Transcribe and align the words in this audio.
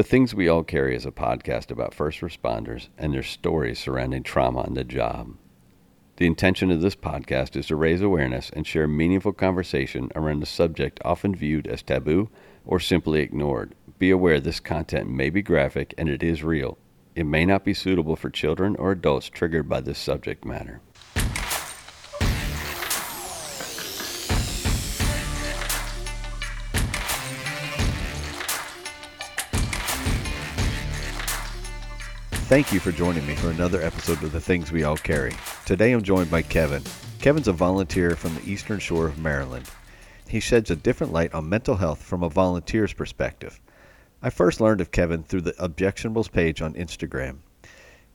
The 0.00 0.04
Things 0.04 0.34
We 0.34 0.48
All 0.48 0.64
Carry 0.64 0.96
is 0.96 1.04
a 1.04 1.10
podcast 1.10 1.70
about 1.70 1.92
first 1.92 2.22
responders 2.22 2.88
and 2.96 3.12
their 3.12 3.22
stories 3.22 3.78
surrounding 3.78 4.22
trauma 4.22 4.62
on 4.62 4.72
the 4.72 4.82
job. 4.82 5.36
The 6.16 6.26
intention 6.26 6.70
of 6.70 6.80
this 6.80 6.96
podcast 6.96 7.54
is 7.54 7.66
to 7.66 7.76
raise 7.76 8.00
awareness 8.00 8.48
and 8.48 8.66
share 8.66 8.88
meaningful 8.88 9.34
conversation 9.34 10.10
around 10.16 10.42
a 10.42 10.46
subject 10.46 11.00
often 11.04 11.34
viewed 11.34 11.66
as 11.66 11.82
taboo 11.82 12.30
or 12.64 12.80
simply 12.80 13.20
ignored. 13.20 13.74
Be 13.98 14.08
aware 14.08 14.40
this 14.40 14.58
content 14.58 15.10
may 15.10 15.28
be 15.28 15.42
graphic 15.42 15.92
and 15.98 16.08
it 16.08 16.22
is 16.22 16.42
real. 16.42 16.78
It 17.14 17.24
may 17.24 17.44
not 17.44 17.62
be 17.62 17.74
suitable 17.74 18.16
for 18.16 18.30
children 18.30 18.76
or 18.76 18.92
adults 18.92 19.28
triggered 19.28 19.68
by 19.68 19.82
this 19.82 19.98
subject 19.98 20.46
matter. 20.46 20.80
Thank 32.50 32.72
you 32.72 32.80
for 32.80 32.90
joining 32.90 33.24
me 33.28 33.36
for 33.36 33.50
another 33.50 33.80
episode 33.80 34.24
of 34.24 34.32
The 34.32 34.40
Things 34.40 34.72
We 34.72 34.82
All 34.82 34.96
Carry. 34.96 35.32
Today 35.66 35.92
I'm 35.92 36.02
joined 36.02 36.32
by 36.32 36.42
Kevin. 36.42 36.82
Kevin's 37.20 37.46
a 37.46 37.52
volunteer 37.52 38.16
from 38.16 38.34
the 38.34 38.44
eastern 38.44 38.80
shore 38.80 39.06
of 39.06 39.20
Maryland. 39.20 39.70
He 40.26 40.40
sheds 40.40 40.68
a 40.68 40.74
different 40.74 41.12
light 41.12 41.32
on 41.32 41.48
mental 41.48 41.76
health 41.76 42.02
from 42.02 42.24
a 42.24 42.28
volunteer's 42.28 42.92
perspective. 42.92 43.60
I 44.20 44.30
first 44.30 44.60
learned 44.60 44.80
of 44.80 44.90
Kevin 44.90 45.22
through 45.22 45.42
the 45.42 45.52
Objectionables 45.60 46.28
page 46.28 46.60
on 46.60 46.74
Instagram. 46.74 47.36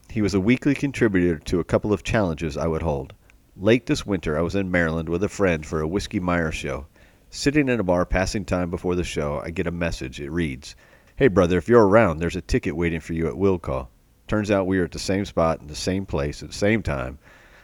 He 0.10 0.22
was 0.22 0.34
a 0.34 0.42
weekly 0.42 0.76
contributor 0.76 1.40
to 1.40 1.62
a 1.62 1.64
couple 1.64 1.94
of 1.94 2.04
challenges 2.04 2.58
I 2.58 2.68
would 2.68 2.82
hold. 2.82 3.14
Late 3.56 3.86
this 3.86 4.06
winter, 4.06 4.38
I 4.38 4.42
was 4.42 4.56
in 4.56 4.70
Maryland 4.70 5.08
with 5.08 5.24
a 5.24 5.30
friend 5.30 5.66
for 5.66 5.80
a 5.80 5.88
Whiskey 5.88 6.20
Myers 6.20 6.56
show. 6.56 6.88
Sitting 7.30 7.70
in 7.70 7.80
a 7.80 7.84
bar 7.84 8.06
passing 8.06 8.44
time 8.44 8.70
before 8.70 8.96
the 8.96 9.06
show, 9.06 9.40
I 9.40 9.52
get 9.52 9.66
a 9.66 9.72
message. 9.72 10.20
It 10.20 10.30
reads, 10.30 10.76
Hey 11.16 11.30
brother, 11.30 11.58
if 11.58 11.70
you're 11.70 11.88
around, 11.88 12.20
there's 12.20 12.36
a 12.36 12.42
ticket 12.42 12.76
waiting 12.76 13.00
for 13.00 13.14
you 13.14 13.30
at 13.30 13.38
Will 13.38 13.58
Call. 13.58 13.90
Turns 14.28 14.50
out 14.50 14.66
we 14.66 14.80
were 14.80 14.86
at 14.86 14.92
the 14.92 15.00
same 15.00 15.26
spot 15.26 15.62
in 15.62 15.68
the 15.68 15.76
same 15.76 16.06
place 16.06 16.42
at 16.42 16.50
the 16.50 16.56
same 16.56 16.82
time. 16.82 17.20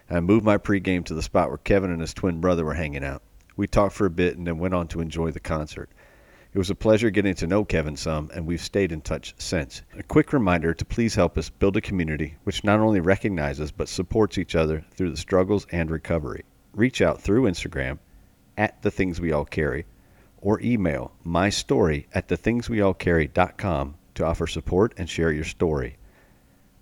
I 0.10 0.20
moved 0.20 0.46
my 0.46 0.58
pregame 0.58 1.04
to 1.06 1.14
the 1.14 1.22
spot 1.22 1.50
where 1.50 1.58
Kevin 1.58 1.90
and 1.90 2.02
his 2.02 2.14
twin 2.14 2.40
brother 2.40 2.66
were 2.66 2.74
hanging 2.74 3.04
out. 3.04 3.24
We 3.56 3.66
talked 3.66 3.96
for 3.96 4.06
a 4.06 4.12
bit 4.12 4.38
and 4.38 4.46
then 4.46 4.60
went 4.60 4.74
on 4.74 4.88
to 4.90 5.02
enjoy 5.02 5.32
the 5.32 5.40
concert. 5.40 5.90
It 6.54 6.58
was 6.58 6.70
a 6.70 6.76
pleasure 6.76 7.10
getting 7.10 7.34
to 7.36 7.48
know 7.48 7.64
Kevin 7.64 7.96
some, 7.96 8.30
and 8.36 8.46
we've 8.46 8.62
stayed 8.62 8.92
in 8.92 9.02
touch 9.02 9.34
since. 9.38 9.84
A 9.98 10.04
quick 10.04 10.34
reminder 10.34 10.74
to 10.74 10.86
please 10.86 11.16
help 11.16 11.38
us 11.38 11.50
build 11.50 11.78
a 11.78 11.82
community 11.82 12.36
which 12.44 12.64
not 12.64 12.80
only 12.80 13.00
recognizes 13.00 13.72
but 13.72 13.88
supports 13.88 14.38
each 14.38 14.54
other 14.54 14.84
through 14.92 15.12
the 15.12 15.18
struggles 15.18 15.66
and 15.72 15.90
recovery. 15.90 16.44
Reach 16.74 17.02
out 17.02 17.22
through 17.22 17.44
Instagram 17.44 18.00
at 18.58 18.82
the 18.82 18.92
things 18.92 19.22
we 19.22 19.32
all 19.32 19.46
carry 19.46 19.86
or 20.42 20.60
email 20.62 21.14
my 21.24 21.50
story 21.50 22.08
at 22.14 22.28
thethingsweallcarry.com 22.28 23.96
to 24.16 24.26
offer 24.26 24.48
support 24.48 24.94
and 24.98 25.10
share 25.10 25.32
your 25.32 25.46
story. 25.46 25.98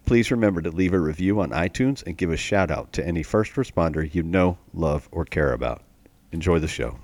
Please 0.09 0.31
remember 0.31 0.59
to 0.59 0.71
leave 0.71 0.93
a 0.93 0.99
review 0.99 1.39
on 1.39 1.51
iTunes 1.51 2.03
and 2.03 2.17
give 2.17 2.31
a 2.31 2.35
shout 2.35 2.71
out 2.71 2.91
to 2.93 3.05
any 3.05 3.21
first 3.21 3.53
responder 3.53 4.11
you 4.11 4.23
know, 4.23 4.57
love, 4.73 5.07
or 5.11 5.23
care 5.23 5.53
about. 5.53 5.83
Enjoy 6.31 6.57
the 6.57 6.67
show. 6.67 6.97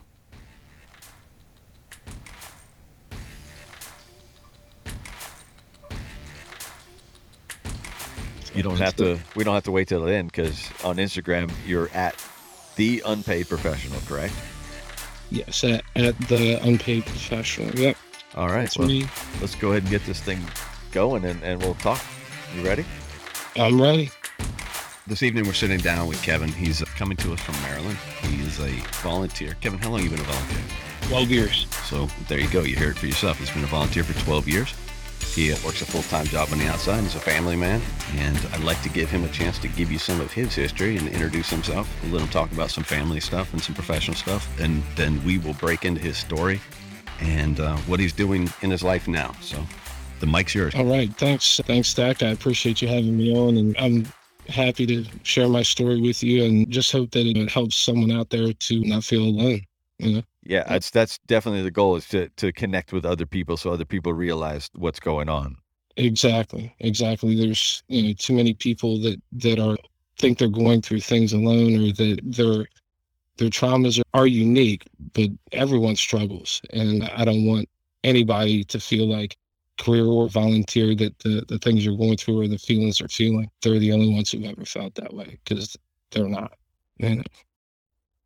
You 8.55 8.63
don't 8.63 8.77
have 8.77 8.95
to. 8.95 9.19
We 9.35 9.43
don't 9.43 9.53
have 9.53 9.65
to 9.65 9.71
wait 9.71 9.87
till 9.87 10.01
the 10.01 10.11
end 10.11 10.31
because 10.31 10.67
on 10.83 10.97
Instagram 10.97 11.51
you're 11.67 11.89
at 11.89 12.15
the 12.75 13.03
unpaid 13.05 13.47
professional, 13.47 13.99
correct? 14.07 14.33
Yes, 15.29 15.63
at, 15.63 15.83
at 15.95 16.17
the 16.21 16.55
unpaid 16.67 17.05
professional. 17.05 17.69
Yep. 17.79 17.97
All 18.33 18.47
right. 18.47 18.61
That's 18.61 18.79
well, 18.79 18.87
me. 18.87 19.05
let's 19.41 19.53
go 19.53 19.69
ahead 19.69 19.83
and 19.83 19.91
get 19.91 20.03
this 20.07 20.21
thing 20.21 20.41
going, 20.91 21.23
and, 21.25 21.43
and 21.43 21.61
we'll 21.61 21.75
talk. 21.75 22.01
You 22.53 22.63
ready? 22.63 22.85
I'm 23.55 23.81
ready. 23.81 24.11
This 25.07 25.23
evening 25.23 25.45
we're 25.45 25.53
sitting 25.53 25.79
down 25.79 26.07
with 26.07 26.21
Kevin. 26.21 26.49
He's 26.49 26.81
uh, 26.81 26.85
coming 26.97 27.17
to 27.17 27.33
us 27.33 27.39
from 27.39 27.59
Maryland. 27.61 27.97
He 28.21 28.41
is 28.41 28.59
a 28.59 28.71
volunteer. 29.01 29.55
Kevin, 29.61 29.79
how 29.79 29.89
long 29.89 30.01
have 30.01 30.11
you 30.11 30.15
been 30.15 30.25
a 30.25 30.29
volunteer? 30.29 30.63
12 31.01 31.31
years. 31.31 31.67
So 31.85 32.07
there 32.27 32.39
you 32.39 32.49
go. 32.49 32.61
You 32.61 32.75
hear 32.75 32.91
it 32.91 32.97
for 32.97 33.07
yourself. 33.07 33.39
He's 33.39 33.51
been 33.51 33.63
a 33.63 33.67
volunteer 33.67 34.03
for 34.03 34.17
12 34.23 34.47
years. 34.47 34.73
He 35.33 35.51
uh, 35.51 35.57
works 35.65 35.81
a 35.81 35.85
full-time 35.85 36.25
job 36.25 36.49
on 36.51 36.59
the 36.59 36.67
outside. 36.67 37.01
He's 37.01 37.15
a 37.15 37.19
family 37.19 37.55
man, 37.55 37.81
and 38.15 38.37
I'd 38.53 38.63
like 38.63 38.81
to 38.83 38.89
give 38.89 39.09
him 39.09 39.23
a 39.23 39.29
chance 39.29 39.59
to 39.59 39.67
give 39.67 39.91
you 39.91 39.97
some 39.97 40.21
of 40.21 40.31
his 40.31 40.55
history 40.55 40.97
and 40.97 41.09
introduce 41.09 41.49
himself. 41.49 41.89
We'll 42.03 42.13
let 42.13 42.21
him 42.21 42.29
talk 42.29 42.51
about 42.51 42.71
some 42.71 42.83
family 42.83 43.19
stuff 43.19 43.51
and 43.53 43.61
some 43.61 43.75
professional 43.75 44.15
stuff, 44.15 44.47
and 44.59 44.81
then 44.95 45.23
we 45.25 45.37
will 45.39 45.53
break 45.55 45.83
into 45.83 46.01
his 46.01 46.17
story 46.17 46.61
and 47.19 47.59
uh, 47.59 47.75
what 47.79 47.99
he's 47.99 48.13
doing 48.13 48.49
in 48.61 48.71
his 48.71 48.83
life 48.83 49.07
now. 49.07 49.33
So 49.41 49.57
the 50.25 50.31
mic's 50.31 50.55
yours. 50.55 50.75
All 50.75 50.85
right. 50.85 51.13
Thanks. 51.15 51.61
Thanks, 51.65 51.93
Dak. 51.93 52.23
I 52.23 52.27
appreciate 52.27 52.81
you 52.81 52.87
having 52.87 53.17
me 53.17 53.35
on, 53.35 53.57
and 53.57 53.75
I'm 53.77 54.05
happy 54.47 54.85
to 54.85 55.05
share 55.23 55.47
my 55.47 55.63
story 55.63 56.01
with 56.01 56.23
you 56.23 56.43
and 56.43 56.69
just 56.69 56.91
hope 56.91 57.11
that 57.11 57.25
it 57.25 57.49
helps 57.49 57.75
someone 57.75 58.11
out 58.11 58.29
there 58.29 58.53
to 58.53 58.79
not 58.81 59.03
feel 59.03 59.23
alone. 59.23 59.61
You 59.99 60.15
know? 60.15 60.23
Yeah, 60.43 60.63
that's 60.67 60.89
that's 60.89 61.17
definitely 61.27 61.63
the 61.63 61.71
goal 61.71 61.95
is 61.95 62.07
to 62.09 62.29
to 62.29 62.51
connect 62.51 62.93
with 62.93 63.05
other 63.05 63.25
people 63.25 63.57
so 63.57 63.71
other 63.71 63.85
people 63.85 64.13
realize 64.13 64.69
what's 64.75 64.99
going 64.99 65.29
on. 65.29 65.57
Exactly. 65.97 66.75
Exactly. 66.79 67.35
There's 67.35 67.83
you 67.87 68.03
know 68.03 68.13
too 68.17 68.33
many 68.33 68.53
people 68.53 68.99
that 69.01 69.21
that 69.33 69.59
are 69.59 69.77
think 70.17 70.37
they're 70.37 70.47
going 70.47 70.81
through 70.81 71.01
things 71.01 71.33
alone 71.33 71.75
or 71.75 71.93
that 71.93 72.19
their 72.23 72.65
their 73.37 73.49
traumas 73.49 73.99
are, 73.99 74.21
are 74.21 74.27
unique, 74.27 74.83
but 75.13 75.29
everyone 75.51 75.95
struggles, 75.95 76.61
and 76.71 77.03
I 77.03 77.25
don't 77.25 77.45
want 77.45 77.67
anybody 78.03 78.63
to 78.65 78.79
feel 78.79 79.07
like 79.07 79.35
career 79.77 80.05
or 80.05 80.29
volunteer 80.29 80.95
that 80.95 81.17
the, 81.19 81.43
the 81.47 81.59
things 81.59 81.85
you're 81.85 81.97
going 81.97 82.17
through 82.17 82.41
or 82.41 82.47
the 82.47 82.57
feelings 82.57 82.99
they're 82.99 83.07
feeling 83.09 83.49
they're 83.61 83.79
the 83.79 83.91
only 83.93 84.13
ones 84.13 84.31
who've 84.31 84.43
ever 84.45 84.65
felt 84.65 84.95
that 84.95 85.13
way 85.13 85.39
because 85.43 85.77
they're 86.11 86.29
not 86.29 86.53
you 86.97 87.15
know? 87.17 87.23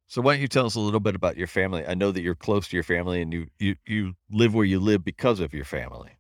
So 0.08 0.22
why 0.22 0.34
don't 0.34 0.42
you 0.42 0.50
tell 0.50 0.66
us 0.66 0.76
a 0.76 0.80
little 0.82 1.00
bit 1.00 1.16
about 1.16 1.38
your 1.38 1.48
family? 1.48 1.86
I 1.88 1.94
know 1.94 2.12
that 2.12 2.22
you're 2.22 2.36
close 2.36 2.68
to 2.68 2.76
your 2.76 2.84
family 2.84 3.22
and 3.22 3.32
you 3.32 3.48
you 3.60 3.76
you 3.86 4.16
live 4.30 4.54
where 4.54 4.66
you 4.66 4.80
live 4.82 5.06
because 5.06 5.40
of 5.40 5.54
your 5.54 5.64
family. 5.66 6.18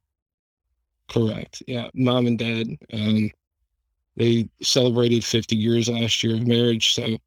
correct 1.09 1.63
yeah 1.67 1.89
mom 1.93 2.27
and 2.27 2.37
dad 2.39 2.67
um 2.93 3.29
they 4.17 4.49
celebrated 4.61 5.23
50 5.23 5.55
years 5.55 5.89
last 5.89 6.23
year 6.23 6.35
of 6.35 6.47
marriage 6.47 6.93
so 6.93 7.17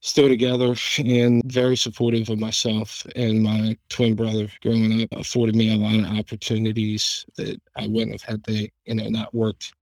still 0.00 0.28
together 0.28 0.74
and 0.98 1.42
very 1.46 1.76
supportive 1.76 2.28
of 2.28 2.38
myself 2.38 3.04
and 3.16 3.42
my 3.42 3.76
twin 3.88 4.14
brother 4.14 4.48
growing 4.62 5.02
up 5.02 5.08
afforded 5.12 5.56
me 5.56 5.72
a 5.72 5.76
lot 5.76 5.98
of 5.98 6.18
opportunities 6.18 7.24
that 7.36 7.60
i 7.76 7.86
wouldn't 7.86 8.12
have 8.12 8.22
had 8.22 8.42
they 8.44 8.70
you 8.84 8.94
know 8.94 9.08
not 9.08 9.34
worked 9.34 9.72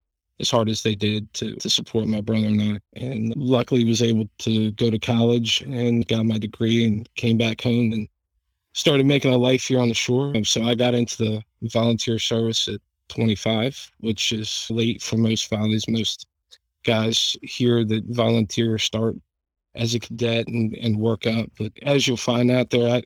as 0.41 0.50
hard 0.50 0.69
as 0.69 0.82
they 0.82 0.94
did 0.94 1.32
to, 1.34 1.54
to 1.56 1.70
support 1.70 2.06
my 2.06 2.20
brother 2.20 2.47
and 2.47 2.60
i. 2.60 2.78
And 2.94 3.34
luckily 3.36 3.84
was 3.84 4.02
able 4.02 4.28
to 4.38 4.72
go 4.72 4.91
to 4.91 4.98
college 4.98 5.60
and 5.62 6.06
got 6.08 6.26
my 6.26 6.38
degree 6.38 6.84
and 6.84 7.08
came 7.14 7.38
back 7.38 7.60
home 7.60 7.92
and 7.92 8.08
started 8.72 9.06
making 9.06 9.32
a 9.32 9.38
life 9.38 9.64
here 9.64 9.81
on 9.81 9.88
the 9.88 9.94
shore. 9.94 10.32
So 10.44 10.64
i 10.64 10.75
got 10.75 10.94
into 10.94 11.16
the 11.19 11.42
volunteer 11.69 12.19
service 12.19 12.69
at 12.69 12.81
25 13.08 13.92
which 14.00 14.32
is 14.32 14.66
late 14.70 15.02
for 15.02 15.16
most 15.16 15.50
volleys 15.50 15.86
most 15.88 16.26
guys 16.84 17.36
here 17.42 17.84
that 17.84 18.04
volunteer 18.06 18.78
start 18.78 19.14
as 19.75 19.95
a 19.95 20.01
cadet 20.01 20.49
and, 20.49 20.75
and 20.75 20.99
work 20.99 21.27
out. 21.27 21.51
But 21.59 21.73
as 21.83 22.07
you'll 22.07 22.17
find 22.17 22.51
out 22.51 22.71
there, 22.71 22.89
I 22.89 23.03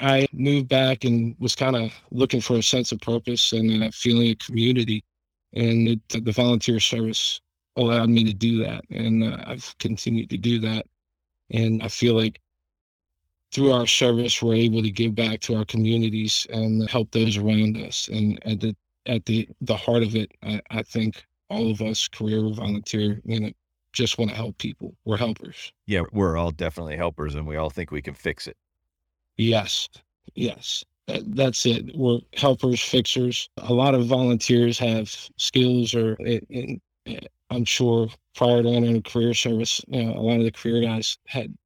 I 0.00 0.28
moved 0.32 0.68
back 0.68 1.04
and 1.04 1.34
was 1.38 1.56
kind 1.56 1.74
of 1.74 1.92
looking 2.10 2.40
for 2.40 2.56
a 2.56 2.62
sense 2.62 2.92
of 2.92 3.00
purpose 3.00 3.52
and 3.52 3.82
a 3.82 3.92
feeling 3.92 4.30
of 4.30 4.38
community. 4.38 5.04
And 5.54 5.88
it, 5.88 6.24
the 6.24 6.32
volunteer 6.32 6.78
service 6.78 7.40
allowed 7.76 8.10
me 8.10 8.24
to 8.24 8.32
do 8.32 8.62
that. 8.64 8.84
And 8.90 9.24
uh, 9.24 9.38
I've 9.46 9.74
continued 9.78 10.30
to 10.30 10.36
do 10.36 10.60
that. 10.60 10.86
And 11.50 11.82
I 11.82 11.88
feel 11.88 12.14
like 12.14 12.40
through 13.52 13.72
our 13.72 13.86
service, 13.86 14.42
we're 14.42 14.54
able 14.54 14.82
to 14.82 14.90
give 14.90 15.14
back 15.14 15.40
to 15.40 15.56
our 15.56 15.64
communities 15.64 16.46
and 16.50 16.88
help 16.88 17.10
those 17.10 17.36
around 17.36 17.76
us. 17.78 18.08
And 18.08 18.38
at 18.46 18.60
the, 18.60 18.76
at 19.06 19.24
the, 19.24 19.48
the 19.62 19.76
heart 19.76 20.02
of 20.02 20.14
it, 20.14 20.30
I, 20.42 20.60
I 20.70 20.82
think 20.82 21.24
all 21.50 21.70
of 21.70 21.80
us 21.80 22.08
career 22.08 22.48
volunteer, 22.52 23.20
you 23.24 23.40
know, 23.40 23.50
just 23.92 24.18
want 24.18 24.30
to 24.30 24.36
help 24.36 24.58
people. 24.58 24.94
We're 25.04 25.16
helpers. 25.16 25.72
Yeah, 25.86 26.02
we're 26.12 26.36
all 26.36 26.50
definitely 26.50 26.96
helpers 26.96 27.34
and 27.34 27.46
we 27.46 27.56
all 27.56 27.70
think 27.70 27.90
we 27.90 28.02
can 28.02 28.14
fix 28.14 28.46
it. 28.46 28.56
Yes. 29.36 29.88
Yes. 30.34 30.84
That's 31.06 31.64
it. 31.64 31.96
We're 31.96 32.20
helpers, 32.34 32.82
fixers. 32.82 33.48
A 33.58 33.72
lot 33.72 33.94
of 33.94 34.06
volunteers 34.06 34.78
have 34.78 35.14
skills, 35.36 35.94
or 35.94 36.14
in, 36.16 36.80
eh, 37.06 37.20
I'm 37.50 37.64
sure 37.64 38.08
prior 38.34 38.62
to 38.62 38.68
entering 38.68 39.02
career 39.02 39.32
service, 39.32 39.80
you 39.88 40.04
know, 40.04 40.12
a 40.12 40.20
lot 40.20 40.38
of 40.38 40.44
the 40.44 40.50
career 40.50 40.82
guys 40.82 41.16
had 41.26 41.56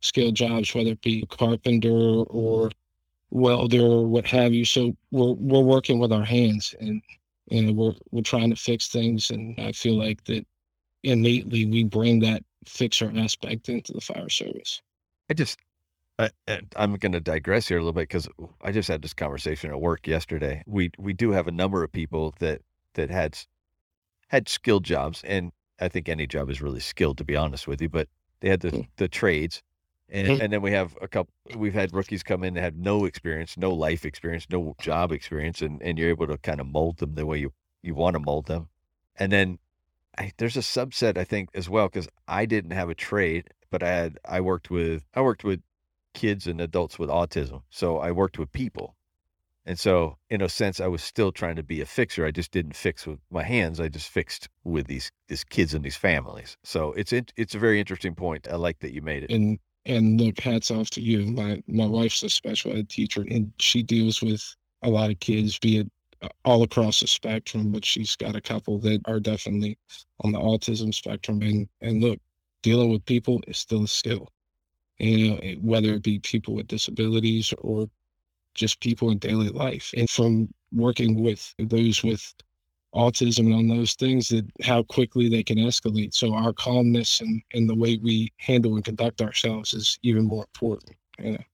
skilled 0.00 0.36
jobs, 0.36 0.72
whether 0.74 0.90
it 0.90 1.00
be 1.00 1.26
carpenter 1.26 1.90
or 1.90 2.70
welder 3.30 3.80
or 3.80 4.06
what 4.06 4.26
have 4.26 4.54
you. 4.54 4.64
So 4.64 4.96
we're 5.10 5.32
we're 5.32 5.60
working 5.60 5.98
with 5.98 6.12
our 6.12 6.24
hands, 6.24 6.74
and 6.78 7.02
you 7.48 7.62
know 7.62 7.72
we're 7.72 7.94
we're 8.12 8.22
trying 8.22 8.50
to 8.50 8.56
fix 8.56 8.88
things. 8.88 9.30
And 9.30 9.58
I 9.58 9.72
feel 9.72 9.98
like 9.98 10.22
that 10.24 10.46
innately 11.04 11.66
we 11.66 11.84
bring 11.84 12.20
that 12.20 12.44
fixer 12.66 13.12
aspect 13.16 13.68
into 13.68 13.92
the 13.92 14.00
fire 14.00 14.28
service. 14.30 14.82
I 15.30 15.34
just 15.34 15.58
I, 16.18 16.30
I'm 16.76 16.96
going 16.96 17.12
to 17.12 17.20
digress 17.20 17.68
here 17.68 17.78
a 17.78 17.80
little 17.80 17.92
bit 17.94 18.02
because 18.08 18.28
I 18.62 18.72
just 18.72 18.88
had 18.88 19.02
this 19.02 19.14
conversation 19.14 19.70
at 19.70 19.80
work 19.80 20.06
yesterday. 20.06 20.62
We 20.66 20.90
we 20.98 21.12
do 21.14 21.32
have 21.32 21.48
a 21.48 21.52
number 21.52 21.84
of 21.84 21.92
people 21.92 22.34
that 22.40 22.62
that 22.94 23.10
had 23.10 23.38
had 24.28 24.48
skilled 24.48 24.84
jobs, 24.84 25.22
and 25.24 25.52
I 25.80 25.88
think 25.88 26.08
any 26.08 26.26
job 26.26 26.50
is 26.50 26.62
really 26.62 26.80
skilled 26.80 27.18
to 27.18 27.24
be 27.24 27.36
honest 27.36 27.68
with 27.68 27.82
you. 27.82 27.88
But 27.88 28.08
they 28.40 28.48
had 28.50 28.60
the 28.60 28.72
Mm. 28.72 28.88
the 28.96 29.08
trades, 29.08 29.62
and 30.08 30.28
Mm. 30.28 30.40
and 30.40 30.52
then 30.52 30.62
we 30.62 30.72
have 30.72 30.96
a 31.02 31.08
couple. 31.08 31.32
We've 31.56 31.74
had 31.74 31.94
rookies 31.94 32.22
come 32.22 32.44
in 32.44 32.54
that 32.54 32.62
have 32.62 32.76
no 32.76 33.04
experience, 33.06 33.56
no 33.56 33.72
life 33.72 34.04
experience, 34.04 34.46
no 34.50 34.74
job 34.80 35.12
experience, 35.12 35.62
and 35.62 35.82
and 35.82 35.98
you're 35.98 36.10
able 36.10 36.26
to 36.28 36.38
kind 36.38 36.60
of 36.60 36.66
mold 36.68 36.98
them 36.98 37.14
the 37.14 37.26
way 37.26 37.38
you 37.38 37.52
you 37.82 37.94
want 37.94 38.14
to 38.14 38.20
mold 38.20 38.46
them. 38.46 38.68
And 39.16 39.32
then 39.32 39.58
I, 40.18 40.32
there's 40.38 40.56
a 40.56 40.60
subset 40.60 41.18
I 41.18 41.24
think 41.24 41.50
as 41.54 41.68
well 41.68 41.88
because 41.88 42.08
I 42.28 42.46
didn't 42.46 42.72
have 42.72 42.88
a 42.88 42.94
trade, 42.94 43.48
but 43.70 43.82
I 43.82 43.88
had 43.88 44.18
I 44.24 44.40
worked 44.40 44.70
with 44.70 45.04
I 45.14 45.20
worked 45.22 45.44
with 45.44 45.60
kids 46.14 46.46
and 46.46 46.60
adults 46.60 46.98
with 46.98 47.08
autism, 47.10 47.62
so 47.70 47.98
I 47.98 48.12
worked 48.12 48.38
with 48.38 48.52
people, 48.52 48.96
and 49.66 49.78
so 49.78 50.18
in 50.30 50.40
a 50.42 50.48
sense 50.48 50.80
I 50.80 50.86
was 50.86 51.02
still 51.02 51.32
trying 51.32 51.56
to 51.56 51.62
be 51.62 51.80
a 51.80 51.86
fixer. 51.86 52.24
I 52.26 52.30
just 52.30 52.52
didn't 52.52 52.76
fix 52.76 53.06
with 53.06 53.18
my 53.30 53.42
hands. 53.42 53.80
I 53.80 53.88
just 53.88 54.08
fixed 54.08 54.48
with 54.64 54.86
these 54.86 55.10
these 55.28 55.44
kids 55.44 55.74
and 55.74 55.84
these 55.84 55.96
families. 55.96 56.56
So 56.64 56.92
it's 56.92 57.12
it, 57.12 57.32
it's 57.36 57.54
a 57.54 57.58
very 57.58 57.80
interesting 57.80 58.14
point. 58.14 58.48
I 58.50 58.56
like 58.56 58.78
that 58.80 58.92
you 58.92 59.02
made 59.02 59.24
it. 59.24 59.30
And 59.30 59.58
and 59.86 60.20
look, 60.20 60.40
hats 60.40 60.70
off 60.70 60.90
to 60.90 61.00
you. 61.00 61.26
My 61.26 61.62
my 61.66 61.86
wife's 61.86 62.22
a 62.22 62.30
special 62.30 62.76
ed 62.76 62.88
teacher, 62.88 63.24
and 63.28 63.52
she 63.58 63.82
deals 63.82 64.22
with 64.22 64.42
a 64.82 64.88
lot 64.90 65.10
of 65.10 65.18
kids, 65.20 65.58
be 65.58 65.78
it 65.78 65.90
all 66.44 66.62
across 66.62 67.00
the 67.00 67.06
spectrum. 67.06 67.72
But 67.72 67.84
she's 67.84 68.16
got 68.16 68.36
a 68.36 68.40
couple 68.40 68.78
that 68.80 69.00
are 69.06 69.20
definitely 69.20 69.78
on 70.20 70.32
the 70.32 70.38
autism 70.38 70.92
spectrum. 70.92 71.42
And 71.42 71.68
and 71.80 72.02
look, 72.02 72.18
dealing 72.62 72.90
with 72.90 73.04
people 73.04 73.42
is 73.46 73.58
still 73.58 73.84
a 73.84 73.88
skill. 73.88 74.28
You 74.98 75.30
know, 75.30 75.40
whether 75.60 75.92
it 75.94 76.02
be 76.02 76.20
people 76.20 76.54
with 76.54 76.68
disabilities 76.68 77.52
or 77.58 77.88
just 78.54 78.80
people 78.80 79.10
in 79.10 79.18
daily 79.18 79.48
life. 79.48 79.92
And 79.96 80.08
from 80.08 80.48
working 80.72 81.22
with 81.22 81.54
those 81.58 82.02
with 82.02 82.32
autism 82.94 83.46
and 83.46 83.54
on 83.54 83.68
those 83.68 83.94
things 83.94 84.28
that 84.28 84.46
how 84.62 84.82
quickly 84.84 85.28
they 85.28 85.42
can 85.42 85.58
escalate. 85.58 86.14
So 86.14 86.34
our 86.34 86.52
calmness 86.52 87.20
and, 87.20 87.42
and 87.52 87.68
the 87.68 87.74
way 87.74 87.98
we 88.00 88.32
handle 88.36 88.76
and 88.76 88.84
conduct 88.84 89.20
ourselves 89.20 89.74
is 89.74 89.98
even 90.02 90.24
more 90.24 90.44
important. 90.44 90.96
You 91.18 91.32
know? 91.32 91.44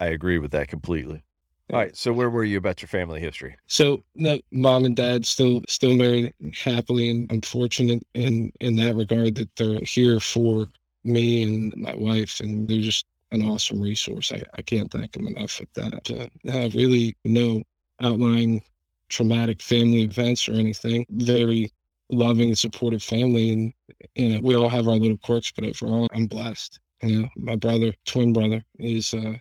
I 0.00 0.06
agree 0.06 0.38
with 0.38 0.52
that 0.52 0.68
completely. 0.68 1.22
All 1.72 1.78
right, 1.78 1.96
so 1.96 2.12
where 2.12 2.30
were 2.30 2.44
you 2.44 2.58
about 2.58 2.82
your 2.82 2.88
family 2.88 3.20
history? 3.20 3.56
So 3.66 4.04
no, 4.14 4.38
mom 4.52 4.84
and 4.84 4.94
dad 4.94 5.24
still 5.26 5.62
still 5.68 5.94
married 5.94 6.32
happily 6.62 7.08
and 7.10 7.30
I'm 7.32 7.40
fortunate 7.40 8.02
in 8.14 8.52
in 8.60 8.76
that 8.76 8.94
regard 8.94 9.34
that 9.36 9.54
they're 9.56 9.80
here 9.80 10.20
for 10.20 10.68
me 11.04 11.42
and 11.42 11.74
my 11.76 11.94
wife 11.94 12.40
and 12.40 12.68
they're 12.68 12.80
just 12.80 13.06
an 13.32 13.42
awesome 13.42 13.80
resource. 13.80 14.30
I, 14.30 14.42
I 14.54 14.62
can't 14.62 14.90
thank 14.90 15.12
them 15.12 15.26
enough 15.26 15.52
for 15.52 15.64
that. 15.74 16.10
Uh, 16.10 16.28
I 16.52 16.70
really 16.74 17.16
no 17.24 17.62
outlying 18.00 18.62
traumatic 19.08 19.62
family 19.62 20.02
events 20.02 20.48
or 20.48 20.52
anything. 20.52 21.06
Very 21.10 21.72
loving 22.10 22.48
and 22.48 22.58
supportive 22.58 23.02
family 23.02 23.52
and 23.52 23.72
you 24.14 24.28
know, 24.34 24.40
we 24.42 24.54
all 24.54 24.68
have 24.68 24.86
our 24.86 24.96
little 24.96 25.18
quirks, 25.18 25.50
but 25.50 25.64
overall 25.64 26.08
I'm 26.12 26.26
blessed. 26.26 26.78
You 27.02 27.22
know, 27.22 27.28
my 27.36 27.56
brother, 27.56 27.94
twin 28.04 28.34
brother, 28.34 28.62
is 28.78 29.14
uh 29.14 29.34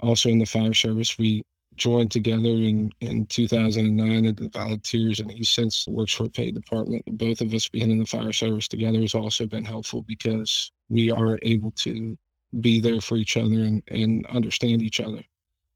also 0.00 0.28
in 0.28 0.38
the 0.40 0.46
fire 0.46 0.74
service. 0.74 1.16
We 1.18 1.44
joined 1.76 2.10
together 2.10 2.48
in, 2.48 2.92
in 3.00 3.26
2009 3.26 4.26
at 4.26 4.36
the 4.36 4.48
volunteers 4.48 5.20
and 5.20 5.30
he 5.30 5.44
since 5.44 5.86
works 5.88 6.12
for 6.12 6.24
a 6.24 6.30
paid 6.30 6.54
department. 6.54 7.02
Both 7.18 7.40
of 7.40 7.52
us 7.54 7.68
being 7.68 7.90
in 7.90 7.98
the 7.98 8.06
fire 8.06 8.32
service 8.32 8.68
together 8.68 9.00
has 9.00 9.14
also 9.14 9.46
been 9.46 9.64
helpful 9.64 10.02
because 10.02 10.72
we 10.88 11.10
are 11.10 11.38
able 11.42 11.70
to 11.72 12.16
be 12.60 12.80
there 12.80 13.00
for 13.00 13.16
each 13.16 13.36
other 13.36 13.64
and, 13.64 13.82
and 13.88 14.26
understand 14.26 14.82
each 14.82 15.00
other. 15.00 15.22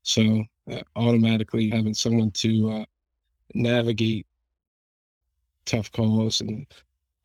So 0.02 0.44
uh, 0.70 0.82
automatically 0.94 1.70
having 1.70 1.94
someone 1.94 2.30
to 2.32 2.70
uh, 2.70 2.84
navigate 3.54 4.26
tough 5.64 5.90
calls 5.92 6.40
and 6.40 6.66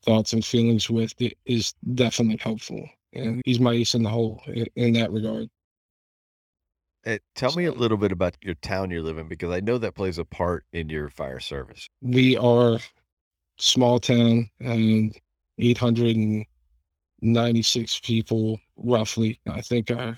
thoughts 0.04 0.34
and 0.34 0.44
feelings 0.44 0.90
with 0.90 1.14
is 1.46 1.74
definitely 1.94 2.38
helpful. 2.42 2.88
And 3.14 3.42
he's 3.46 3.60
my 3.60 3.74
ace 3.74 3.94
in 3.94 4.04
the 4.04 4.10
hole 4.10 4.42
in, 4.48 4.66
in 4.76 4.94
that 4.94 5.12
regard 5.12 5.50
Uh, 7.06 7.18
tell 7.36 7.52
me 7.54 7.66
a 7.66 7.72
little 7.72 7.98
bit 7.98 8.12
about 8.12 8.36
your 8.42 8.56
town 8.56 8.92
you 8.92 9.02
live 9.02 9.18
in 9.18 9.28
because 9.28 9.52
I 9.52 9.60
know 9.60 9.78
that 9.80 9.96
plays 9.96 10.18
a 10.20 10.26
part 10.26 10.66
in 10.72 10.90
your 10.90 11.10
fire 11.10 11.40
service. 11.40 11.90
we 12.02 12.38
are 12.38 12.80
small 13.58 14.00
town 14.00 14.50
um 14.66 15.12
896 15.58 18.00
people 18.02 18.60
roughly. 18.78 19.40
I 19.48 19.62
think 19.62 19.90
our 19.92 20.18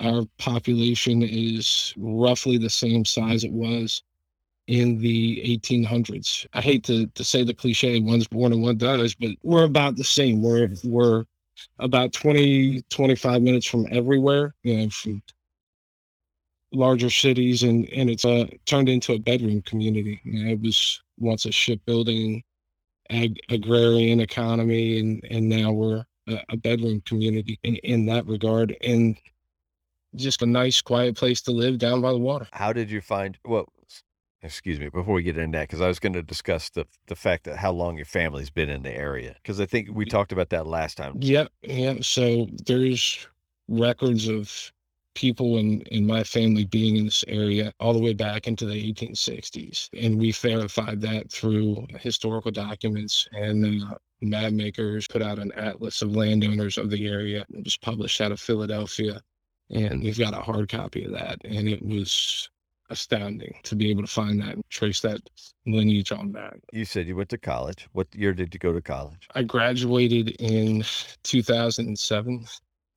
our 0.00 0.24
population 0.38 1.22
is 1.22 1.92
roughly 1.96 2.58
the 2.58 2.70
same 2.70 3.04
size 3.04 3.44
it 3.44 3.52
was 3.52 4.02
in 4.68 4.98
the 4.98 5.40
1800s 5.60 6.46
i 6.52 6.60
hate 6.60 6.84
to, 6.84 7.06
to 7.08 7.24
say 7.24 7.42
the 7.42 7.54
cliche 7.54 7.98
one's 8.00 8.28
born 8.28 8.52
and 8.52 8.62
one 8.62 8.76
dies 8.78 9.14
but 9.14 9.30
we're 9.42 9.64
about 9.64 9.96
the 9.96 10.04
same. 10.04 10.40
We're 10.42 10.68
we're 10.84 11.24
about 11.80 12.12
20 12.12 12.82
25 12.90 13.42
minutes 13.42 13.66
from 13.66 13.86
everywhere 13.90 14.54
you 14.62 14.76
know 14.76 14.90
from 14.90 15.20
larger 16.72 17.10
cities 17.10 17.62
and 17.62 17.88
and 17.90 18.10
it's 18.10 18.24
uh 18.24 18.46
turned 18.66 18.88
into 18.88 19.14
a 19.14 19.18
bedroom 19.18 19.62
community 19.62 20.20
you 20.24 20.44
know, 20.44 20.50
it 20.50 20.60
was 20.60 21.02
once 21.18 21.46
a 21.46 21.52
shipbuilding 21.52 22.42
ag- 23.10 23.40
agrarian 23.48 24.20
economy 24.20 24.98
and 25.00 25.24
and 25.30 25.48
now 25.48 25.72
we're 25.72 26.04
a, 26.28 26.38
a 26.50 26.56
bedroom 26.56 27.00
community 27.06 27.58
in, 27.62 27.76
in 27.76 28.06
that 28.06 28.26
regard 28.26 28.76
and 28.82 29.16
just 30.14 30.42
a 30.42 30.46
nice 30.46 30.80
quiet 30.80 31.16
place 31.16 31.40
to 31.40 31.52
live 31.52 31.78
down 31.78 32.00
by 32.00 32.12
the 32.12 32.18
water 32.18 32.46
How 32.52 32.72
did 32.72 32.90
you 32.90 33.00
find 33.00 33.38
well 33.46 33.66
excuse 34.42 34.78
me 34.78 34.88
before 34.88 35.14
we 35.14 35.22
get 35.22 35.38
into 35.38 35.56
that 35.56 35.68
because 35.68 35.80
I 35.80 35.88
was 35.88 35.98
going 35.98 36.12
to 36.12 36.22
discuss 36.22 36.68
the 36.70 36.86
the 37.06 37.16
fact 37.16 37.44
that 37.44 37.56
how 37.56 37.72
long 37.72 37.96
your 37.96 38.04
family's 38.04 38.50
been 38.50 38.68
in 38.68 38.82
the 38.82 38.94
area 38.94 39.34
because 39.42 39.58
I 39.58 39.66
think 39.66 39.88
we 39.92 40.04
talked 40.04 40.32
about 40.32 40.50
that 40.50 40.66
last 40.66 40.96
time. 40.96 41.14
Yep, 41.18 41.50
yep. 41.62 42.04
So 42.04 42.46
there's 42.66 43.26
records 43.68 44.28
of 44.28 44.72
people 45.18 45.58
in, 45.58 45.80
in 45.90 46.06
my 46.06 46.22
family 46.22 46.64
being 46.64 46.94
in 46.96 47.06
this 47.06 47.24
area 47.26 47.72
all 47.80 47.92
the 47.92 47.98
way 47.98 48.14
back 48.14 48.46
into 48.46 48.64
the 48.64 48.92
1860s. 48.92 49.88
And 50.00 50.16
we 50.16 50.30
verified 50.30 51.00
that 51.00 51.28
through 51.32 51.88
historical 51.98 52.52
documents 52.52 53.26
and 53.32 53.82
uh, 53.82 53.96
map 54.20 54.52
makers 54.52 55.08
put 55.08 55.20
out 55.20 55.40
an 55.40 55.50
atlas 55.56 56.02
of 56.02 56.14
landowners 56.14 56.78
of 56.78 56.88
the 56.90 57.08
area. 57.08 57.44
It 57.52 57.64
was 57.64 57.76
published 57.76 58.20
out 58.20 58.30
of 58.30 58.38
Philadelphia. 58.38 59.20
And 59.70 60.04
we've 60.04 60.16
got 60.16 60.34
a 60.34 60.40
hard 60.40 60.68
copy 60.68 61.04
of 61.04 61.10
that. 61.14 61.40
And 61.44 61.68
it 61.68 61.84
was 61.84 62.48
astounding 62.88 63.56
to 63.64 63.74
be 63.74 63.90
able 63.90 64.02
to 64.02 64.08
find 64.08 64.40
that 64.40 64.54
and 64.54 64.64
trace 64.70 65.00
that 65.00 65.20
lineage 65.66 66.12
on 66.12 66.30
back. 66.30 66.60
You 66.72 66.84
said 66.84 67.08
you 67.08 67.16
went 67.16 67.30
to 67.30 67.38
college. 67.38 67.88
What 67.90 68.06
year 68.14 68.32
did 68.34 68.54
you 68.54 68.60
go 68.60 68.72
to 68.72 68.80
college? 68.80 69.28
I 69.34 69.42
graduated 69.42 70.36
in 70.38 70.84
2007 71.24 72.46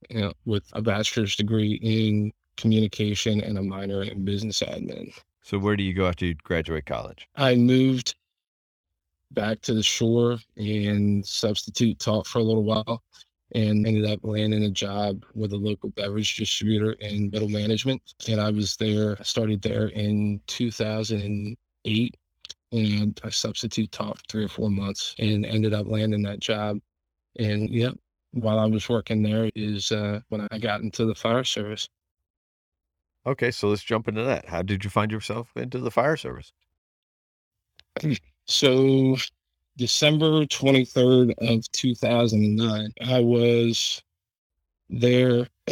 you 0.10 0.22
know, 0.22 0.34
with 0.46 0.64
a 0.74 0.82
bachelor's 0.82 1.36
degree 1.36 1.80
in 1.82 2.32
communication 2.58 3.42
and 3.42 3.58
a 3.58 3.64
minor 3.64 4.04
in 4.04 4.24
business 4.26 4.62
admin. 4.62 5.14
So 5.44 5.58
where 5.58 5.76
do 5.76 5.84
you 5.84 5.94
go 5.94 6.08
after 6.08 6.26
you 6.26 6.36
graduate 6.36 6.86
college? 6.86 7.28
I 7.36 7.56
moved 7.56 8.16
back 9.32 9.62
to 9.62 9.74
the 9.74 9.84
shore 9.84 10.38
and 10.58 11.26
substitute 11.26 12.00
taught 12.00 12.28
for 12.28 12.40
a 12.40 12.44
little 12.44 12.64
while 12.64 13.02
and 13.54 13.86
ended 13.86 14.06
up 14.06 14.20
landing 14.24 14.64
a 14.64 14.70
job 14.70 15.26
with 15.34 15.52
a 15.54 15.58
local 15.58 15.90
beverage 15.90 16.38
distributor 16.38 16.94
in 16.94 17.30
middle 17.32 17.50
management. 17.50 18.02
And 18.28 18.40
I 18.40 18.50
was 18.50 18.78
there, 18.78 19.18
I 19.20 19.24
started 19.24 19.62
there 19.62 19.88
in 19.88 20.40
2008 20.48 22.18
and 22.72 23.22
I 23.24 23.30
substitute 23.30 23.92
taught 23.92 24.20
for 24.20 24.24
three 24.30 24.46
or 24.46 24.50
four 24.50 24.70
months 24.70 25.16
and 25.20 25.46
ended 25.46 25.74
up 25.74 25.88
landing 25.88 26.22
that 26.24 26.40
job. 26.40 26.78
And 27.40 27.70
yep, 27.70 27.98
while 28.32 28.60
I 28.60 28.66
was 28.66 28.88
working 28.90 29.24
there 29.24 29.50
is 29.56 29.92
uh, 29.92 30.22
when 30.30 30.48
I 30.52 30.58
got 30.58 30.82
into 30.82 31.06
the 31.06 31.16
fire 31.16 31.44
service. 31.44 31.88
Okay, 33.26 33.52
so 33.52 33.68
let's 33.70 33.84
jump 33.84 34.08
into 34.08 34.24
that. 34.24 34.48
How 34.48 34.62
did 34.62 34.84
you 34.84 34.90
find 34.90 35.12
yourself 35.12 35.52
into 35.56 35.78
the 35.78 35.92
fire 35.92 36.18
service? 36.18 36.52
So 38.46 39.16
December 39.78 40.46
23rd 40.46 41.34
of 41.38 41.72
2009, 41.72 42.94
I 43.06 43.20
was 43.20 44.02
there 44.90 45.48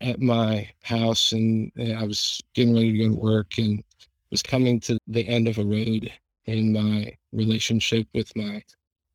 at 0.00 0.20
my 0.20 0.68
house 0.82 1.32
and 1.32 1.70
I 1.78 2.04
was 2.04 2.40
getting 2.54 2.74
ready 2.74 2.92
to 2.92 2.98
go 2.98 3.14
to 3.14 3.20
work 3.20 3.58
and 3.58 3.82
was 4.30 4.42
coming 4.42 4.80
to 4.80 4.98
the 5.06 5.26
end 5.26 5.48
of 5.48 5.58
a 5.58 5.64
road 5.64 6.12
in 6.46 6.72
my 6.72 7.16
relationship 7.32 8.06
with 8.14 8.34
my 8.36 8.62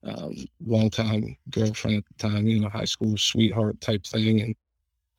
um, 0.07 0.35
longtime 0.65 1.37
girlfriend 1.51 1.97
at 1.97 2.03
the 2.17 2.29
time, 2.29 2.47
you 2.47 2.59
know, 2.59 2.69
high 2.69 2.85
school 2.85 3.17
sweetheart 3.17 3.79
type 3.81 4.05
thing. 4.05 4.41
And 4.41 4.55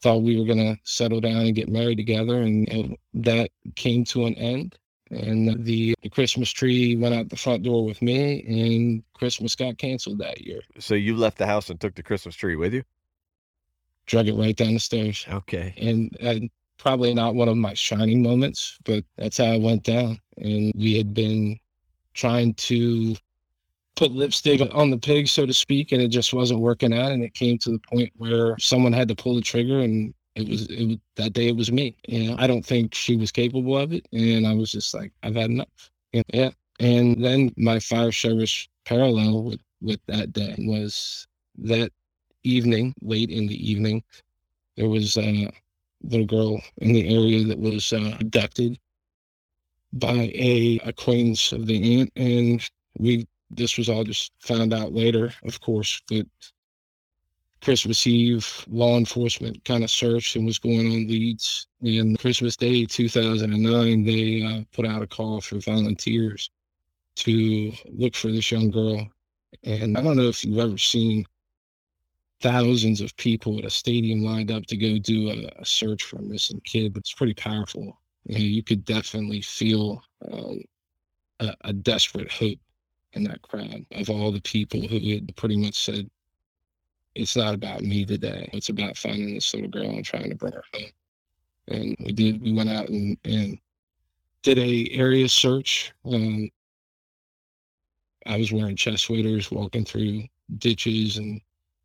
thought 0.01 0.23
we 0.23 0.39
were 0.39 0.47
going 0.47 0.59
to 0.59 0.77
settle 0.85 1.21
down 1.21 1.47
and 1.47 1.55
get 1.55 1.69
married 1.69 1.97
together. 1.97 2.43
And, 2.43 2.69
and 2.69 2.97
that 3.15 3.51
came 3.75 4.05
to 4.05 4.27
an 4.27 4.35
end. 4.35 4.79
And 5.11 5.65
the, 5.65 5.95
the 6.03 6.11
Christmas 6.11 6.51
tree 6.51 6.95
went 6.95 7.15
out 7.15 7.31
the 7.31 7.37
front 7.37 7.63
door 7.63 7.85
with 7.87 8.03
me, 8.03 8.45
and 8.47 9.03
Christmas 9.15 9.55
got 9.55 9.79
canceled 9.79 10.19
that 10.19 10.43
year. 10.43 10.61
So 10.79 10.95
you 10.95 11.17
left 11.17 11.39
the 11.39 11.47
house 11.47 11.71
and 11.71 11.81
took 11.81 11.95
the 11.95 12.03
Christmas 12.03 12.37
tree 12.37 12.57
with 12.57 12.75
you? 12.75 12.83
drug 14.09 14.27
it 14.27 14.35
right 14.35 14.57
down 14.57 14.75
the 14.75 14.81
stairs. 14.81 15.25
Okay. 15.31 15.75
And, 15.77 16.17
and 16.21 16.51
probably 16.79 17.15
not 17.15 17.37
one 17.37 17.49
of 17.49 17.57
my 17.57 17.75
shining 17.75 18.23
moments, 18.23 18.79
but 18.85 19.05
that's 19.17 19.37
how 19.37 19.53
it 19.53 19.61
went 19.61 19.85
down. 19.85 20.19
And 20.39 20.73
we 20.75 20.97
had 20.97 21.15
been 21.15 21.59
trying 22.15 22.55
to 22.55 23.15
put 23.99 24.13
lipstick 24.13 24.61
on 24.73 24.91
the 24.91 24.97
pig, 24.97 25.27
so 25.27 25.45
to 25.45 25.53
speak, 25.53 25.91
and 25.93 26.01
it 26.01 26.09
just 26.09 26.33
wasn't 26.33 26.61
working 26.61 26.95
out. 26.95 27.11
And 27.11 27.25
it 27.25 27.35
came 27.35 27.59
to 27.59 27.71
the 27.71 27.81
point 27.81 28.13
where 28.17 28.57
someone 28.59 28.93
had 28.93 29.09
to 29.09 29.15
pull 29.17 29.35
the 29.35 29.43
trigger, 29.43 29.81
and 29.81 30.15
it 30.37 30.49
was, 30.49 30.69
it 30.71 31.01
that 31.17 31.33
day. 31.33 31.49
It 31.49 31.57
was 31.57 31.73
me. 31.73 31.97
You 32.07 32.31
know, 32.31 32.37
I 32.39 32.47
don't 32.47 32.65
think 32.65 32.95
she 32.95 33.17
was 33.17 33.33
capable 33.33 33.77
of 33.77 33.93
it, 33.93 34.07
and 34.13 34.47
I 34.47 34.55
was 34.55 34.71
just 34.71 34.95
like, 34.95 35.13
I've 35.23 35.35
had 35.35 35.51
enough. 35.51 35.91
And, 36.15 36.25
yeah. 36.33 36.51
And 36.81 37.23
then 37.23 37.53
my 37.57 37.81
fire 37.81 38.13
service 38.13 38.69
parallel 38.85 39.43
with 39.43 39.61
with 39.81 40.01
that 40.07 40.33
day 40.33 40.55
was 40.59 41.27
that 41.59 41.93
evening, 42.45 42.95
late 43.03 43.31
in 43.31 43.47
the 43.47 43.71
evening, 43.71 44.03
there 44.77 44.89
was 44.89 45.17
a 45.17 45.51
little 46.03 46.27
girl 46.27 46.61
in 46.79 46.93
the 46.93 47.09
area 47.15 47.45
that 47.45 47.59
was 47.59 47.93
uh, 47.93 48.17
abducted 48.21 48.79
by 49.93 50.31
a 50.35 50.81
acquaintance 50.85 51.53
of 51.53 51.67
the 51.67 52.01
aunt, 52.01 52.13
and 52.15 52.69
we 52.99 53.27
this 53.51 53.79
was 53.79 53.89
all 53.89 54.05
just 54.05 54.33
found 54.41 54.73
out 54.73 54.93
later, 54.93 55.33
of 55.45 55.61
course, 55.61 56.01
that 56.11 56.27
Christmas 57.63 58.07
Eve, 58.07 58.65
law 58.69 58.97
enforcement 58.97 59.65
kind 59.65 59.83
of 59.83 59.91
searched 59.91 60.37
and 60.37 60.47
was 60.47 60.59
going 60.59 60.87
on 60.87 61.09
leads. 61.09 61.67
And 61.81 62.19
Christmas 62.19 62.57
Day 62.57 62.85
2009, 62.85 64.05
they 64.05 64.43
uh, 64.43 64.63
put 64.73 64.87
out 64.87 65.03
a 65.03 65.07
call 65.07 65.41
for 65.41 65.59
volunteers 65.59 66.51
to 67.17 67.73
look 67.87 68.15
for 68.15 68.31
this 68.31 68.51
young 68.51 68.71
girl. 68.71 69.09
And 69.65 69.99
I 69.99 70.03
don't 70.03 70.17
know 70.17 70.29
if 70.29 70.45
you've 70.45 70.59
ever 70.59 70.79
seen 70.79 71.25
thousands 72.41 73.01
of 73.01 73.17
people 73.17 73.59
at 73.59 73.65
a 73.65 73.71
stadium 73.71 74.23
lined 74.23 74.53
up 74.53 74.67
to 74.67 74.77
go 74.77 74.99
do 74.99 75.31
a, 75.31 75.61
a 75.61 75.65
search 75.65 76.05
for 76.05 76.19
a 76.19 76.23
missing 76.23 76.61
kid, 76.65 76.93
but 76.93 77.01
it's 77.01 77.15
pretty 77.15 77.35
powerful. 77.35 77.99
You, 78.25 78.35
know, 78.35 78.45
you 78.45 78.63
could 78.63 78.85
definitely 78.85 79.41
feel 79.41 80.01
um, 80.31 80.61
a, 81.41 81.55
a 81.63 81.73
desperate 81.73 82.31
hope 82.31 82.59
in 83.15 83.25
that 83.25 83.43
crowd 83.43 83.85
of 83.93 84.11
all 84.11 84.31
the 84.31 84.41
people 84.43 84.81
who 84.81 84.99
had 85.11 85.35
pretty 85.37 85.57
much 85.57 85.75
said, 85.85 86.09
it's 87.15 87.37
not 87.37 87.55
about 87.55 87.83
me 87.83 88.05
today. 88.05 88.49
It's 88.53 88.69
about 88.69 88.97
finding 88.97 89.35
this 89.35 89.53
little 89.55 89.71
girl 89.71 89.91
and 89.91 90.05
trying 90.05 90.31
to 90.31 90.37
bring 90.37 90.53
her 90.53 90.65
home. 90.73 90.91
And 91.69 91.97
we 92.01 92.13
did, 92.13 92.41
we 92.41 92.53
went 92.53 92.71
out 92.71 92.89
and, 92.89 93.17
and 93.25 93.59
did 94.43 94.59
a 94.59 94.89
area 94.93 95.29
search. 95.29 95.93
Um, 96.05 96.49
I 98.27 98.37
was 98.37 98.53
wearing 98.53 98.77
chest 98.77 99.11
waders, 99.11 99.51
walking 99.51 99.85
through 99.85 100.25
ditches 100.59 101.17
and 101.17 101.41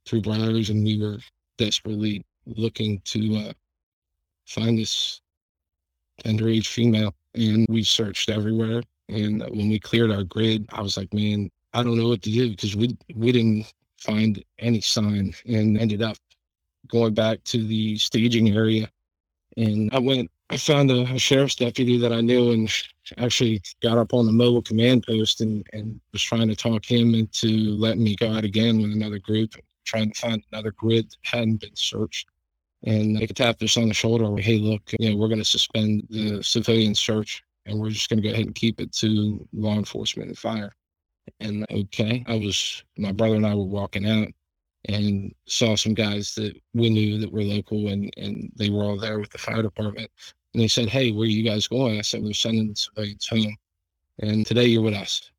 through 0.05 0.21
briars, 0.21 0.69
and 0.69 0.83
we 0.83 1.01
were 1.01 1.17
desperately 1.57 2.25
looking 2.45 3.01
to 3.05 3.35
uh, 3.37 3.53
find 4.45 4.77
this 4.77 5.21
underage 6.25 6.67
female. 6.67 7.15
And 7.33 7.65
we 7.69 7.83
searched 7.83 8.29
everywhere. 8.29 8.83
And 9.13 9.41
when 9.51 9.70
we 9.70 9.79
cleared 9.79 10.12
our 10.12 10.24
grid, 10.24 10.65
I 10.74 10.82
was 10.82 10.98
like, 10.98 11.13
man, 11.13 11.51
I 11.74 11.84
don't 11.84 11.98
know 11.98 12.10
what 12.10 12.24
to 12.24 12.32
do 12.32 12.50
because 12.50 12.75
we 12.75 12.98
we 13.15 13.32
didn't 13.32 13.72
find 14.00 14.43
any 14.60 14.82
sign 14.82 15.34
and 15.46 15.77
ended 15.77 16.01
up 16.01 16.17
going 16.88 17.13
back 17.13 17.43
to 17.46 17.65
the 17.65 17.98
staging 17.98 18.55
area. 18.55 18.89
And 19.55 19.89
I 19.93 20.00
went, 20.00 20.32
I 20.50 20.58
found 20.58 20.91
a, 20.91 21.03
a 21.03 21.20
sheriff's 21.20 21.55
deputy 21.55 21.98
that 22.00 22.12
I 22.12 22.22
knew 22.22 22.51
and 22.51 22.72
actually 23.17 23.62
got 23.82 23.98
up 23.98 24.13
on 24.13 24.25
the 24.25 24.32
mobile 24.32 24.62
command 24.62 25.05
post 25.08 25.41
and, 25.41 25.65
and 25.74 26.01
was 26.12 26.24
trying 26.24 26.48
to 26.50 26.55
talk 26.55 26.84
him 26.84 27.13
into 27.13 27.75
letting 27.77 28.03
me 28.03 28.15
go 28.15 28.34
out 28.34 28.43
again 28.43 28.82
with 28.82 28.91
another 28.91 29.20
group, 29.20 29.55
trying 29.86 30.12
to 30.12 30.20
find 30.20 30.43
another 30.51 30.72
grid 30.72 31.10
that 31.12 31.17
hadn't 31.22 31.62
been 31.62 31.75
searched. 31.75 32.27
And 32.84 33.15
they 33.15 33.27
could 33.27 33.38
tap 33.38 33.60
this 33.60 33.77
on 33.77 33.88
the 33.88 33.93
shoulder. 33.93 34.36
Hey, 34.41 34.58
look, 34.58 34.82
you 35.00 35.12
know, 35.12 35.15
we're 35.15 35.29
going 35.29 35.39
to 35.39 35.46
suspend 35.46 36.08
the 36.10 36.43
civilian 36.43 36.96
search 36.96 37.43
and 37.65 37.79
we're 37.79 37.89
just 37.89 38.10
going 38.10 38.22
to 38.22 38.27
go 38.27 38.34
ahead 38.34 38.46
and 38.46 38.55
keep 38.55 38.79
it 38.79 38.91
to 38.93 39.48
law 39.53 39.75
enforcement 39.75 40.29
and 40.29 40.38
fire. 40.38 40.72
And 41.39 41.65
okay, 41.72 42.24
I 42.27 42.36
was, 42.36 42.84
my 42.98 43.12
brother 43.12 43.36
and 43.36 43.46
I 43.46 43.55
were 43.55 43.63
walking 43.63 44.08
out 44.08 44.27
and 44.86 45.34
saw 45.46 45.75
some 45.75 45.93
guys 45.93 46.36
that 46.36 46.53
we 46.74 46.89
knew 46.89 47.17
that 47.20 47.32
were 47.32 47.43
local 47.43 47.88
and, 47.88 48.13
and 48.17 48.51
they 48.55 48.70
were 48.70 48.84
all 48.84 48.98
there 48.98 49.20
with 49.20 49.29
the 49.32 49.38
fire 49.38 49.62
department. 49.62 50.10
And 50.53 50.62
they 50.62 50.67
said, 50.67 50.89
Hey, 50.89 51.12
where 51.12 51.24
are 51.24 51.25
you 51.25 51.43
guys 51.43 51.67
going? 51.67 51.98
I 51.98 52.01
said, 52.01 52.22
We're 52.22 52.34
sending 52.34 52.70
the 52.70 52.75
civilians 52.75 53.27
home. 53.27 53.55
And 54.20 54.46
today 54.46 54.65
you're 54.65 54.84
with 54.84 54.93
us. 54.93 55.32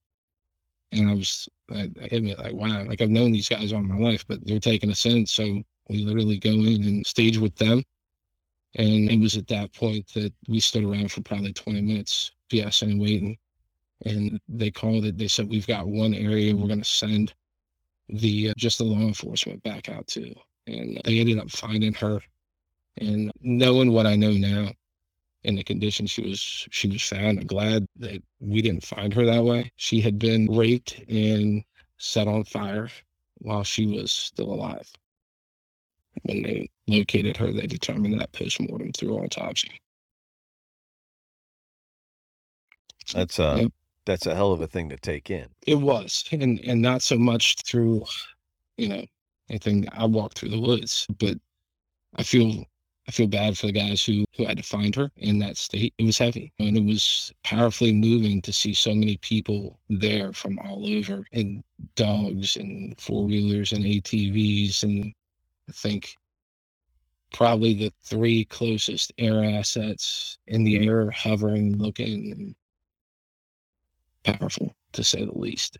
And 0.93 1.11
I 1.11 1.14
was, 1.14 1.49
I 1.71 1.90
hit 2.00 2.23
me 2.23 2.35
like, 2.37 2.54
wow, 2.54 2.85
like 2.85 3.00
I've 3.00 3.11
known 3.11 3.33
these 3.33 3.49
guys 3.49 3.73
all 3.73 3.83
my 3.83 3.99
life, 3.99 4.25
but 4.26 4.45
they're 4.47 4.61
taking 4.61 4.90
us 4.90 5.07
in. 5.07 5.26
So 5.26 5.62
we 5.88 6.04
literally 6.04 6.38
go 6.38 6.50
in 6.50 6.85
and 6.85 7.07
stage 7.07 7.38
with 7.38 7.54
them. 7.57 7.83
And 8.76 9.11
it 9.11 9.21
was 9.21 9.37
at 9.37 9.47
that 9.49 9.73
point 9.73 10.12
that 10.14 10.33
we 10.49 10.61
stood 10.61 10.85
around 10.85 11.12
for 11.12 11.23
probably 11.23 11.52
20 11.52 11.81
minutes, 11.81 12.33
BSing 12.50 12.93
and 12.93 13.00
waiting 13.00 13.38
and 14.04 14.40
they 14.49 14.71
called 14.71 15.04
it. 15.04 15.19
They 15.19 15.28
said 15.28 15.49
we've 15.49 15.66
got 15.66 15.87
one 15.87 16.14
area 16.14 16.54
we're 16.54 16.69
going 16.69 16.83
to 16.83 16.85
send 16.85 17.35
the 18.09 18.50
uh, 18.50 18.54
just 18.57 18.78
the 18.78 18.85
law 18.85 19.00
enforcement 19.00 19.62
back 19.62 19.88
out 19.88 20.07
to, 20.09 20.35
and 20.66 21.00
they 21.04 21.21
ended 21.21 21.38
up 21.38 21.50
finding 21.50 21.95
her. 21.95 22.21
And 22.99 23.33
knowing 23.40 23.93
what 23.93 24.07
I 24.07 24.14
know 24.16 24.33
now, 24.33 24.71
in 25.43 25.57
the 25.57 25.64
condition 25.64 26.07
she 26.07 26.23
was 26.23 26.40
she 26.71 26.88
was 26.88 27.02
found, 27.02 27.40
I'm 27.40 27.47
glad 27.47 27.87
that 27.97 28.23
we 28.40 28.62
didn't 28.62 28.85
find 28.85 29.12
her 29.14 29.25
that 29.26 29.45
way. 29.45 29.73
She 29.76 30.00
had 30.00 30.19
been 30.19 30.47
raped 30.50 31.00
and 31.09 31.64
set 31.99 32.28
on 32.28 32.45
fire 32.45 32.88
while 33.38 33.64
she 33.64 33.87
was 33.87 34.12
still 34.12 34.52
alive. 34.52 34.90
When 36.23 36.43
they 36.43 36.71
located 36.86 37.36
her, 37.36 37.52
they 37.52 37.66
determined 37.66 38.20
that 38.20 38.32
postmortem 38.32 38.92
through 38.92 39.16
autopsy. 39.16 39.80
That's 43.12 43.38
uh, 43.38 43.58
yep 43.60 43.72
that's 44.04 44.26
a 44.26 44.34
hell 44.34 44.52
of 44.52 44.60
a 44.60 44.66
thing 44.66 44.88
to 44.90 44.96
take 44.96 45.30
in. 45.30 45.48
It 45.66 45.76
was, 45.76 46.24
and 46.32 46.60
and 46.60 46.80
not 46.82 47.02
so 47.02 47.16
much 47.18 47.56
through, 47.66 48.04
you 48.76 48.88
know, 48.88 49.04
anything. 49.48 49.86
I 49.92 50.06
walked 50.06 50.38
through 50.38 50.50
the 50.50 50.60
woods, 50.60 51.06
but 51.18 51.36
I 52.16 52.22
feel 52.22 52.64
I 53.08 53.12
feel 53.12 53.26
bad 53.26 53.56
for 53.56 53.66
the 53.66 53.72
guys 53.72 54.04
who 54.04 54.24
who 54.36 54.44
had 54.44 54.58
to 54.58 54.62
find 54.62 54.94
her 54.96 55.10
in 55.16 55.38
that 55.40 55.56
state. 55.56 55.94
It 55.98 56.04
was 56.04 56.18
heavy, 56.18 56.52
and 56.58 56.76
it 56.76 56.84
was 56.84 57.32
powerfully 57.44 57.92
moving 57.92 58.42
to 58.42 58.52
see 58.52 58.74
so 58.74 58.94
many 58.94 59.16
people 59.18 59.78
there 59.88 60.32
from 60.32 60.58
all 60.58 60.86
over, 60.98 61.24
and 61.32 61.62
dogs 61.96 62.56
and 62.56 62.98
four 63.00 63.24
wheelers 63.24 63.72
and 63.72 63.84
ATVs, 63.84 64.82
and 64.82 65.12
I 65.68 65.72
think 65.72 66.16
probably 67.34 67.74
the 67.74 67.92
three 68.04 68.44
closest 68.44 69.12
air 69.18 69.44
assets 69.44 70.38
in 70.46 70.62
the 70.62 70.86
air 70.86 71.10
hovering, 71.10 71.76
looking 71.76 72.54
powerful 74.22 74.74
to 74.92 75.02
say 75.02 75.24
the 75.24 75.36
least. 75.36 75.76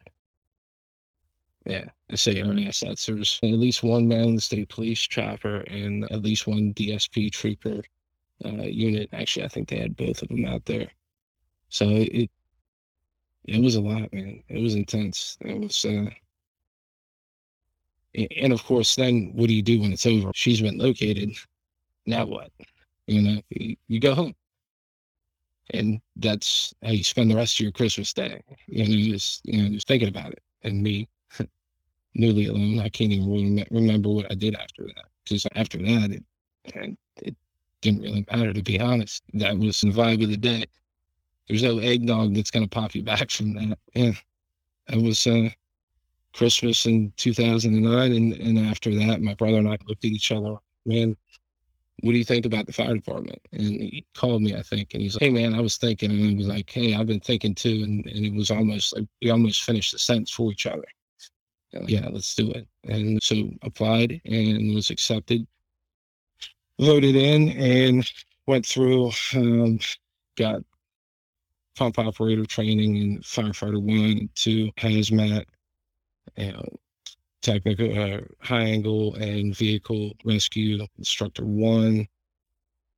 Yeah, 1.65 1.87
I 2.11 2.17
say 2.17 2.43
only 2.43 2.67
assets. 2.67 3.07
There's 3.07 3.39
at 3.43 3.49
least 3.49 3.85
one 3.85 4.09
the 4.09 4.41
state 4.41 4.69
police 4.69 5.01
chopper, 5.01 5.61
and 5.61 6.05
at 6.11 6.23
least 6.23 6.47
one 6.47 6.75
DSP 6.75 7.31
trooper 7.33 7.83
uh, 8.45 8.65
unit. 8.65 9.09
Actually, 9.13 9.47
I 9.47 9.49
think 9.49 9.69
they 9.69 9.79
had 9.79 9.97
both 9.97 10.23
of 10.23 10.29
them 10.29 10.45
out 10.45 10.65
there. 10.67 10.89
So 11.71 11.89
it 11.89 12.31
it 13.45 13.63
was 13.63 13.77
a 13.77 13.81
lot, 13.81 14.13
man. 14.13 14.43
It 14.49 14.61
was 14.61 14.75
intense. 14.75 15.39
It 15.41 15.59
was, 15.59 15.85
uh, 15.85 16.11
and 18.15 18.53
of 18.53 18.65
course, 18.65 18.95
then 18.95 19.33
what 19.35 19.49
do 19.49 19.55
you 19.55 19.63
do 19.63 19.81
when 19.81 19.93
it's 19.93 20.07
over? 20.07 20.31
She's 20.35 20.61
been 20.61 20.79
located. 20.79 21.33
Now 22.07 22.27
what? 22.27 22.51
You 23.07 23.23
know, 23.23 23.43
you, 23.51 24.01
go 24.01 24.15
home 24.15 24.35
and 25.71 26.01
that's 26.17 26.75
how 26.83 26.91
you 26.91 27.05
spend 27.05 27.31
the 27.31 27.37
rest 27.37 27.57
of 27.57 27.61
your 27.61 27.73
Christmas 27.73 28.13
day. 28.13 28.43
You 28.67 28.85
know, 28.85 29.13
just 29.13 29.41
you 29.45 29.63
know, 29.63 29.69
just 29.71 29.89
thinking 29.89 30.09
about 30.09 30.33
it. 30.33 30.43
And 30.63 30.83
me, 30.83 31.09
newly 32.15 32.47
alone, 32.47 32.81
I 32.81 32.89
can't 32.89 33.13
even 33.13 33.65
remember 33.71 34.09
what 34.09 34.31
I 34.31 34.35
did 34.35 34.55
after 34.55 34.85
that. 34.85 35.07
Because 35.25 35.47
after 35.55 35.79
that, 35.79 36.11
it, 36.11 36.97
it 37.23 37.37
didn't 37.81 38.03
really 38.03 38.27
matter 38.31 38.53
to 38.53 38.63
be 38.63 38.81
honest. 38.81 39.23
That 39.35 39.59
was 39.59 39.81
the 39.81 39.91
vibe 39.91 40.23
of 40.23 40.31
the 40.31 40.37
day. 40.37 40.65
There's 41.49 41.63
no 41.63 41.79
eggnog 41.79 42.35
that's 42.35 42.51
gonna 42.51 42.69
pop 42.69 42.95
you 42.95 43.03
back 43.03 43.31
from 43.31 43.55
that. 43.55 43.79
Yeah, 43.95 44.13
that 44.89 45.01
was 45.01 45.27
uh, 45.27 45.49
Christmas 46.35 46.85
in 46.87 47.13
2009, 47.17 48.13
and 48.13 48.33
and 48.35 48.59
after 48.59 48.95
that, 48.95 49.23
my 49.23 49.35
brother 49.35 49.59
and 49.59 49.69
I 49.69 49.79
looked 49.87 50.05
at 50.05 50.11
each 50.11 50.33
other. 50.33 50.57
Man, 50.87 51.17
what 52.01 52.13
do 52.13 52.19
you 52.19 52.25
think 52.25 52.45
about 52.45 52.67
the 52.67 52.73
fire 52.73 52.95
department? 52.95 53.41
And 53.53 53.63
he 53.63 54.05
called 54.15 54.43
me, 54.43 54.55
I 54.55 54.63
think, 54.63 54.95
and 54.95 55.03
he's 55.03 55.15
like, 55.15 55.23
hey, 55.23 55.31
man, 55.31 55.55
I 55.55 55.61
was 55.61 55.77
thinking. 55.77 56.11
And 56.11 56.21
he 56.21 56.35
was 56.35 56.49
like, 56.49 56.69
hey, 56.69 56.95
I've 56.95 57.07
been 57.07 57.21
thinking 57.21 57.55
too. 57.55 57.83
And, 57.85 58.05
and 58.07 58.27
it 58.27 58.35
was 58.35 58.51
almost 58.51 58.95
like 58.97 59.07
we 59.23 59.31
almost 59.31 59.63
finished 59.63 59.93
the 59.93 59.99
sentence 59.99 60.31
for 60.31 60.51
each 60.51 60.67
other. 60.67 60.85
Like, 61.73 61.89
yeah, 61.89 62.09
let's 62.11 62.35
do 62.35 62.51
it. 62.51 62.67
And 62.85 63.23
so 63.23 63.51
applied 63.63 64.21
and 64.25 64.75
was 64.75 64.91
accepted, 64.91 65.47
voted 66.81 67.17
in, 67.17 67.51
and 67.51 68.11
went 68.47 68.67
through, 68.67 69.13
um, 69.35 69.79
got 70.37 70.63
pump 71.77 71.99
operator 71.99 72.45
training 72.45 72.97
and 72.99 73.23
firefighter 73.23 73.81
one 73.81 74.29
two 74.35 74.71
hazmat, 74.73 75.45
know, 76.37 76.77
technical 77.43 77.99
uh, 77.99 78.21
high 78.41 78.63
angle 78.63 79.15
and 79.17 79.57
vehicle 79.57 80.13
rescue 80.25 80.85
instructor 80.99 81.45
one, 81.45 82.09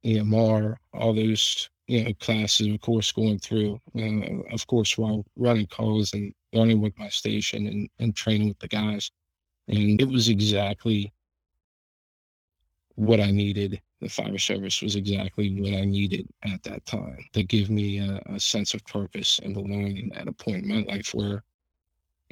EMR, 0.04 0.76
all 0.94 1.14
those 1.14 1.68
you 1.88 2.04
know 2.04 2.12
classes, 2.14 2.68
of 2.68 2.80
course, 2.80 3.12
going 3.12 3.38
through, 3.38 3.80
uh, 3.98 4.54
of 4.54 4.66
course, 4.66 4.96
while 4.96 5.24
running 5.36 5.66
calls 5.66 6.12
and 6.12 6.32
learning 6.52 6.80
with 6.80 6.96
my 6.98 7.08
station 7.08 7.66
and, 7.66 7.88
and 7.98 8.16
training 8.16 8.48
with 8.48 8.58
the 8.60 8.68
guys, 8.68 9.10
and 9.68 10.00
it 10.00 10.08
was 10.08 10.28
exactly 10.28 11.12
what 12.94 13.20
I 13.20 13.30
needed. 13.30 13.80
The 14.00 14.08
fire 14.08 14.38
service 14.38 14.82
was 14.82 14.94
exactly 14.94 15.58
what 15.60 15.72
I 15.72 15.84
needed 15.84 16.28
at 16.42 16.62
that 16.64 16.84
time 16.84 17.24
to 17.32 17.42
give 17.42 17.70
me 17.70 17.98
a, 17.98 18.20
a 18.26 18.38
sense 18.38 18.74
of 18.74 18.84
purpose 18.84 19.40
and 19.42 19.54
belonging 19.54 20.12
at 20.14 20.28
a 20.28 20.32
point 20.32 20.64
in 20.64 20.68
my 20.68 20.82
life 20.82 21.14
where 21.14 21.42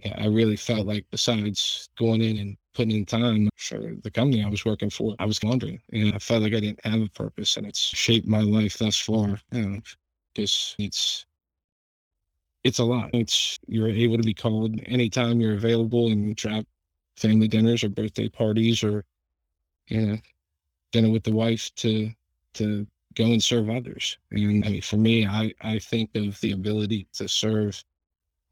yeah, 0.02 0.14
I 0.18 0.26
really 0.26 0.56
felt 0.56 0.86
like 0.86 1.06
besides 1.10 1.88
going 1.96 2.20
in 2.20 2.38
and 2.38 2.56
putting 2.74 2.96
in 2.96 3.06
time 3.06 3.48
for 3.56 3.94
the 4.02 4.10
company 4.10 4.42
I 4.42 4.48
was 4.48 4.64
working 4.64 4.90
for, 4.90 5.14
I 5.18 5.26
was 5.26 5.40
wondering, 5.42 5.80
and 5.92 6.14
I 6.14 6.18
felt 6.18 6.42
like 6.42 6.54
I 6.54 6.60
didn't 6.60 6.84
have 6.84 7.00
a 7.00 7.08
purpose, 7.08 7.56
and 7.56 7.66
it's 7.66 7.78
shaped 7.78 8.26
my 8.26 8.40
life 8.40 8.78
thus 8.78 8.98
far. 8.98 9.38
Because 9.50 10.74
it's 10.78 11.26
it's 12.64 12.78
a 12.78 12.84
lot. 12.84 13.10
It's 13.12 13.58
you're 13.68 13.88
able 13.88 14.16
to 14.16 14.22
be 14.22 14.34
called 14.34 14.80
anytime 14.86 15.40
you're 15.40 15.54
available 15.54 16.08
and 16.08 16.34
drop 16.34 16.64
family 17.16 17.46
dinners 17.46 17.84
or 17.84 17.88
birthday 17.88 18.28
parties 18.28 18.82
or 18.82 19.04
you 19.88 20.00
know 20.00 20.18
dinner 20.92 21.10
with 21.10 21.22
the 21.24 21.32
wife 21.32 21.70
to 21.76 22.10
to 22.54 22.86
go 23.14 23.26
and 23.26 23.42
serve 23.42 23.70
others. 23.70 24.18
And 24.32 24.64
I 24.64 24.70
mean, 24.70 24.82
for 24.82 24.96
me, 24.96 25.26
I 25.26 25.52
I 25.60 25.78
think 25.78 26.10
of 26.16 26.40
the 26.40 26.52
ability 26.52 27.06
to 27.14 27.28
serve 27.28 27.84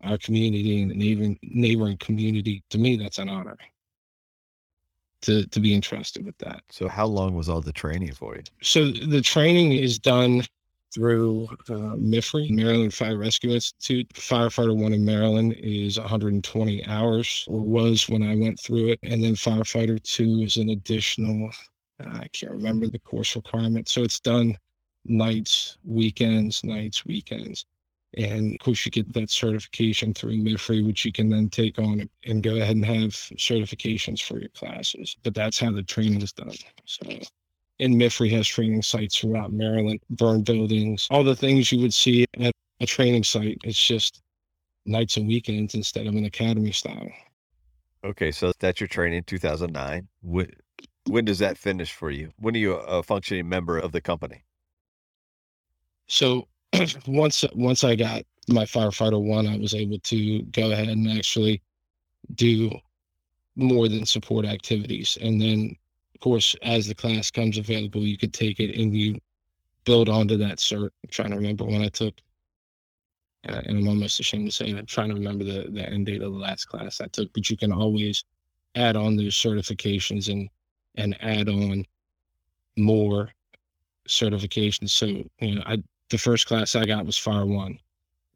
our 0.03 0.19
community 0.19 0.83
and 0.83 0.91
the 0.91 0.95
neighboring 0.95 1.39
neighboring 1.43 1.99
community. 1.99 2.63
To 2.71 2.79
me, 2.79 2.97
that's 2.97 3.19
an 3.19 3.29
honor 3.29 3.57
to 5.23 5.47
to 5.47 5.61
be 5.61 5.75
entrusted 5.75 6.27
with 6.27 6.37
that. 6.39 6.63
So, 6.71 6.89
how 6.89 7.07
long 7.07 7.35
was 7.35 7.49
all 7.49 7.61
the 7.61 7.73
training 7.73 8.13
for 8.13 8.37
you? 8.37 8.43
So 8.63 8.91
the 8.91 9.23
training 9.23 9.73
is 9.73 9.99
done 9.99 10.43
through 10.93 11.49
uh, 11.71 11.97
MFRI, 11.97 12.51
Maryland 12.51 12.93
Fire 12.93 13.17
Rescue 13.17 13.53
Institute. 13.53 14.09
Firefighter 14.13 14.77
one 14.77 14.93
in 14.93 15.05
Maryland 15.05 15.55
is 15.59 15.99
120 15.99 16.85
hours, 16.87 17.47
or 17.49 17.61
was 17.61 18.09
when 18.09 18.23
I 18.23 18.37
went 18.37 18.61
through 18.61 18.89
it, 18.89 18.99
and 19.03 19.25
then 19.25 19.35
firefighter 19.35 20.03
two 20.03 20.43
is 20.43 20.59
an 20.59 20.71
additional. 20.71 21.51
I 22.01 22.27
can't 22.33 22.53
remember 22.53 22.89
the 22.89 22.99
course 22.99 23.37
requirement. 23.37 23.89
So 23.89 24.03
it's 24.03 24.21
done 24.21 24.59
nights, 25.05 25.79
weekends, 25.85 26.65
nights, 26.65 27.07
weekends. 27.07 27.65
And 28.17 28.55
of 28.55 28.61
course, 28.61 28.85
you 28.85 28.91
get 28.91 29.13
that 29.15 29.31
certification 29.31 30.13
through 30.13 30.33
MFRI, 30.33 30.87
which 30.87 31.05
you 31.05 31.13
can 31.13 31.31
then 31.31 31.49
take 31.49 31.79
on 31.79 32.09
and 32.25 32.43
go 32.43 32.57
ahead 32.57 32.77
and 32.77 32.85
have 32.85 33.13
certifications 33.13 34.23
for 34.23 34.39
your 34.39 34.51
classes. 34.51 35.17
But 35.23 35.35
that's 35.35 35.59
how 35.59 35.73
the 35.73 35.83
training 35.83 36.21
is 36.21 36.33
done. 36.33 36.53
So, 36.85 37.07
and 37.81 37.95
MFRI 37.95 38.31
has 38.33 38.47
training 38.47 38.83
sites 38.83 39.19
throughout 39.19 39.53
Maryland, 39.53 40.01
burn 40.11 40.43
buildings, 40.43 41.07
all 41.11 41.25
the 41.25 41.35
things 41.35 41.73
you 41.73 41.81
would 41.81 41.95
see 41.95 42.27
at 42.39 42.53
a 42.81 42.87
training 42.87 43.25
site. 43.25 43.59
It's 43.65 43.83
just 43.83 44.21
nights 44.85 45.17
and 45.17 45.27
weekends 45.27 45.75
instead 45.75 46.07
of 46.07 46.15
an 46.15 46.27
academy 46.27 46.73
style. 46.73 47.09
Okay, 48.05 48.31
so 48.31 48.53
that's 48.59 48.81
your 48.81 48.89
training 48.89 49.19
in 49.19 49.25
2009. 49.25 50.09
When, 50.23 50.51
when 51.07 51.25
does 51.25 51.39
that 51.39 51.57
finish 51.57 51.93
for 51.93 52.11
you? 52.11 52.33
When 52.39 52.55
are 52.55 52.59
you 52.59 52.75
a 52.75 53.03
functioning 53.03 53.49
member 53.49 53.79
of 53.79 53.93
the 53.93 54.01
company? 54.01 54.45
So 56.09 56.49
once 57.07 57.45
once 57.55 57.85
I 57.85 57.95
got 57.95 58.23
my 58.49 58.65
firefighter 58.65 59.23
one, 59.23 59.47
I 59.47 59.57
was 59.59 59.75
able 59.75 59.99
to 60.01 60.43
go 60.45 60.73
ahead 60.73 60.89
and 60.89 61.11
actually 61.11 61.63
do 62.35 62.71
more 63.57 63.89
than 63.89 64.07
support 64.07 64.47
activities. 64.47 65.19
And 65.21 65.41
then, 65.41 65.77
of 66.15 66.21
course, 66.21 66.57
as 66.63 66.87
the 66.87 66.95
class 66.95 67.31
comes 67.31 67.59
available, 67.59 68.03
you 68.03 68.19
could 68.19 68.33
take 68.33 68.61
it 68.61 68.79
and 68.81 68.97
you 68.97 69.19
build 69.85 70.09
onto 70.09 70.37
that 70.39 70.59
cert. 70.59 70.91
I'm 71.05 71.11
trying 71.11 71.31
to 71.31 71.37
remember 71.37 71.65
when 71.65 71.83
I 71.83 71.89
took, 71.89 72.15
uh, 73.49 73.61
and, 73.67 73.79
I'm 73.79 73.89
almost 73.89 74.21
ashamed 74.21 74.47
to 74.47 74.53
say, 74.53 74.71
I'm 74.71 74.87
trying 74.87 75.09
to 75.09 75.15
remember 75.15 75.45
the, 75.45 75.69
the 75.71 75.89
end 75.89 76.07
date 76.07 76.23
of 76.23 76.33
the 76.33 76.39
last 76.39 76.67
class 76.67 77.01
I 77.01 77.07
took, 77.09 77.33
but 77.33 77.51
you 77.51 77.57
can 77.57 77.73
always 77.73 78.25
add 78.75 78.97
on 78.97 79.17
those 79.17 79.35
certifications 79.35 80.31
and 80.33 80.49
and 80.97 81.17
add 81.23 81.49
on 81.49 81.85
more 82.77 83.31
certifications. 84.09 84.91
So, 84.91 85.07
you 85.07 85.57
know, 85.57 85.63
I 85.67 85.83
the 86.13 86.19
first 86.19 86.47
class 86.47 86.77
I 86.77 86.85
got 86.85 87.07
was 87.07 87.17
fire 87.17 87.47
one. 87.47 87.79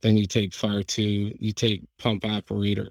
Then 0.01 0.17
you 0.17 0.27
take 0.27 0.55
fire 0.55 0.83
two, 0.83 1.37
you 1.39 1.53
take 1.53 1.83
pump 1.99 2.25
operator. 2.25 2.89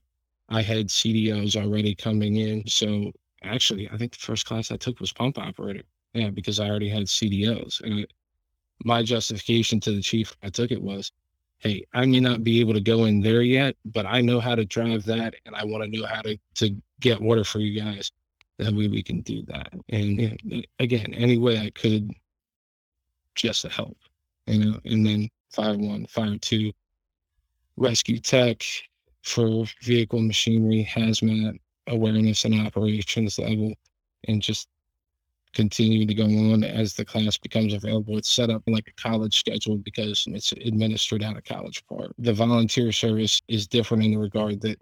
I 0.48 0.62
had 0.62 0.89
CDOs 0.89 1.56
already 1.56 1.95
coming 1.95 2.36
in. 2.36 2.67
So 2.67 3.12
actually, 3.43 3.89
I 3.89 3.98
think 3.98 4.12
the 4.12 4.19
first 4.19 4.45
class 4.45 4.71
I 4.71 4.78
took 4.78 5.00
was 5.00 5.12
pump 5.12 5.39
operator. 5.39 5.82
Yeah, 6.13 6.30
because 6.30 6.60
I 6.60 6.69
already 6.69 6.88
had 6.88 7.08
CDOs. 7.08 7.82
And 7.82 8.02
it, 8.02 8.13
my 8.84 9.02
justification 9.02 9.80
to 9.82 9.91
the 9.91 10.04
chief 10.04 10.38
I 10.43 10.50
took 10.50 10.69
it 10.69 10.82
was, 10.82 11.12
hey, 11.58 11.84
I 11.93 12.06
may 12.06 12.19
not 12.19 12.43
be 12.43 12.60
able 12.60 12.74
to 12.74 12.82
go 12.82 13.06
in 13.06 13.21
there 13.21 13.41
yet, 13.41 13.76
but 13.86 14.06
I 14.06 14.21
know 14.21 14.39
how 14.39 14.54
to 14.54 14.65
drive 14.65 15.04
that 15.06 15.34
and 15.48 15.56
I 15.56 15.65
want 15.65 15.84
to 15.84 15.89
know 15.89 16.06
how 16.06 16.21
to, 16.21 16.38
to 16.56 16.76
get 17.00 17.19
water 17.19 17.43
for 17.43 17.58
you 17.58 17.82
guys. 17.82 18.12
That 18.60 18.74
way 18.74 18.88
we 18.88 19.02
can 19.02 19.21
do 19.21 19.41
that. 19.48 19.74
And 19.89 20.38
know, 20.43 20.62
again, 20.78 21.12
any 21.15 21.39
way 21.39 21.58
I 21.58 21.71
could 21.71 22.12
just 23.34 23.63
to 23.63 23.69
help 23.69 23.98
you 24.47 24.65
know, 24.65 24.79
and 24.86 25.05
then 25.05 25.29
fire 25.51 25.77
one, 25.77 26.05
fire 26.08 26.38
two, 26.38 26.71
rescue 27.77 28.19
tech 28.19 28.63
for 29.23 29.65
vehicle 29.81 30.21
machinery, 30.21 30.88
hazmat 30.89 31.58
awareness 31.88 32.45
and 32.45 32.65
operations 32.65 33.38
level, 33.39 33.73
and 34.27 34.41
just 34.41 34.67
continue 35.53 36.05
to 36.05 36.13
go 36.13 36.25
on 36.25 36.63
as 36.63 36.93
the 36.93 37.05
class 37.05 37.38
becomes 37.38 37.73
available. 37.73 38.17
It's 38.17 38.29
set 38.29 38.49
up 38.49 38.62
like 38.67 38.88
a 38.88 39.01
college 39.01 39.39
schedule 39.39 39.77
because 39.77 40.25
it's 40.27 40.51
administered 40.51 41.23
out 41.23 41.38
of 41.38 41.45
College 41.45 41.84
Park. 41.88 42.12
The 42.17 42.34
volunteer 42.34 42.91
service 42.91 43.41
is 43.47 43.67
different 43.67 44.03
in 44.03 44.12
the 44.12 44.17
regard 44.17 44.62
that 44.62 44.79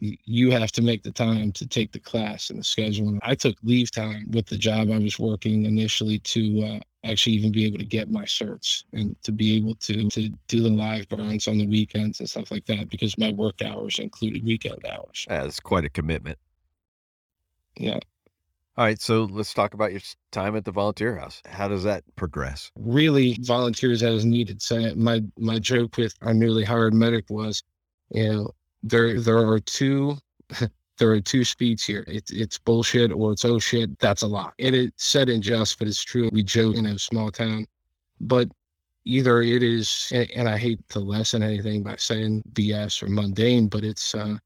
you 0.00 0.50
have 0.50 0.72
to 0.72 0.82
make 0.82 1.02
the 1.02 1.12
time 1.12 1.52
to 1.52 1.66
take 1.66 1.92
the 1.92 2.00
class 2.00 2.50
and 2.50 2.58
the 2.58 2.64
schedule. 2.64 3.18
I 3.22 3.34
took 3.34 3.56
leave 3.62 3.90
time 3.90 4.26
with 4.30 4.46
the 4.46 4.58
job 4.58 4.90
I 4.90 4.98
was 4.98 5.18
working 5.18 5.64
initially 5.64 6.18
to 6.20 6.62
uh, 6.64 6.80
actually 7.04 7.34
even 7.34 7.52
be 7.52 7.64
able 7.66 7.78
to 7.78 7.84
get 7.84 8.10
my 8.10 8.24
certs 8.24 8.84
and 8.92 9.16
to 9.22 9.32
be 9.32 9.56
able 9.56 9.74
to 9.76 10.08
to 10.10 10.28
do 10.48 10.62
the 10.62 10.70
live 10.70 11.08
burns 11.08 11.46
on 11.46 11.58
the 11.58 11.66
weekends 11.66 12.20
and 12.20 12.28
stuff 12.28 12.50
like 12.50 12.66
that 12.66 12.88
because 12.90 13.16
my 13.18 13.32
work 13.32 13.62
hours 13.62 13.98
included 13.98 14.44
weekend 14.44 14.84
hours. 14.86 15.26
That's 15.28 15.60
quite 15.60 15.84
a 15.84 15.90
commitment. 15.90 16.38
Yeah. 17.76 18.00
All 18.76 18.84
right, 18.84 19.00
so 19.00 19.24
let's 19.30 19.54
talk 19.54 19.74
about 19.74 19.92
your 19.92 20.00
time 20.32 20.56
at 20.56 20.64
the 20.64 20.72
volunteer 20.72 21.16
house. 21.16 21.40
How 21.46 21.68
does 21.68 21.84
that 21.84 22.02
progress? 22.16 22.72
Really, 22.74 23.38
volunteers 23.42 24.02
as 24.02 24.24
needed. 24.24 24.60
So 24.60 24.92
my 24.96 25.22
my 25.38 25.60
joke 25.60 25.96
with 25.96 26.14
our 26.22 26.34
newly 26.34 26.64
hired 26.64 26.92
medic 26.92 27.26
was, 27.30 27.62
you 28.10 28.32
know, 28.32 28.50
there 28.84 29.20
there 29.20 29.38
are 29.38 29.58
two 29.58 30.16
there 30.98 31.10
are 31.10 31.20
two 31.20 31.44
speeds 31.44 31.84
here. 31.84 32.04
It's 32.06 32.30
it's 32.30 32.58
bullshit 32.58 33.12
or 33.12 33.32
it's 33.32 33.44
oh 33.44 33.58
shit. 33.58 33.98
That's 33.98 34.22
a 34.22 34.26
lot. 34.26 34.54
And 34.60 34.74
it's 34.74 35.04
said 35.04 35.28
in 35.28 35.42
jest, 35.42 35.78
but 35.78 35.88
it's 35.88 36.02
true. 36.02 36.30
We 36.32 36.42
joke 36.42 36.76
in 36.76 36.86
a 36.86 36.98
small 36.98 37.30
town, 37.30 37.66
but 38.20 38.48
either 39.04 39.42
it 39.42 39.62
is, 39.62 40.10
and, 40.14 40.30
and 40.36 40.48
I 40.48 40.56
hate 40.56 40.80
to 40.90 41.00
lessen 41.00 41.42
anything 41.42 41.82
by 41.82 41.96
saying 41.96 42.42
BS 42.52 43.02
or 43.02 43.08
mundane, 43.08 43.68
but 43.68 43.84
it's 43.84 44.14
uh, 44.14 44.36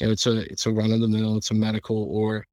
you 0.00 0.06
know, 0.06 0.12
it's 0.12 0.26
a 0.26 0.50
it's 0.50 0.66
a 0.66 0.72
run 0.72 0.92
of 0.92 1.00
the 1.00 1.08
mill. 1.08 1.36
It's 1.36 1.50
a 1.52 1.54
medical 1.54 2.04
or 2.10 2.46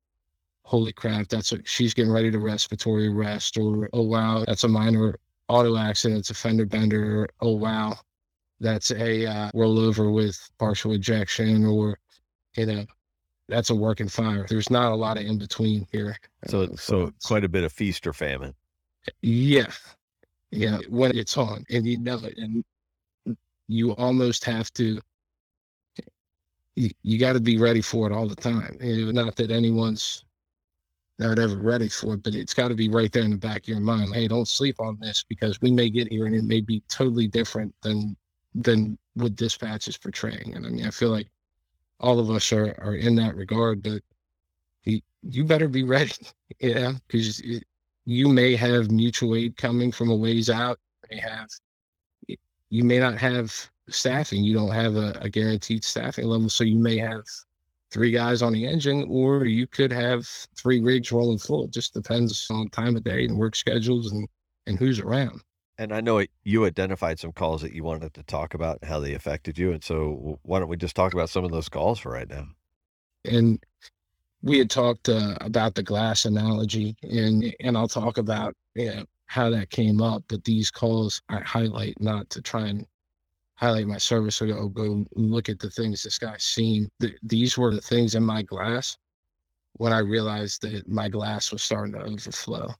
holy 0.65 0.93
crap, 0.93 1.27
that's 1.27 1.51
a 1.51 1.59
she's 1.65 1.93
getting 1.93 2.11
ready 2.11 2.31
to 2.31 2.39
respiratory 2.39 3.07
arrest 3.07 3.57
or 3.57 3.89
oh 3.93 4.01
wow, 4.03 4.43
that's 4.47 4.63
a 4.63 4.67
minor 4.67 5.19
auto 5.49 5.77
accident. 5.77 6.19
It's 6.19 6.29
a 6.29 6.33
fender 6.33 6.65
bender. 6.65 7.27
Oh 7.41 7.55
wow, 7.55 7.97
that's 8.63 8.91
a 8.91 9.25
uh, 9.27 9.51
rollover 9.51 10.11
with 10.11 10.39
partial 10.57 10.93
ejection 10.93 11.65
or 11.65 11.99
you 12.55 12.65
know 12.65 12.85
that's 13.49 13.69
a 13.69 13.75
working 13.75 14.07
fire. 14.07 14.45
There's 14.47 14.69
not 14.69 14.91
a 14.91 14.95
lot 14.95 15.17
of 15.17 15.25
in 15.25 15.37
between 15.37 15.85
here. 15.91 16.15
So, 16.47 16.63
uh, 16.63 16.75
so 16.75 17.13
quite 17.23 17.43
a 17.43 17.49
bit 17.49 17.63
of 17.63 17.73
feast 17.73 18.07
or 18.07 18.13
famine. 18.13 18.55
Yeah, 19.21 19.71
yeah. 20.49 20.79
When 20.89 21.15
it's 21.15 21.37
on, 21.37 21.65
and 21.69 21.85
you 21.85 21.99
know 21.99 22.19
it, 22.23 22.37
and 22.37 22.63
you 23.67 23.91
almost 23.95 24.45
have 24.45 24.71
to. 24.73 24.99
You, 26.75 26.89
you 27.03 27.19
got 27.19 27.33
to 27.33 27.39
be 27.39 27.59
ready 27.59 27.81
for 27.81 28.09
it 28.09 28.13
all 28.13 28.27
the 28.27 28.35
time. 28.35 28.77
Not 28.81 29.35
that 29.35 29.51
anyone's 29.51 30.25
not 31.19 31.37
ever 31.37 31.57
ready 31.57 31.89
for 31.89 32.15
it, 32.15 32.23
but 32.23 32.33
it's 32.33 32.53
got 32.53 32.69
to 32.69 32.75
be 32.75 32.89
right 32.89 33.11
there 33.11 33.23
in 33.23 33.31
the 33.31 33.37
back 33.37 33.63
of 33.63 33.67
your 33.67 33.79
mind. 33.79 34.15
Hey, 34.15 34.27
don't 34.27 34.47
sleep 34.47 34.79
on 34.79 34.97
this 34.99 35.23
because 35.29 35.61
we 35.61 35.69
may 35.69 35.89
get 35.89 36.07
here 36.07 36.25
and 36.25 36.35
it 36.35 36.45
may 36.45 36.61
be 36.61 36.81
totally 36.89 37.27
different 37.27 37.75
than 37.83 38.17
than 38.55 38.97
what 39.15 39.35
dispatch 39.35 39.87
is 39.87 39.97
portraying. 39.97 40.53
And 40.55 40.65
I 40.65 40.69
mean, 40.69 40.85
I 40.85 40.91
feel 40.91 41.09
like 41.09 41.27
all 41.99 42.19
of 42.19 42.29
us 42.29 42.51
are, 42.51 42.75
are 42.79 42.95
in 42.95 43.15
that 43.15 43.35
regard, 43.35 43.83
but 43.83 44.01
you, 44.83 45.01
you 45.21 45.45
better 45.45 45.67
be 45.67 45.83
ready, 45.95 46.13
yeah, 46.59 46.93
because 47.07 47.41
you 48.05 48.27
may 48.27 48.55
have 48.55 48.91
mutual 48.91 49.35
aid 49.35 49.57
coming 49.57 49.91
from 49.91 50.09
a 50.09 50.15
ways 50.15 50.49
out. 50.49 50.79
You 51.09 51.15
may 51.15 51.21
have, 51.21 51.49
you 52.69 52.83
may 52.83 52.99
not 52.99 53.17
have 53.17 53.53
staffing. 53.89 54.43
You 54.43 54.53
don't 54.53 54.71
have 54.71 54.95
a, 54.95 55.17
a 55.21 55.29
guaranteed 55.29 55.83
staffing 55.83 56.25
level, 56.25 56.49
so 56.49 56.63
you 56.63 56.77
may 56.77 56.97
have 56.97 57.23
three 57.91 58.11
guys 58.11 58.41
on 58.41 58.53
the 58.53 58.65
engine, 58.65 59.05
or 59.09 59.45
you 59.45 59.67
could 59.67 59.91
have 59.91 60.27
three 60.57 60.81
rigs 60.81 61.11
rolling 61.11 61.37
full. 61.37 61.65
It 61.65 61.71
just 61.71 61.93
depends 61.93 62.47
on 62.49 62.69
time 62.69 62.95
of 62.95 63.03
day 63.03 63.25
and 63.25 63.37
work 63.37 63.55
schedules 63.55 64.11
and, 64.11 64.27
and 64.65 64.79
who's 64.79 64.99
around. 64.99 65.41
And 65.77 65.91
I 65.91 66.01
know 66.01 66.19
it, 66.19 66.29
you 66.43 66.65
identified 66.65 67.19
some 67.19 67.31
calls 67.31 67.61
that 67.61 67.73
you 67.73 67.83
wanted 67.83 68.13
to 68.13 68.23
talk 68.23 68.53
about 68.53 68.79
and 68.81 68.89
how 68.89 68.99
they 68.99 69.13
affected 69.13 69.57
you. 69.57 69.71
And 69.71 69.83
so 69.83 70.39
why 70.43 70.59
don't 70.59 70.69
we 70.69 70.77
just 70.77 70.95
talk 70.95 71.13
about 71.13 71.29
some 71.29 71.43
of 71.43 71.51
those 71.51 71.69
calls 71.69 71.99
for 71.99 72.11
right 72.11 72.29
now? 72.29 72.47
And 73.25 73.63
we 74.43 74.59
had 74.59 74.69
talked 74.69 75.09
uh, 75.09 75.35
about 75.41 75.73
the 75.73 75.83
glass 75.83 76.25
analogy, 76.25 76.95
and 77.01 77.55
and 77.61 77.77
I'll 77.77 77.87
talk 77.87 78.17
about 78.17 78.55
you 78.75 78.93
know, 78.93 79.05
how 79.27 79.49
that 79.49 79.69
came 79.69 80.01
up. 80.01 80.23
But 80.27 80.43
these 80.43 80.69
calls 80.69 81.21
I 81.29 81.39
highlight 81.39 81.99
not 81.99 82.29
to 82.31 82.41
try 82.41 82.67
and 82.67 82.85
highlight 83.55 83.87
my 83.87 83.97
service 83.97 84.41
or 84.41 84.47
go, 84.47 84.67
go 84.67 85.05
look 85.15 85.47
at 85.47 85.59
the 85.59 85.69
things 85.69 86.03
this 86.03 86.19
guy's 86.19 86.43
seen. 86.43 86.89
The, 86.99 87.13
these 87.23 87.57
were 87.57 87.73
the 87.73 87.81
things 87.81 88.15
in 88.15 88.23
my 88.23 88.41
glass 88.41 88.97
when 89.73 89.93
I 89.93 89.99
realized 89.99 90.61
that 90.63 90.87
my 90.87 91.07
glass 91.07 91.51
was 91.51 91.63
starting 91.63 91.93
to 91.93 92.01
overflow. 92.01 92.73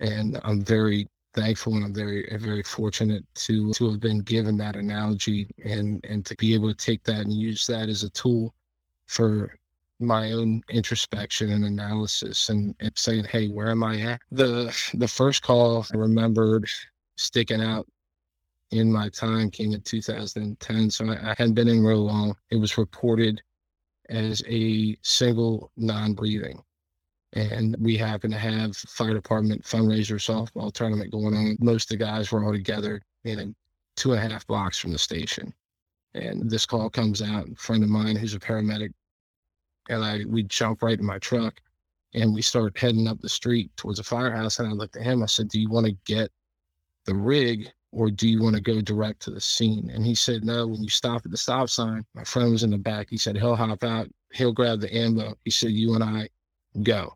And 0.00 0.40
I'm 0.42 0.62
very 0.62 1.06
thankful 1.36 1.74
and 1.74 1.84
I'm 1.84 1.94
very 1.94 2.26
very 2.38 2.62
fortunate 2.62 3.24
to 3.46 3.72
to 3.74 3.90
have 3.90 4.00
been 4.00 4.20
given 4.20 4.56
that 4.56 4.76
analogy 4.76 5.48
and 5.64 6.04
and 6.08 6.24
to 6.26 6.34
be 6.36 6.54
able 6.54 6.68
to 6.68 6.74
take 6.74 7.04
that 7.04 7.20
and 7.20 7.32
use 7.32 7.66
that 7.66 7.88
as 7.88 8.02
a 8.02 8.10
tool 8.10 8.54
for 9.06 9.56
my 10.00 10.32
own 10.32 10.62
introspection 10.68 11.52
and 11.52 11.64
analysis 11.64 12.50
and, 12.50 12.74
and 12.80 12.92
saying, 12.96 13.24
hey, 13.24 13.48
where 13.48 13.70
am 13.70 13.82
I 13.82 14.00
at? 14.00 14.20
The 14.30 14.76
the 14.94 15.08
first 15.08 15.42
call 15.42 15.86
I 15.92 15.96
remembered 15.96 16.68
sticking 17.16 17.62
out 17.62 17.86
in 18.72 18.92
my 18.92 19.08
time 19.08 19.50
came 19.50 19.72
in 19.72 19.80
2010. 19.82 20.90
So 20.90 21.08
I, 21.10 21.30
I 21.30 21.34
hadn't 21.38 21.54
been 21.54 21.68
in 21.68 21.84
real 21.84 22.04
long. 22.04 22.34
It 22.50 22.56
was 22.56 22.76
reported 22.78 23.40
as 24.08 24.42
a 24.48 24.96
single 25.02 25.70
non-breathing. 25.76 26.62
And 27.32 27.76
we 27.78 27.96
happen 27.96 28.30
to 28.30 28.38
have 28.38 28.76
fire 28.76 29.12
department 29.12 29.62
fundraiser 29.64 30.16
softball 30.16 30.72
tournament 30.72 31.10
going 31.10 31.34
on. 31.34 31.56
Most 31.60 31.90
of 31.90 31.98
the 31.98 32.04
guys 32.04 32.30
were 32.30 32.44
all 32.44 32.52
together 32.52 33.02
in 33.24 33.54
two 33.96 34.12
and 34.12 34.20
a 34.20 34.32
half 34.32 34.46
blocks 34.46 34.78
from 34.78 34.92
the 34.92 34.98
station. 34.98 35.52
And 36.14 36.48
this 36.48 36.64
call 36.64 36.88
comes 36.88 37.20
out. 37.20 37.48
A 37.48 37.54
friend 37.56 37.82
of 37.82 37.90
mine 37.90 38.16
who's 38.16 38.34
a 38.34 38.38
paramedic 38.38 38.92
and 39.88 40.04
I 40.04 40.24
we 40.26 40.42
jump 40.44 40.82
right 40.82 40.98
in 40.98 41.04
my 41.04 41.18
truck 41.18 41.60
and 42.14 42.34
we 42.34 42.42
start 42.42 42.78
heading 42.78 43.06
up 43.06 43.20
the 43.20 43.28
street 43.28 43.70
towards 43.76 43.98
the 43.98 44.04
firehouse. 44.04 44.58
And 44.58 44.68
I 44.68 44.72
looked 44.72 44.96
at 44.96 45.02
him, 45.02 45.22
I 45.22 45.26
said, 45.26 45.48
Do 45.48 45.60
you 45.60 45.68
want 45.68 45.86
to 45.86 45.96
get 46.06 46.30
the 47.04 47.14
rig 47.14 47.70
or 47.92 48.10
do 48.10 48.28
you 48.28 48.42
want 48.42 48.56
to 48.56 48.62
go 48.62 48.80
direct 48.80 49.20
to 49.22 49.30
the 49.30 49.40
scene? 49.40 49.90
And 49.92 50.04
he 50.06 50.14
said, 50.14 50.44
No, 50.44 50.66
when 50.66 50.82
you 50.82 50.88
stop 50.88 51.22
at 51.24 51.30
the 51.30 51.36
stop 51.36 51.68
sign, 51.68 52.04
my 52.14 52.24
friend 52.24 52.50
was 52.50 52.62
in 52.62 52.70
the 52.70 52.78
back. 52.78 53.08
He 53.10 53.18
said, 53.18 53.36
He'll 53.36 53.56
hop 53.56 53.84
out, 53.84 54.08
he'll 54.32 54.52
grab 54.52 54.80
the 54.80 54.94
ammo. 54.94 55.34
He 55.44 55.50
said, 55.50 55.72
You 55.72 55.94
and 55.94 56.02
I 56.02 56.28
go. 56.82 57.14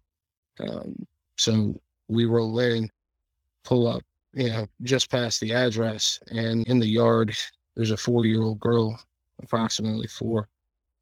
Um, 0.61 0.94
so 1.37 1.81
we 2.09 2.25
roll 2.27 2.59
in, 2.61 2.90
pull 3.64 3.87
up, 3.87 4.03
you 4.35 4.49
know, 4.49 4.66
just 4.83 5.11
past 5.11 5.40
the 5.40 5.53
address. 5.53 6.18
And 6.31 6.66
in 6.66 6.79
the 6.79 6.87
yard, 6.87 7.37
there's 7.77 7.90
a 7.90 7.96
four 7.96 8.27
year 8.27 8.42
old 8.42 8.61
girl, 8.61 8.99
approximately 9.42 10.07
four, 10.07 10.49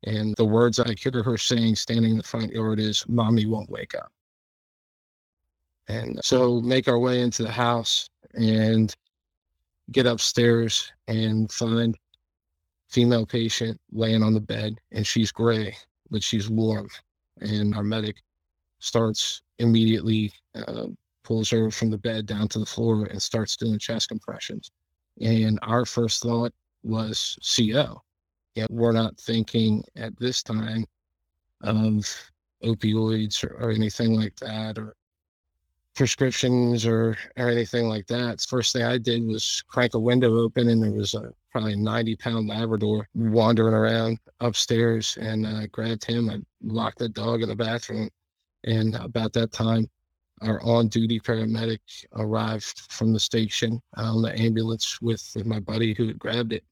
and 0.05 0.35
the 0.37 0.44
words 0.44 0.79
I 0.79 0.94
hear 0.94 1.23
her 1.23 1.37
saying 1.37 1.77
standing 1.77 2.12
in 2.12 2.18
the 2.18 2.23
front 2.23 2.53
yard 2.53 2.79
is, 2.79 3.05
Mommy 3.09 3.47
won't 3.47 3.71
wake 3.71 3.94
up. 3.94 4.12
And 5.88 6.21
so 6.23 6.61
make 6.61 6.87
our 6.87 6.99
way 6.99 7.21
into 7.21 7.42
the 7.42 7.51
house 7.51 8.09
and 8.35 8.94
get 9.90 10.07
upstairs 10.07 10.92
and 11.09 11.51
find 11.51 11.97
female 12.90 13.27
patient 13.27 13.81
laying 13.90 14.23
on 14.23 14.35
the 14.35 14.40
bed 14.40 14.75
and 14.92 15.07
she's 15.07 15.33
gray, 15.33 15.77
but 16.11 16.23
she's 16.23 16.49
warm. 16.49 16.88
And 17.40 17.75
our 17.75 17.83
medic 17.83 18.16
starts 18.79 19.43
immediately 19.59 20.33
uh, 20.55 20.87
pulls 21.25 21.51
her 21.51 21.71
from 21.71 21.91
the 21.91 21.99
bed 21.99 22.27
down 22.27 22.49
to 22.49 22.59
the 22.59 22.67
floor 22.67 23.05
and 23.07 23.21
starts 23.21 23.57
doing 23.57 23.79
chest 23.79 24.09
compressions. 24.09 24.71
And 25.21 25.59
our 25.62 25.85
first 25.85 26.23
thought 26.23 26.53
was 26.83 27.37
CO 27.57 28.03
yet 28.59 28.71
we're 28.73 28.93
not 28.93 29.17
thinking 29.19 29.85
at 29.97 30.19
this 30.19 30.43
time 30.43 30.85
of 31.62 32.05
opioids 32.64 33.45
or, 33.45 33.55
or 33.61 33.71
anything 33.71 34.14
like 34.14 34.35
that 34.37 34.77
or 34.79 34.97
prescriptions 35.95 36.85
or, 36.85 37.17
or 37.37 37.49
anything 37.49 37.88
like 37.88 38.07
that. 38.09 38.41
First 38.41 38.73
thing 38.73 38.83
I 38.83 38.99
did 38.99 39.25
was 39.25 39.62
crank 39.69 39.95
a 39.95 39.99
window 39.99 40.37
open 40.38 40.69
and 40.69 40.83
there 40.83 40.91
was 40.91 41.14
a 41.14 41.33
probably 41.53 41.77
90 41.77 42.17
pound 42.17 42.49
Labrador 42.49 43.09
wandering 43.14 43.75
around 43.75 44.19
upstairs 44.41 45.17
and 45.21 45.47
uh, 45.47 45.67
grabbed 45.69 46.05
him. 46.05 46.29
I 46.29 46.38
locked 46.62 46.99
the 46.99 47.09
dog 47.09 47.43
in 47.43 47.49
the 47.49 47.57
bathroom. 47.57 48.11
And 48.68 48.94
about 48.96 49.33
that 49.33 49.50
time, 49.50 49.88
our 50.42 50.62
on 50.62 50.88
duty 50.88 51.18
paramedic 51.18 51.81
arrived 52.14 52.81
from 52.90 53.14
the 53.14 53.18
station 53.18 53.81
on 53.96 54.20
the 54.20 54.38
ambulance 54.38 55.00
with, 55.00 55.26
with 55.35 55.46
my 55.46 55.59
buddy 55.59 55.94
who 55.94 56.07
had 56.07 56.18
grabbed 56.18 56.52
it. 56.52 56.64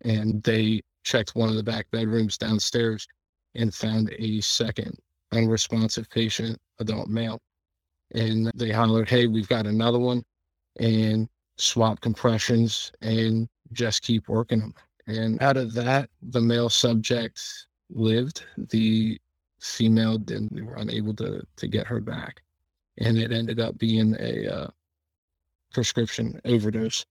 And 0.00 0.42
they 0.42 0.80
checked 1.04 1.36
one 1.36 1.50
of 1.50 1.56
the 1.56 1.62
back 1.62 1.90
bedrooms 1.90 2.38
downstairs 2.38 3.06
and 3.54 3.72
found 3.74 4.14
a 4.18 4.40
second 4.40 4.96
unresponsive 5.32 6.08
patient, 6.08 6.58
adult 6.80 7.08
male. 7.08 7.38
And 8.14 8.50
they 8.54 8.70
hollered, 8.70 9.10
Hey, 9.10 9.26
we've 9.26 9.48
got 9.48 9.66
another 9.66 9.98
one, 9.98 10.24
and 10.80 11.28
swap 11.58 12.00
compressions 12.00 12.92
and 13.02 13.46
just 13.72 14.02
keep 14.02 14.26
working 14.26 14.60
them. 14.60 14.74
And 15.06 15.42
out 15.42 15.58
of 15.58 15.74
that, 15.74 16.08
the 16.22 16.40
male 16.40 16.70
subject 16.70 17.42
lived. 17.90 18.44
The 18.56 19.20
female 19.62 20.18
didn't, 20.18 20.52
we 20.52 20.62
were 20.62 20.76
unable 20.76 21.14
to, 21.14 21.42
to 21.56 21.68
get 21.68 21.86
her 21.86 22.00
back. 22.00 22.42
And 22.98 23.16
it 23.16 23.32
ended 23.32 23.60
up 23.60 23.78
being 23.78 24.14
a 24.18 24.54
uh, 24.54 24.68
prescription 25.72 26.40
overdose 26.44 27.06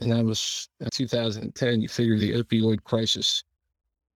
and 0.00 0.12
that 0.12 0.24
was 0.24 0.68
uh, 0.84 0.88
2010. 0.92 1.82
You 1.82 1.88
figure 1.88 2.18
the 2.18 2.42
opioid 2.42 2.82
crisis 2.84 3.44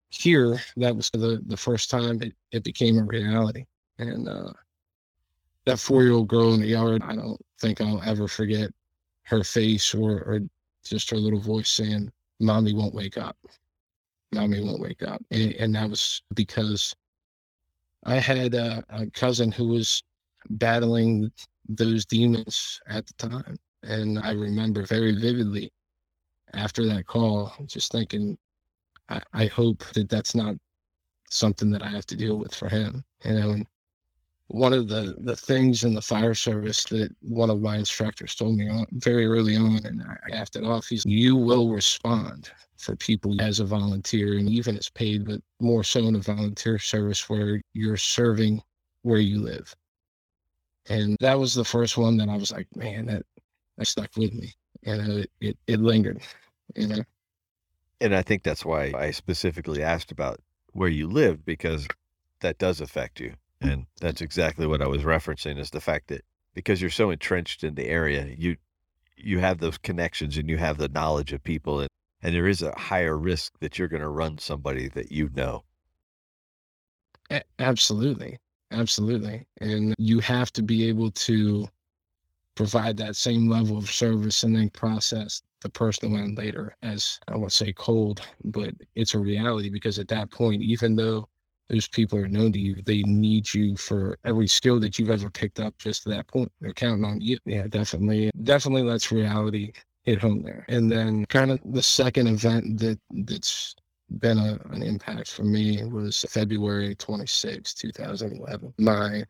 here, 0.10 0.60
that 0.78 0.96
was 0.96 1.10
the, 1.12 1.42
the 1.48 1.58
first 1.58 1.90
time 1.90 2.22
it, 2.22 2.34
it 2.52 2.64
became 2.64 2.98
a 2.98 3.04
reality. 3.04 3.66
And 3.98 4.28
uh, 4.28 4.54
that 5.66 5.80
four 5.80 6.04
year 6.04 6.14
old 6.14 6.28
girl 6.28 6.54
in 6.54 6.62
the 6.62 6.68
yard, 6.68 7.02
I 7.04 7.16
don't 7.16 7.42
think 7.60 7.82
I'll 7.82 8.02
ever 8.04 8.28
forget 8.28 8.70
her 9.24 9.44
face 9.44 9.94
or, 9.94 10.12
or 10.24 10.40
just 10.84 11.10
her 11.10 11.18
little 11.18 11.40
voice 11.40 11.70
saying, 11.70 12.12
Mommy 12.40 12.74
won't 12.74 12.94
wake 12.94 13.18
up. 13.18 13.38
Mommy 14.32 14.64
won't 14.64 14.82
wake 14.82 15.04
up. 15.04 15.22
And, 15.32 15.54
and 15.54 15.76
that 15.76 15.90
was 15.90 16.22
because 16.34 16.96
I 18.06 18.16
had 18.16 18.54
a, 18.54 18.84
a 18.90 19.10
cousin 19.12 19.52
who 19.52 19.68
was 19.68 20.04
battling 20.50 21.32
those 21.68 22.06
demons 22.06 22.82
at 22.88 23.06
the 23.08 23.14
time. 23.30 23.58
And 23.84 24.20
I 24.20 24.32
remember 24.32 24.86
very 24.86 25.14
vividly 25.14 25.72
after 26.54 26.86
that 26.88 27.06
call, 27.08 27.54
just 27.66 27.92
thinking, 27.92 28.38
I, 29.10 29.22
I 29.34 29.46
hope 29.48 29.84
that 29.94 30.10
that's 30.10 30.36
not 30.36 30.56
something 31.30 31.72
that 31.72 31.84
I 31.84 31.90
have 31.90 32.06
to 32.08 32.16
deal 32.16 32.38
with 32.38 32.54
for 32.54 32.70
him. 32.70 33.04
You 33.26 33.34
know, 33.34 33.52
and 33.52 33.68
one 34.48 34.74
of 34.74 34.88
the, 34.88 35.16
the 35.20 35.36
things 35.36 35.84
in 35.84 35.94
the 35.94 36.02
fire 36.02 36.34
service 36.34 36.84
that 36.86 37.10
one 37.22 37.50
of 37.50 37.62
my 37.62 37.78
instructors 37.78 38.36
told 38.36 38.58
me 38.58 38.70
on, 38.70 38.86
very 38.92 39.26
early 39.26 39.56
on, 39.56 39.80
and 39.86 40.04
I 40.04 40.36
asked 40.36 40.56
it 40.56 40.64
off, 40.64 40.88
he's, 40.88 41.06
you 41.06 41.36
will 41.36 41.70
respond 41.70 42.52
for 42.78 42.96
people 42.96 43.42
as 43.42 43.60
a 43.60 43.66
volunteer 43.66 44.38
and 44.38 44.50
even 44.50 44.78
as 44.78 44.90
paid, 44.90 45.26
but 45.26 45.42
more 45.60 45.84
so 45.84 46.02
in 46.02 46.16
a 46.16 46.20
volunteer 46.20 46.78
service 46.78 47.30
where 47.30 47.62
you're 47.74 47.98
serving 47.98 48.62
where 49.04 49.20
you 49.20 49.42
live. 49.42 49.74
And 50.90 51.18
that 51.22 51.40
was 51.40 51.54
the 51.54 51.64
first 51.64 51.98
one 51.98 52.18
that 52.18 52.28
I 52.30 52.36
was 52.36 52.52
like, 52.52 52.68
man, 52.76 53.06
that 53.06 53.24
that 53.78 53.88
stuck 53.88 54.10
with 54.18 54.34
me. 54.34 54.54
and 54.86 55.20
it, 55.20 55.32
it, 55.40 55.58
it 55.68 55.80
lingered, 55.80 56.22
you 56.76 56.88
know. 56.88 57.04
And 58.02 58.14
I 58.16 58.22
think 58.22 58.44
that's 58.44 58.66
why 58.66 58.92
I 58.96 59.12
specifically 59.12 59.82
asked 59.82 60.12
about 60.12 60.42
where 60.74 60.90
you 60.90 61.08
live 61.08 61.46
because 61.46 61.88
that 62.42 62.58
does 62.58 62.82
affect 62.82 63.20
you. 63.20 63.34
And 63.64 63.86
that's 64.00 64.22
exactly 64.22 64.68
what 64.68 64.82
I 64.82 64.88
was 64.88 65.04
referencing 65.04 65.58
is 65.58 65.70
the 65.70 65.82
fact 65.82 66.08
that 66.10 66.24
because 66.54 66.82
you're 66.82 66.90
so 66.90 67.10
entrenched 67.10 67.64
in 67.64 67.76
the 67.76 67.88
area, 67.88 68.34
you 68.38 68.58
you 69.16 69.40
have 69.40 69.60
those 69.60 69.78
connections 69.78 70.38
and 70.38 70.50
you 70.50 70.58
have 70.58 70.78
the 70.78 70.90
knowledge 70.90 71.34
of 71.34 71.44
people 71.44 71.80
and, 71.80 71.90
and 72.22 72.36
there 72.36 72.48
is 72.48 72.62
a 72.62 72.78
higher 72.78 73.18
risk 73.18 73.54
that 73.60 73.78
you're 73.78 73.88
going 73.88 74.02
to 74.02 74.10
run 74.10 74.38
somebody 74.38 74.90
that 74.90 75.12
you 75.12 75.30
know. 75.34 75.64
Absolutely. 77.60 78.38
Absolutely. 78.72 79.46
And 79.62 79.94
you 79.98 80.20
have 80.20 80.52
to 80.54 80.64
be 80.64 80.88
able 80.90 81.12
to 81.12 81.68
provide 82.56 82.98
that 82.98 83.16
same 83.16 83.50
level 83.50 83.78
of 83.78 83.90
service 83.90 84.44
and 84.44 84.56
then 84.56 84.70
process 84.70 85.42
the 85.62 85.70
personal 85.70 86.18
end 86.18 86.38
later 86.38 86.76
as 86.84 87.20
I 87.28 87.38
won't 87.38 87.52
say 87.52 87.74
cold, 87.74 88.22
but 88.44 88.74
it's 88.96 89.14
a 89.14 89.20
reality 89.20 89.70
because 89.70 89.98
at 90.00 90.08
that 90.10 90.32
point, 90.32 90.62
even 90.62 90.96
though 90.96 91.30
those 91.74 91.88
people 91.88 92.20
are 92.20 92.28
known 92.28 92.52
to 92.52 92.60
you, 92.60 92.76
they 92.86 93.02
need 93.02 93.52
you 93.52 93.76
for 93.76 94.20
every 94.26 94.48
skill 94.48 94.80
that 94.80 95.00
you've 95.00 95.10
ever 95.10 95.30
picked 95.32 95.60
up 95.60 95.76
just 95.80 96.04
to 96.04 96.10
that 96.10 96.28
point. 96.28 96.52
They're 96.62 96.74
counting 96.74 97.04
on 97.04 97.20
you. 97.20 97.40
Yeah, 97.46 97.66
definitely. 97.68 98.30
Definitely 98.44 98.84
lets 98.84 99.12
reality 99.12 99.72
hit 100.04 100.20
home 100.20 100.44
there. 100.44 100.66
And 100.70 100.92
then 100.92 101.26
kind 101.26 101.50
of 101.50 101.60
the 101.66 101.82
second 101.82 102.28
event 102.28 102.80
that 102.80 103.00
that's 103.10 103.74
been 104.20 104.38
a, 104.38 104.60
an 104.70 104.84
impact 104.84 105.32
for 105.32 105.44
me 105.44 105.84
was 105.86 106.24
February 106.30 106.94
26, 106.96 107.74
2011. 107.74 108.74
My 108.78 109.24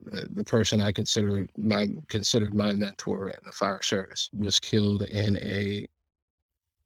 the 0.00 0.44
person 0.44 0.80
I 0.82 0.92
consider 0.92 1.46
my 1.56 1.88
considered 2.08 2.54
my 2.54 2.72
mentor 2.72 3.30
in 3.30 3.38
the 3.44 3.52
fire 3.52 3.80
service 3.82 4.28
was 4.32 4.60
killed 4.60 5.02
in 5.02 5.38
a 5.38 5.86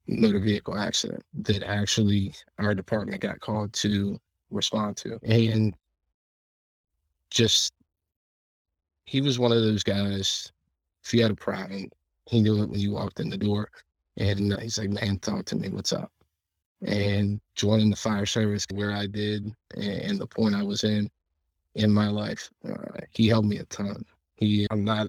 motor 0.06 0.38
vehicle 0.38 0.78
accident 0.78 1.22
that 1.40 1.64
actually 1.64 2.32
our 2.58 2.74
department 2.74 3.20
got 3.20 3.40
called 3.40 3.72
to 3.72 4.18
respond 4.50 4.96
to. 4.98 5.18
And 5.22 5.74
just 7.30 7.72
he 9.04 9.20
was 9.20 9.38
one 9.38 9.52
of 9.52 9.62
those 9.62 9.82
guys. 9.82 10.52
If 11.04 11.14
you 11.14 11.22
had 11.22 11.30
a 11.30 11.36
problem, 11.36 11.90
he 12.26 12.40
knew 12.40 12.62
it 12.62 12.68
when 12.68 12.80
you 12.80 12.92
walked 12.92 13.20
in 13.20 13.30
the 13.30 13.38
door. 13.38 13.70
And 14.18 14.52
he's 14.60 14.78
like, 14.78 14.90
man, 14.90 15.18
talk 15.18 15.46
to 15.46 15.56
me. 15.56 15.68
What's 15.68 15.92
up? 15.92 16.12
And 16.82 17.40
joining 17.54 17.90
the 17.90 17.96
fire 17.96 18.26
service 18.26 18.66
where 18.72 18.92
I 18.92 19.06
did 19.06 19.52
and 19.76 20.18
the 20.18 20.26
point 20.26 20.54
I 20.54 20.62
was 20.62 20.84
in 20.84 21.10
in 21.74 21.92
my 21.92 22.08
life, 22.08 22.50
uh, 22.68 23.00
he 23.10 23.28
helped 23.28 23.48
me 23.48 23.58
a 23.58 23.64
ton. 23.64 24.04
He, 24.36 24.66
I'm 24.70 24.84
not 24.84 25.08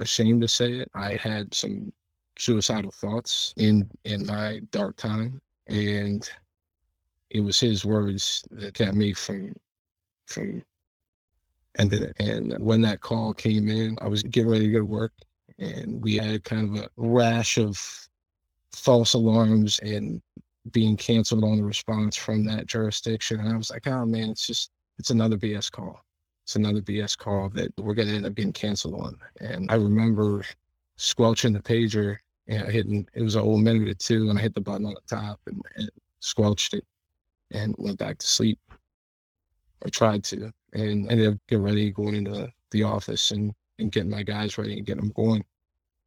ashamed 0.00 0.42
to 0.42 0.48
say 0.48 0.72
it. 0.74 0.90
I 0.94 1.16
had 1.16 1.54
some 1.54 1.92
suicidal 2.38 2.90
thoughts 2.90 3.54
in 3.56 3.88
in 4.04 4.26
my 4.26 4.60
dark 4.70 4.96
time, 4.96 5.40
and 5.68 6.28
it 7.34 7.40
was 7.40 7.58
his 7.58 7.84
words 7.84 8.44
that 8.52 8.74
kept 8.74 8.94
me 8.94 9.12
from 9.12 9.54
from 10.26 10.62
ending 11.76 12.04
it. 12.04 12.16
And 12.20 12.56
when 12.60 12.80
that 12.82 13.00
call 13.00 13.34
came 13.34 13.68
in, 13.68 13.98
I 14.00 14.06
was 14.06 14.22
getting 14.22 14.50
ready 14.50 14.66
to 14.68 14.72
go 14.72 14.78
to 14.78 14.84
work, 14.84 15.12
and 15.58 16.00
we 16.00 16.16
had 16.16 16.44
kind 16.44 16.78
of 16.78 16.84
a 16.84 16.88
rash 16.96 17.58
of 17.58 17.76
false 18.72 19.14
alarms 19.14 19.80
and 19.80 20.22
being 20.70 20.96
canceled 20.96 21.44
on 21.44 21.58
the 21.58 21.64
response 21.64 22.16
from 22.16 22.44
that 22.46 22.66
jurisdiction. 22.66 23.40
And 23.40 23.52
I 23.52 23.56
was 23.56 23.70
like, 23.70 23.86
oh 23.88 24.06
man, 24.06 24.30
it's 24.30 24.46
just 24.46 24.70
it's 24.98 25.10
another 25.10 25.36
BS 25.36 25.70
call. 25.70 26.00
It's 26.44 26.56
another 26.56 26.80
BS 26.80 27.18
call 27.18 27.50
that 27.50 27.72
we're 27.78 27.94
gonna 27.94 28.12
end 28.12 28.26
up 28.26 28.34
getting 28.34 28.52
canceled 28.52 28.94
on. 28.94 29.16
And 29.40 29.70
I 29.70 29.74
remember 29.74 30.44
squelching 30.96 31.52
the 31.52 31.60
pager 31.60 32.16
and 32.46 32.70
hitting 32.70 33.08
it 33.12 33.22
was 33.22 33.34
an 33.34 33.42
old 33.42 33.62
minute 33.62 33.88
or 33.88 33.94
two 33.94 34.30
and 34.30 34.38
I 34.38 34.42
hit 34.42 34.54
the 34.54 34.60
button 34.60 34.86
on 34.86 34.94
the 34.94 35.16
top 35.16 35.40
and, 35.46 35.60
and 35.76 35.90
squelched 36.20 36.74
it 36.74 36.84
and 37.54 37.74
went 37.78 37.98
back 37.98 38.18
to 38.18 38.26
sleep. 38.26 38.58
I 39.84 39.88
tried 39.88 40.24
to 40.24 40.52
and 40.72 41.10
ended 41.10 41.28
up 41.28 41.38
getting 41.48 41.64
ready, 41.64 41.90
going 41.90 42.16
into 42.16 42.52
the 42.70 42.82
office 42.82 43.30
and, 43.30 43.54
and 43.78 43.92
getting 43.92 44.10
my 44.10 44.22
guys 44.22 44.58
ready 44.58 44.76
and 44.76 44.86
getting 44.86 45.02
them 45.02 45.12
going. 45.14 45.44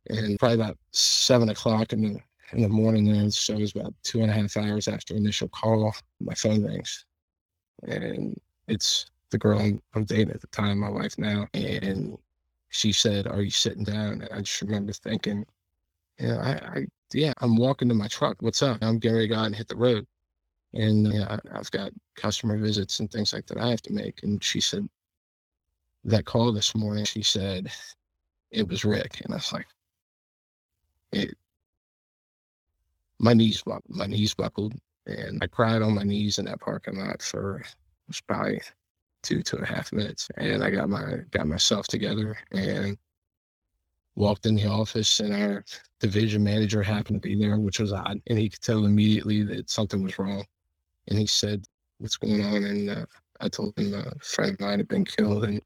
And 0.09 0.37
probably 0.37 0.55
about 0.55 0.77
seven 0.91 1.49
o'clock 1.49 1.93
in 1.93 2.01
the 2.01 2.19
in 2.53 2.61
the 2.61 2.69
morning 2.69 3.03
there, 3.03 3.29
so 3.29 3.55
it 3.55 3.59
was 3.59 3.75
about 3.75 3.93
two 4.03 4.21
and 4.21 4.31
a 4.31 4.33
half 4.33 4.55
hours 4.55 4.87
after 4.87 5.13
initial 5.13 5.49
call, 5.49 5.93
my 6.21 6.33
phone 6.33 6.63
rings. 6.63 7.05
And 7.85 8.39
it's 8.69 9.07
the 9.31 9.37
girl 9.37 9.59
I'm, 9.59 9.81
I'm 9.93 10.05
dating 10.05 10.31
at 10.31 10.39
the 10.39 10.47
time, 10.47 10.79
my 10.79 10.89
wife 10.89 11.17
now. 11.17 11.45
And 11.53 12.17
she 12.69 12.93
said, 12.93 13.27
Are 13.27 13.41
you 13.41 13.51
sitting 13.51 13.83
down? 13.83 14.21
And 14.21 14.29
I 14.31 14.39
just 14.39 14.61
remember 14.61 14.93
thinking, 14.93 15.45
Yeah, 16.19 16.37
I, 16.37 16.79
I 16.79 16.85
yeah, 17.13 17.33
I'm 17.41 17.57
walking 17.57 17.89
to 17.89 17.95
my 17.95 18.07
truck. 18.07 18.37
What's 18.39 18.61
up? 18.61 18.77
I'm 18.81 18.97
getting 18.97 19.17
ready 19.17 19.27
to 19.27 19.35
go 19.35 19.41
and 19.41 19.55
hit 19.55 19.67
the 19.67 19.75
road 19.75 20.07
and 20.73 21.07
uh, 21.07 21.11
you 21.11 21.19
know, 21.19 21.39
I've 21.53 21.71
got 21.71 21.91
customer 22.15 22.57
visits 22.57 22.99
and 22.99 23.11
things 23.11 23.33
like 23.33 23.45
that 23.47 23.57
I 23.57 23.69
have 23.69 23.81
to 23.83 23.93
make. 23.93 24.23
And 24.23 24.43
she 24.43 24.61
said, 24.61 24.87
that 26.07 26.25
call 26.25 26.51
this 26.51 26.73
morning, 26.73 27.05
she 27.05 27.21
said 27.21 27.69
it 28.51 28.67
was 28.67 28.85
Rick, 28.85 29.21
and 29.23 29.33
I 29.33 29.37
was 29.37 29.53
like, 29.53 29.67
it. 31.11 31.35
My 33.19 33.33
knees, 33.33 33.63
buckled, 33.63 33.83
my 33.89 34.05
knees 34.05 34.33
buckled, 34.33 34.75
and 35.05 35.39
I 35.41 35.47
cried 35.47 35.81
on 35.81 35.95
my 35.95 36.03
knees 36.03 36.37
in 36.37 36.45
that 36.45 36.59
parking 36.59 36.97
lot 36.97 37.21
for 37.21 37.63
was 38.07 38.21
probably 38.21 38.61
two 39.23 39.41
two 39.41 39.57
and 39.57 39.65
a 39.65 39.69
half 39.69 39.91
minutes, 39.91 40.29
and 40.37 40.63
I 40.63 40.69
got 40.69 40.89
my 40.89 41.17
got 41.31 41.47
myself 41.47 41.87
together 41.87 42.37
and 42.51 42.97
walked 44.15 44.45
in 44.45 44.55
the 44.55 44.67
office, 44.67 45.19
and 45.19 45.33
our 45.33 45.65
division 45.99 46.43
manager 46.43 46.83
happened 46.83 47.21
to 47.21 47.27
be 47.27 47.35
there, 47.35 47.57
which 47.57 47.79
was 47.79 47.91
odd, 47.91 48.21
and 48.27 48.39
he 48.39 48.49
could 48.49 48.61
tell 48.61 48.85
immediately 48.85 49.43
that 49.43 49.69
something 49.69 50.03
was 50.03 50.17
wrong 50.19 50.45
and 51.07 51.17
he 51.17 51.25
said, 51.25 51.65
"What's 51.99 52.17
going 52.17 52.43
on?" 52.43 52.63
And 52.63 52.89
uh, 52.89 53.05
I 53.39 53.49
told 53.49 53.77
him 53.77 53.93
a 53.93 54.11
friend 54.19 54.53
of 54.53 54.59
mine 54.59 54.79
had 54.79 54.87
been 54.87 55.05
killed, 55.05 55.45
and 55.45 55.61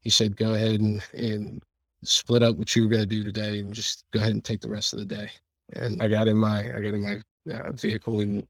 he 0.00 0.10
said, 0.10 0.36
"Go 0.36 0.54
ahead 0.54 0.80
and, 0.80 1.02
and 1.12 1.62
split 2.04 2.42
up 2.42 2.56
what 2.56 2.74
you 2.74 2.82
were 2.82 2.88
going 2.88 3.02
to 3.02 3.06
do 3.06 3.24
today, 3.24 3.60
and 3.60 3.72
just 3.72 4.04
go 4.12 4.20
ahead 4.20 4.32
and 4.32 4.44
take 4.44 4.60
the 4.60 4.70
rest 4.70 4.92
of 4.92 4.98
the 4.98 5.04
day." 5.04 5.30
And 5.74 6.02
I 6.02 6.08
got 6.08 6.28
in 6.28 6.36
my 6.36 6.60
I 6.60 6.80
got 6.80 6.94
in 6.94 7.02
my 7.02 7.52
uh, 7.52 7.72
vehicle 7.72 8.20
and 8.20 8.46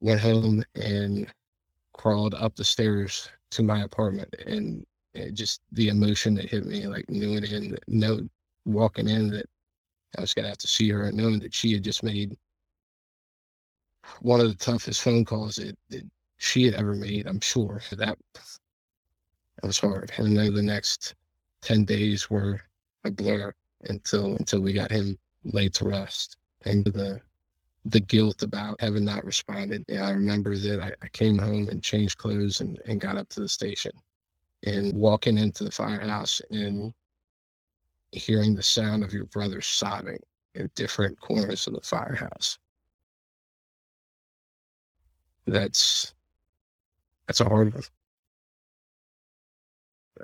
went 0.00 0.20
home 0.20 0.64
and 0.74 1.32
crawled 1.92 2.34
up 2.34 2.56
the 2.56 2.64
stairs 2.64 3.28
to 3.50 3.62
my 3.62 3.82
apartment, 3.82 4.34
and 4.46 4.86
just 5.32 5.62
the 5.72 5.88
emotion 5.88 6.34
that 6.34 6.50
hit 6.50 6.66
me, 6.66 6.86
like 6.86 7.08
knowing 7.08 7.44
in 7.44 7.76
no 7.88 8.28
walking 8.64 9.08
in 9.08 9.30
that 9.30 9.46
I 10.18 10.20
was 10.20 10.34
gonna 10.34 10.48
have 10.48 10.58
to 10.58 10.68
see 10.68 10.88
her, 10.90 11.04
and 11.04 11.16
knowing 11.16 11.38
that 11.40 11.54
she 11.54 11.72
had 11.72 11.84
just 11.84 12.02
made 12.02 12.36
one 14.20 14.40
of 14.40 14.48
the 14.48 14.64
toughest 14.64 15.02
phone 15.02 15.24
calls 15.24 15.56
that, 15.56 15.76
that 15.90 16.02
she 16.38 16.64
had 16.64 16.74
ever 16.74 16.94
made. 16.94 17.26
I'm 17.26 17.40
sure 17.40 17.80
that 17.90 17.98
that 17.98 18.18
was 19.62 19.78
hard. 19.78 20.12
And 20.18 20.36
then 20.36 20.54
the 20.54 20.62
next 20.62 21.14
ten 21.62 21.84
days 21.84 22.30
were 22.30 22.60
a 23.04 23.10
blur 23.10 23.52
until 23.84 24.36
until 24.36 24.60
we 24.60 24.72
got 24.72 24.90
him 24.90 25.18
laid 25.44 25.74
to 25.74 25.88
rest. 25.88 26.36
And 26.64 26.84
the 26.84 27.20
the 27.86 28.00
guilt 28.00 28.42
about 28.42 28.80
having 28.80 29.04
not 29.04 29.24
responded. 29.24 29.84
Yeah, 29.88 30.06
I 30.06 30.10
remember 30.10 30.56
that 30.56 30.80
I, 30.82 30.92
I 31.02 31.08
came 31.08 31.38
home 31.38 31.68
and 31.68 31.82
changed 31.82 32.18
clothes 32.18 32.60
and, 32.60 32.80
and 32.86 33.00
got 33.00 33.16
up 33.16 33.28
to 33.30 33.40
the 33.40 33.48
station 33.48 33.92
and 34.64 34.92
walking 34.92 35.38
into 35.38 35.62
the 35.62 35.70
firehouse 35.70 36.42
and 36.50 36.92
hearing 38.10 38.54
the 38.56 38.62
sound 38.62 39.04
of 39.04 39.12
your 39.12 39.26
brother 39.26 39.60
sobbing 39.60 40.18
in 40.54 40.68
different 40.74 41.20
corners 41.20 41.66
of 41.66 41.74
the 41.74 41.80
firehouse 41.80 42.58
that's 45.46 46.14
that's 47.26 47.40
a 47.40 47.48
hard 47.48 47.74
one. 47.74 47.82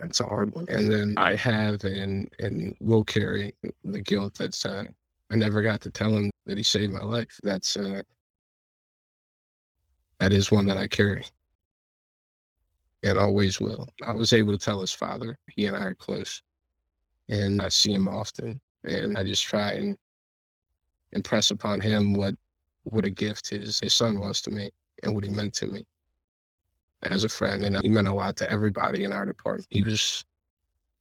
That's 0.00 0.20
a 0.20 0.24
hard 0.24 0.54
one. 0.54 0.66
And 0.68 0.90
then 0.90 1.14
I 1.16 1.35
have 1.37 1.85
and 1.85 2.30
and 2.38 2.76
will 2.80 3.04
carry 3.04 3.54
the 3.85 4.00
guilt 4.00 4.35
that's 4.38 4.64
uh, 4.64 4.85
I 5.30 5.37
never 5.37 5.62
got 5.62 5.80
to 5.82 5.90
tell 5.90 6.11
him 6.16 6.30
that 6.46 6.56
he 6.56 6.62
saved 6.62 6.92
my 6.92 7.02
life. 7.02 7.38
That's 7.42 7.76
uh, 7.76 8.02
that 10.18 10.32
is 10.32 10.50
one 10.50 10.66
that 10.66 10.76
I 10.76 10.87
carry 10.87 11.24
and 13.02 13.18
always 13.18 13.61
will. 13.61 13.88
I 14.06 14.12
was 14.12 14.32
able 14.32 14.52
to 14.52 14.64
tell 14.64 14.80
his 14.80 14.92
father. 14.92 15.37
He 15.50 15.66
and 15.66 15.76
I 15.76 15.80
are 15.80 15.94
close, 15.94 16.42
and 17.28 17.61
I 17.61 17.68
see 17.68 17.92
him 17.92 18.08
often, 18.08 18.61
and 18.85 19.18
I 19.18 19.24
just 19.24 19.42
try 19.42 19.72
and 19.72 19.96
impress 21.12 21.50
upon 21.50 21.80
him 21.80 22.14
what 22.14 22.35
what 22.85 23.04
a 23.04 23.11
gift 23.11 23.50
his 23.50 23.78
his 23.80 23.94
son 23.94 24.18
was 24.18 24.40
to 24.42 24.50
me 24.50 24.70
and 25.02 25.14
what 25.14 25.24
he 25.24 25.31
meant 25.31 25.55
to 25.55 25.66
me 25.66 25.85
as 27.02 27.24
a 27.24 27.28
friend. 27.28 27.64
And 27.64 27.76
he 27.83 27.88
meant 27.88 28.09
a 28.09 28.14
lot 28.14 28.37
to 28.38 28.50
everybody 28.50 29.05
in 29.05 29.12
our 29.12 29.26
department. 29.26 29.66
He 29.70 29.83
was 29.83 30.24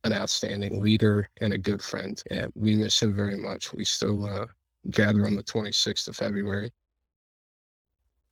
an 0.04 0.14
outstanding 0.14 0.82
leader 0.82 1.30
and 1.42 1.54
a 1.54 1.58
good 1.58 1.82
friend. 1.82 2.22
And 2.32 2.52
we 2.56 2.76
miss 2.76 3.02
him 3.02 3.16
very 3.16 3.38
much. 3.38 3.74
We 3.74 3.86
still 3.86 4.26
uh, 4.26 4.48
gather 4.90 5.26
on 5.26 5.36
the 5.36 5.44
26th 5.44 6.08
of 6.08 6.16
February 6.16 6.72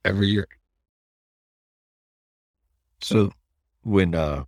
every 0.04 0.28
year. 0.28 0.48
So 3.02 3.30
when 3.82 4.14
uh 4.14 4.44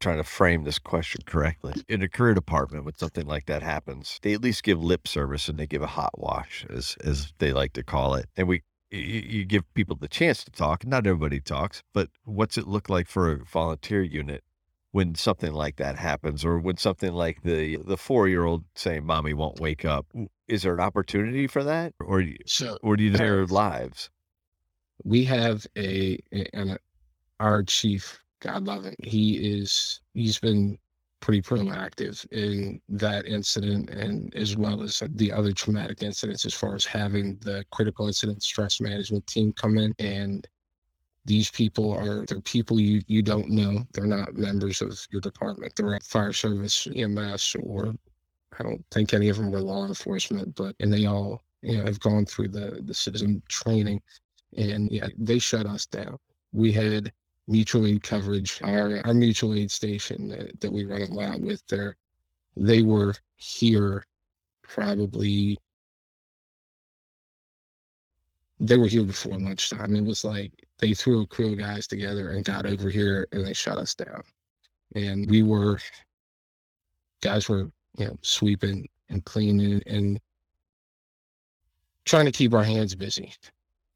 trying 0.00 0.18
to 0.18 0.24
frame 0.24 0.64
this 0.64 0.78
question 0.78 1.22
correctly. 1.26 1.74
In 1.88 2.02
a 2.02 2.08
career 2.08 2.34
department, 2.34 2.84
when 2.84 2.96
something 2.96 3.26
like 3.26 3.46
that 3.46 3.62
happens, 3.62 4.18
they 4.22 4.32
at 4.32 4.42
least 4.42 4.62
give 4.62 4.82
lip 4.82 5.08
service 5.08 5.48
and 5.48 5.58
they 5.58 5.66
give 5.66 5.82
a 5.82 5.86
hot 5.86 6.18
wash, 6.18 6.64
as 6.70 6.96
as 7.04 7.32
they 7.38 7.52
like 7.52 7.72
to 7.74 7.82
call 7.82 8.14
it. 8.14 8.26
And 8.36 8.48
we 8.48 8.62
you, 8.90 9.20
you 9.20 9.44
give 9.44 9.72
people 9.74 9.96
the 9.96 10.08
chance 10.08 10.44
to 10.44 10.50
talk. 10.50 10.86
Not 10.86 11.06
everybody 11.06 11.40
talks, 11.40 11.82
but 11.92 12.08
what's 12.24 12.56
it 12.58 12.66
look 12.66 12.88
like 12.88 13.08
for 13.08 13.32
a 13.32 13.44
volunteer 13.44 14.02
unit 14.02 14.44
when 14.92 15.14
something 15.14 15.52
like 15.52 15.76
that 15.76 15.96
happens, 15.96 16.44
or 16.44 16.58
when 16.58 16.76
something 16.76 17.12
like 17.12 17.42
the 17.42 17.76
the 17.76 17.96
four 17.96 18.28
year 18.28 18.44
old 18.44 18.64
saying, 18.74 19.04
"Mommy 19.04 19.34
won't 19.34 19.60
wake 19.60 19.84
up"? 19.84 20.06
Is 20.46 20.62
there 20.62 20.74
an 20.74 20.80
opportunity 20.80 21.46
for 21.46 21.62
that, 21.64 21.92
or 22.00 22.24
so, 22.46 22.78
or 22.82 22.96
do 22.96 23.04
you 23.04 23.10
their 23.10 23.46
lives? 23.46 24.10
We 25.04 25.24
have 25.24 25.66
a, 25.76 26.18
a, 26.32 26.48
a 26.54 26.78
our 27.38 27.62
chief 27.62 28.20
God 28.40 28.64
love 28.64 28.84
him. 28.84 28.94
He 29.02 29.36
is 29.36 30.00
he's 30.14 30.38
been 30.38 30.78
pretty 31.20 31.42
proactive 31.42 32.24
in 32.30 32.80
that 32.88 33.26
incident 33.26 33.90
and 33.90 34.32
as 34.36 34.56
well 34.56 34.82
as 34.82 35.02
the 35.16 35.32
other 35.32 35.52
traumatic 35.52 36.02
incidents 36.02 36.46
as 36.46 36.54
far 36.54 36.76
as 36.76 36.84
having 36.84 37.36
the 37.40 37.64
critical 37.72 38.06
incident 38.06 38.40
stress 38.40 38.80
management 38.80 39.26
team 39.26 39.52
come 39.54 39.78
in 39.78 39.92
and 39.98 40.46
these 41.24 41.50
people 41.50 41.92
are 41.92 42.24
they're 42.26 42.40
people 42.42 42.78
you 42.78 43.02
you 43.08 43.20
don't 43.20 43.50
know 43.50 43.84
they're 43.92 44.06
not 44.06 44.32
members 44.34 44.80
of 44.80 44.96
your 45.10 45.20
department 45.20 45.72
they're 45.74 45.98
fire 46.04 46.32
service 46.32 46.86
ems 46.94 47.56
or 47.64 47.92
i 48.60 48.62
don't 48.62 48.84
think 48.92 49.12
any 49.12 49.28
of 49.28 49.36
them 49.36 49.50
were 49.50 49.60
law 49.60 49.84
enforcement 49.86 50.54
but 50.54 50.76
and 50.78 50.92
they 50.92 51.04
all 51.06 51.42
you 51.62 51.78
know, 51.78 51.84
have 51.84 52.00
gone 52.00 52.24
through 52.24 52.48
the 52.48 52.80
the 52.82 52.92
CISM 52.92 53.46
training, 53.48 54.00
and 54.56 54.90
yeah, 54.90 55.08
they 55.16 55.38
shut 55.38 55.66
us 55.66 55.86
down. 55.86 56.18
We 56.52 56.72
had 56.72 57.12
mutual 57.48 57.86
aid 57.86 58.02
coverage. 58.02 58.60
Our 58.62 59.04
our 59.06 59.14
mutual 59.14 59.54
aid 59.54 59.70
station 59.70 60.28
that, 60.28 60.60
that 60.60 60.72
we 60.72 60.84
run 60.84 61.02
a 61.02 61.06
lot 61.06 61.40
with 61.40 61.62
there, 61.68 61.96
they 62.56 62.82
were 62.82 63.14
here 63.36 64.04
probably 64.62 65.58
they 68.60 68.76
were 68.76 68.88
here 68.88 69.04
before 69.04 69.38
lunchtime. 69.38 69.94
It 69.96 70.04
was 70.04 70.24
like 70.24 70.52
they 70.78 70.94
threw 70.94 71.22
a 71.22 71.26
crew 71.26 71.52
of 71.52 71.58
guys 71.58 71.86
together 71.86 72.30
and 72.30 72.44
got 72.44 72.66
over 72.66 72.90
here 72.90 73.26
and 73.32 73.46
they 73.46 73.54
shut 73.54 73.78
us 73.78 73.94
down. 73.94 74.22
And 74.94 75.30
we 75.30 75.42
were 75.42 75.78
guys 77.22 77.48
were, 77.48 77.70
you 77.98 78.06
know, 78.06 78.18
sweeping 78.22 78.88
and 79.08 79.24
cleaning 79.24 79.82
and 79.86 80.20
trying 82.04 82.26
to 82.26 82.32
keep 82.32 82.54
our 82.54 82.64
hands 82.64 82.94
busy. 82.94 83.32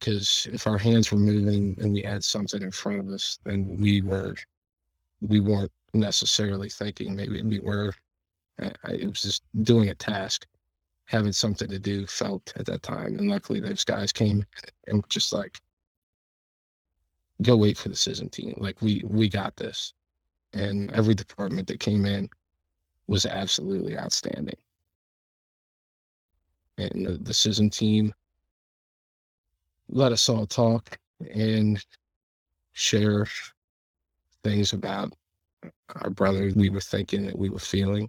Because 0.02 0.48
if 0.52 0.66
our 0.66 0.78
hands 0.78 1.12
were 1.12 1.18
moving 1.18 1.76
and 1.80 1.92
we 1.92 2.02
had 2.02 2.24
something 2.24 2.60
in 2.60 2.72
front 2.72 2.98
of 2.98 3.08
us, 3.10 3.38
then 3.44 3.76
we 3.78 4.02
were 4.02 4.34
we 5.20 5.38
weren't 5.38 5.70
necessarily 5.94 6.68
thinking. 6.68 7.14
Maybe 7.14 7.40
we 7.40 7.60
were. 7.60 7.94
it 8.58 9.06
was 9.06 9.22
just 9.22 9.44
doing 9.62 9.90
a 9.90 9.94
task 9.94 10.44
having 11.04 11.30
something 11.30 11.68
to 11.68 11.78
do 11.78 12.04
felt 12.08 12.52
at 12.56 12.66
that 12.66 12.82
time. 12.82 13.16
And 13.16 13.30
luckily, 13.30 13.60
those 13.60 13.84
guys 13.84 14.10
came 14.10 14.44
and 14.88 15.08
just 15.08 15.32
like, 15.32 15.60
go 17.42 17.56
wait 17.56 17.78
for 17.78 17.88
the 17.88 17.94
CISM 17.94 18.32
team. 18.32 18.54
Like 18.56 18.82
we 18.82 19.04
we 19.06 19.28
got 19.28 19.54
this, 19.54 19.94
and 20.52 20.90
every 20.90 21.14
department 21.14 21.68
that 21.68 21.78
came 21.78 22.06
in 22.06 22.28
was 23.06 23.24
absolutely 23.24 23.96
outstanding. 23.96 24.58
And 26.78 27.06
the, 27.06 27.12
the 27.18 27.32
CISM 27.32 27.70
team 27.70 28.12
let 29.92 30.10
us 30.10 30.28
all 30.28 30.46
talk 30.46 30.98
and 31.34 31.84
share 32.72 33.26
things 34.42 34.72
about 34.72 35.12
our 35.96 36.10
brother 36.10 36.50
we 36.56 36.70
were 36.70 36.80
thinking 36.80 37.26
that 37.26 37.38
we 37.38 37.50
were 37.50 37.58
feeling. 37.58 38.08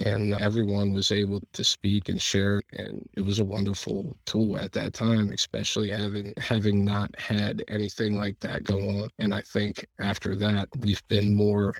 And 0.00 0.32
everyone 0.32 0.94
was 0.94 1.12
able 1.12 1.42
to 1.52 1.62
speak 1.62 2.08
and 2.08 2.20
share 2.20 2.62
and 2.72 3.06
it 3.12 3.20
was 3.20 3.40
a 3.40 3.44
wonderful 3.44 4.16
tool 4.24 4.56
at 4.56 4.72
that 4.72 4.94
time 4.94 5.30
especially 5.32 5.90
having 5.90 6.32
having 6.38 6.82
not 6.82 7.14
had 7.20 7.62
anything 7.68 8.16
like 8.16 8.40
that 8.40 8.64
go 8.64 8.78
on. 8.78 9.10
And 9.18 9.34
i 9.34 9.42
think 9.42 9.86
after 9.98 10.34
that 10.36 10.68
we've 10.80 11.06
been 11.08 11.34
more 11.34 11.74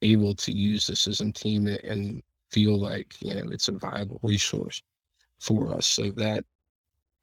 able 0.00 0.34
to 0.36 0.52
use 0.52 0.86
this 0.86 1.06
as 1.06 1.20
a 1.20 1.30
team 1.32 1.66
and 1.66 2.22
feel 2.50 2.80
like 2.80 3.14
you 3.20 3.34
know 3.34 3.50
it's 3.50 3.68
a 3.68 3.72
viable 3.72 4.20
resource 4.22 4.82
for 5.40 5.74
us. 5.74 5.86
So 5.86 6.10
that 6.12 6.44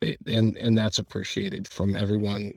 and 0.01 0.57
and 0.57 0.77
that's 0.77 0.99
appreciated 0.99 1.67
from 1.67 1.95
everyone 1.95 2.53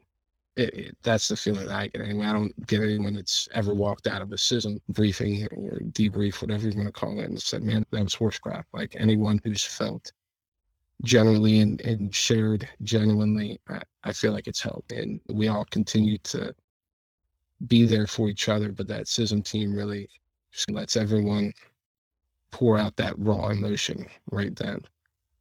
it, 0.57 0.75
it, 0.75 0.97
that's 1.03 1.29
the 1.29 1.37
feeling 1.37 1.69
I 1.69 1.89
get 1.89 2.03
anyway. 2.03 2.27
I 2.27 2.33
don't 2.33 2.67
get 2.67 2.83
anyone 2.83 3.15
that's 3.15 3.49
ever 3.55 3.75
walked 3.75 4.07
out 4.07 4.23
of 4.23 4.33
a 4.33 4.37
CISM 4.37 4.81
briefing 4.89 5.47
or 5.51 5.81
debrief, 5.91 6.41
whatever 6.41 6.69
you 6.69 6.77
want 6.77 6.87
to 6.87 6.93
call 6.93 7.19
it, 7.19 7.25
and 7.25 7.41
said, 7.41 7.63
man, 7.63 7.85
that 7.91 8.05
was 8.05 8.15
horse 8.15 8.39
crap." 8.39 8.67
Like 8.73 8.95
anyone 8.97 9.41
who's 9.43 9.65
felt 9.65 10.13
generally 11.03 11.61
and, 11.61 11.81
and 11.81 12.15
shared 12.15 12.69
genuinely, 12.83 13.61
I, 13.69 13.83
I 14.05 14.13
feel 14.13 14.33
like 14.33 14.47
it's 14.47 14.61
helped. 14.61 14.93
And 14.93 15.21
we 15.29 15.49
all 15.49 15.65
continue 15.67 16.19
to 16.19 16.55
be 17.67 17.85
there 17.85 18.07
for 18.07 18.29
each 18.29 18.49
other, 18.49 18.71
but 18.71 18.87
that 18.89 19.07
CISM 19.07 19.45
team 19.45 19.75
really 19.75 20.09
just 20.53 20.71
lets 20.71 20.97
everyone 20.97 21.53
pour 22.53 22.79
out 22.79 22.95
that 22.97 23.19
raw 23.19 23.49
emotion 23.49 24.07
right 24.31 24.55
then. 24.55 24.81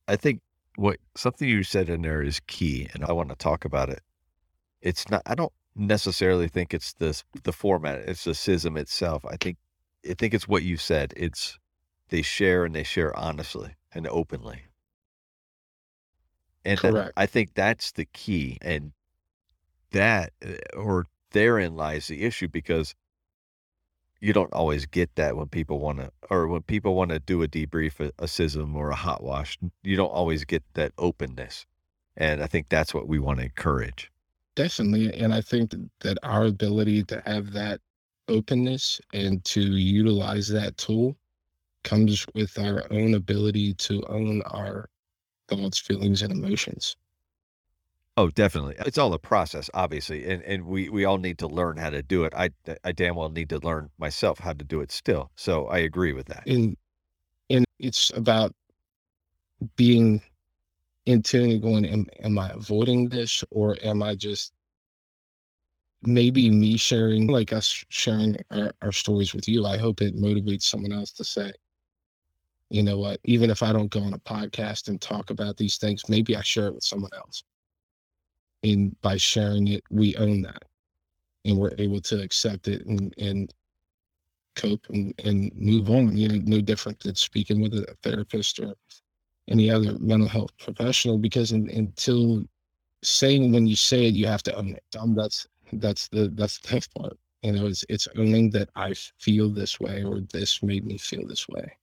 I 0.07 0.15
think 0.15 0.41
what 0.75 0.97
something 1.15 1.47
you 1.47 1.63
said 1.63 1.89
in 1.89 2.01
there 2.01 2.21
is 2.21 2.39
key, 2.47 2.89
and 2.93 3.03
I 3.03 3.11
want 3.11 3.29
to 3.29 3.35
talk 3.35 3.65
about 3.65 3.89
it. 3.89 4.01
It's 4.81 5.09
not 5.09 5.21
i 5.25 5.35
don't 5.35 5.53
necessarily 5.75 6.47
think 6.47 6.73
it's 6.73 6.93
this 6.93 7.23
the 7.43 7.53
format 7.53 7.99
it's 7.99 8.25
the 8.25 8.31
CISM 8.31 8.77
itself. 8.77 9.25
I 9.25 9.37
think 9.37 9.57
i 10.09 10.13
think 10.13 10.33
it's 10.33 10.47
what 10.47 10.63
you 10.63 10.77
said. 10.77 11.13
It's 11.15 11.57
they 12.09 12.21
share 12.21 12.65
and 12.65 12.75
they 12.75 12.83
share 12.83 13.17
honestly 13.17 13.75
and 13.93 14.07
openly. 14.07 14.63
And 16.65 16.79
Correct. 16.79 17.13
i 17.17 17.25
think 17.25 17.53
that's 17.53 17.91
the 17.91 18.05
key 18.05 18.57
and 18.61 18.93
that 19.91 20.33
eh, 20.41 20.57
or 20.75 21.05
therein 21.31 21.75
lies 21.75 22.07
the 22.07 22.23
issue 22.23 22.47
because 22.47 22.93
you 24.23 24.33
don't 24.33 24.53
always 24.53 24.85
get 24.85 25.13
that 25.15 25.35
when 25.35 25.47
people 25.47 25.79
want 25.79 25.99
to 25.99 26.11
or 26.29 26.47
when 26.47 26.61
people 26.61 26.95
want 26.95 27.11
to 27.11 27.19
do 27.19 27.43
a 27.43 27.47
debrief 27.47 27.99
a, 27.99 28.07
a 28.19 28.25
CISM 28.25 28.75
or 28.75 28.89
a 28.89 28.95
hot 28.95 29.23
wash 29.23 29.57
you 29.83 29.95
don't 29.95 30.09
always 30.11 30.45
get 30.45 30.63
that 30.73 30.91
openness 30.97 31.65
and 32.17 32.41
i 32.41 32.47
think 32.47 32.69
that's 32.69 32.93
what 32.93 33.07
we 33.07 33.19
want 33.19 33.39
to 33.39 33.45
encourage 33.45 34.11
Definitely. 34.55 35.13
And 35.19 35.33
I 35.33 35.41
think 35.41 35.73
that 36.01 36.17
our 36.21 36.45
ability 36.45 37.03
to 37.05 37.21
have 37.25 37.51
that 37.53 37.81
openness 38.27 39.01
and 39.13 39.43
to 39.45 39.61
utilize 39.61 40.47
that 40.49 40.77
tool 40.77 41.17
comes 41.83 42.25
with 42.35 42.57
our 42.59 42.83
own 42.91 43.15
ability 43.15 43.73
to 43.73 44.03
own 44.07 44.41
our 44.43 44.89
thoughts, 45.47 45.79
feelings, 45.79 46.21
and 46.21 46.31
emotions. 46.31 46.95
Oh, 48.15 48.29
definitely. 48.29 48.75
It's 48.79 48.97
all 48.99 49.13
a 49.13 49.19
process, 49.19 49.69
obviously, 49.73 50.25
and 50.25 50.43
and 50.43 50.65
we 50.65 50.89
we 50.89 51.03
all 51.05 51.17
need 51.17 51.39
to 51.39 51.47
learn 51.47 51.77
how 51.77 51.89
to 51.89 52.03
do 52.03 52.23
it. 52.25 52.33
I 52.35 52.51
I 52.83 52.91
damn 52.91 53.15
well 53.15 53.29
need 53.29 53.49
to 53.49 53.59
learn 53.59 53.89
myself 53.97 54.39
how 54.39 54.53
to 54.53 54.63
do 54.63 54.81
it 54.81 54.91
still. 54.91 55.31
So 55.35 55.67
I 55.67 55.79
agree 55.79 56.13
with 56.13 56.27
that. 56.27 56.43
And 56.47 56.77
and 57.49 57.65
it's 57.79 58.11
about 58.15 58.55
being 59.75 60.21
into 61.05 61.43
and 61.43 61.61
going, 61.61 61.85
am, 61.85 62.07
am 62.23 62.39
I 62.39 62.51
avoiding 62.51 63.09
this 63.09 63.43
or 63.51 63.77
am 63.83 64.03
I 64.03 64.15
just 64.15 64.53
maybe 66.03 66.49
me 66.49 66.77
sharing, 66.77 67.27
like 67.27 67.53
us 67.53 67.83
sharing 67.89 68.37
our, 68.51 68.71
our 68.81 68.91
stories 68.91 69.33
with 69.33 69.47
you? 69.47 69.65
I 69.65 69.77
hope 69.77 70.01
it 70.01 70.15
motivates 70.15 70.63
someone 70.63 70.91
else 70.91 71.11
to 71.13 71.23
say, 71.23 71.51
you 72.69 72.83
know 72.83 72.97
what, 72.97 73.19
even 73.23 73.49
if 73.49 73.63
I 73.63 73.71
don't 73.71 73.91
go 73.91 74.01
on 74.01 74.13
a 74.13 74.19
podcast 74.19 74.87
and 74.87 74.99
talk 74.99 75.29
about 75.29 75.57
these 75.57 75.77
things, 75.77 76.09
maybe 76.09 76.35
I 76.35 76.41
share 76.41 76.67
it 76.67 76.75
with 76.75 76.83
someone 76.83 77.11
else. 77.15 77.43
And 78.63 78.99
by 79.01 79.17
sharing 79.17 79.67
it, 79.67 79.83
we 79.89 80.15
own 80.15 80.41
that 80.43 80.63
and 81.45 81.57
we're 81.57 81.75
able 81.77 82.01
to 82.01 82.21
accept 82.21 82.67
it 82.67 82.85
and, 82.85 83.13
and 83.17 83.53
cope 84.55 84.85
and, 84.89 85.13
and 85.23 85.51
move 85.55 85.89
on. 85.89 86.15
You 86.15 86.29
know, 86.29 86.41
no 86.45 86.61
different 86.61 86.99
than 86.99 87.15
speaking 87.15 87.61
with 87.61 87.73
a 87.73 87.95
therapist 88.03 88.59
or 88.59 88.73
any 89.49 89.69
other 89.69 89.97
mental 89.99 90.27
health 90.27 90.51
professional 90.57 91.17
because 91.17 91.51
in, 91.51 91.69
until 91.69 92.45
saying 93.03 93.51
when 93.51 93.67
you 93.67 93.75
say 93.75 94.05
it, 94.05 94.15
you 94.15 94.25
have 94.27 94.43
to 94.43 94.55
own 94.55 94.69
it. 94.75 94.83
Um, 94.97 95.15
that's 95.15 95.47
that's 95.73 96.07
the 96.09 96.29
that's 96.33 96.59
the 96.59 96.67
tough 96.67 96.87
part. 96.93 97.17
You 97.41 97.51
know, 97.51 97.65
it's 97.67 97.83
it's 97.89 98.07
owning 98.17 98.49
that 98.51 98.69
I 98.75 98.93
feel 99.19 99.49
this 99.49 99.79
way 99.79 100.03
or 100.03 100.21
this 100.31 100.63
made 100.63 100.85
me 100.85 100.97
feel 100.97 101.27
this 101.27 101.47
way. 101.49 101.75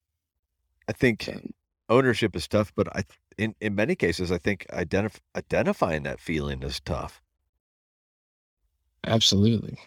I 0.89 0.93
think 0.93 1.29
um, 1.29 1.53
ownership 1.91 2.35
is 2.37 2.49
tough, 2.49 2.73
but 2.75 2.89
I 2.97 3.05
in 3.37 3.55
in 3.61 3.75
many 3.75 3.95
cases 3.95 4.33
I 4.33 4.39
think 4.39 4.67
identif- 4.73 5.21
identifying 5.37 6.05
that 6.05 6.21
feeling 6.21 6.63
is 6.63 6.81
tough. 6.81 7.21
Absolutely. 9.07 9.79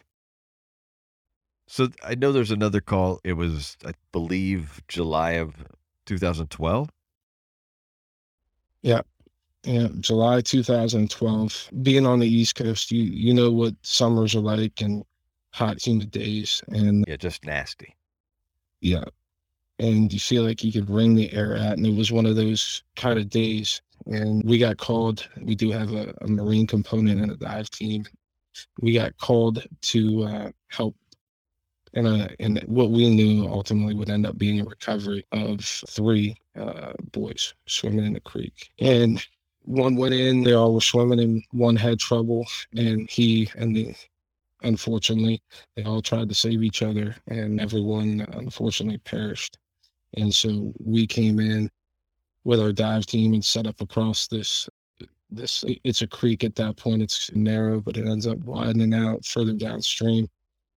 So 1.67 1.87
I 2.03 2.15
know 2.15 2.31
there's 2.31 2.51
another 2.51 2.81
call. 2.81 3.19
It 3.23 3.33
was, 3.33 3.77
I 3.85 3.93
believe, 4.11 4.81
July 4.87 5.31
of 5.31 5.55
2012. 6.05 6.89
Yeah. 8.81 9.01
Yeah, 9.63 9.87
July 9.99 10.41
2012. 10.41 11.69
Being 11.81 12.05
on 12.05 12.19
the 12.19 12.27
East 12.27 12.55
Coast, 12.55 12.91
you 12.91 13.03
you 13.03 13.33
know 13.33 13.51
what 13.51 13.75
summers 13.81 14.35
are 14.35 14.41
like 14.41 14.81
and 14.81 15.03
hot, 15.53 15.85
humid 15.85 16.11
days, 16.11 16.61
and 16.67 17.05
yeah, 17.07 17.15
just 17.15 17.45
nasty. 17.45 17.95
Yeah, 18.81 19.05
and 19.79 20.11
you 20.13 20.19
feel 20.19 20.43
like 20.43 20.63
you 20.63 20.71
could 20.71 20.89
wring 20.89 21.15
the 21.15 21.31
air 21.33 21.57
out, 21.57 21.77
and 21.77 21.85
it 21.85 21.95
was 21.95 22.11
one 22.11 22.25
of 22.25 22.35
those 22.35 22.83
kind 22.95 23.19
of 23.19 23.29
days. 23.29 23.81
And 24.05 24.43
we 24.43 24.57
got 24.57 24.77
called. 24.77 25.27
We 25.41 25.55
do 25.55 25.71
have 25.71 25.93
a, 25.93 26.13
a 26.21 26.27
marine 26.27 26.67
component 26.67 27.21
in 27.21 27.29
the 27.29 27.37
dive 27.37 27.69
team. 27.69 28.05
We 28.81 28.93
got 28.93 29.17
called 29.17 29.65
to 29.81 30.23
uh, 30.23 30.51
help 30.67 30.95
and 31.93 32.07
uh, 32.07 32.27
and 32.39 32.59
what 32.67 32.91
we 32.91 33.09
knew 33.09 33.47
ultimately 33.47 33.93
would 33.93 34.09
end 34.09 34.25
up 34.25 34.37
being 34.37 34.59
a 34.59 34.65
recovery 34.65 35.25
of 35.31 35.61
three 35.61 36.35
uh, 36.59 36.93
boys 37.11 37.53
swimming 37.67 38.05
in 38.05 38.13
the 38.13 38.19
creek. 38.21 38.71
And 38.79 39.23
one 39.63 39.95
went 39.95 40.13
in, 40.13 40.43
they 40.43 40.53
all 40.53 40.73
were 40.73 40.81
swimming, 40.81 41.19
and 41.19 41.43
one 41.51 41.75
had 41.75 41.99
trouble, 41.99 42.45
and 42.75 43.09
he 43.09 43.49
and 43.55 43.75
the 43.75 43.95
unfortunately 44.63 45.41
they 45.75 45.83
all 45.83 46.01
tried 46.01 46.29
to 46.29 46.35
save 46.35 46.63
each 46.63 46.81
other, 46.81 47.15
and 47.27 47.61
everyone 47.61 48.25
unfortunately 48.33 48.97
perished. 48.99 49.57
And 50.15 50.33
so 50.33 50.73
we 50.83 51.07
came 51.07 51.39
in 51.39 51.69
with 52.43 52.59
our 52.59 52.71
dive 52.71 53.05
team 53.05 53.33
and 53.33 53.43
set 53.43 53.67
up 53.67 53.81
across 53.81 54.27
this 54.27 54.69
this 55.31 55.65
it's 55.83 56.03
a 56.03 56.07
creek 56.07 56.43
at 56.43 56.53
that 56.53 56.77
point 56.77 57.01
it's 57.01 57.31
narrow 57.33 57.79
but 57.79 57.97
it 57.97 58.05
ends 58.05 58.27
up 58.27 58.37
widening 58.39 58.93
out 58.93 59.25
further 59.25 59.53
downstream 59.53 60.27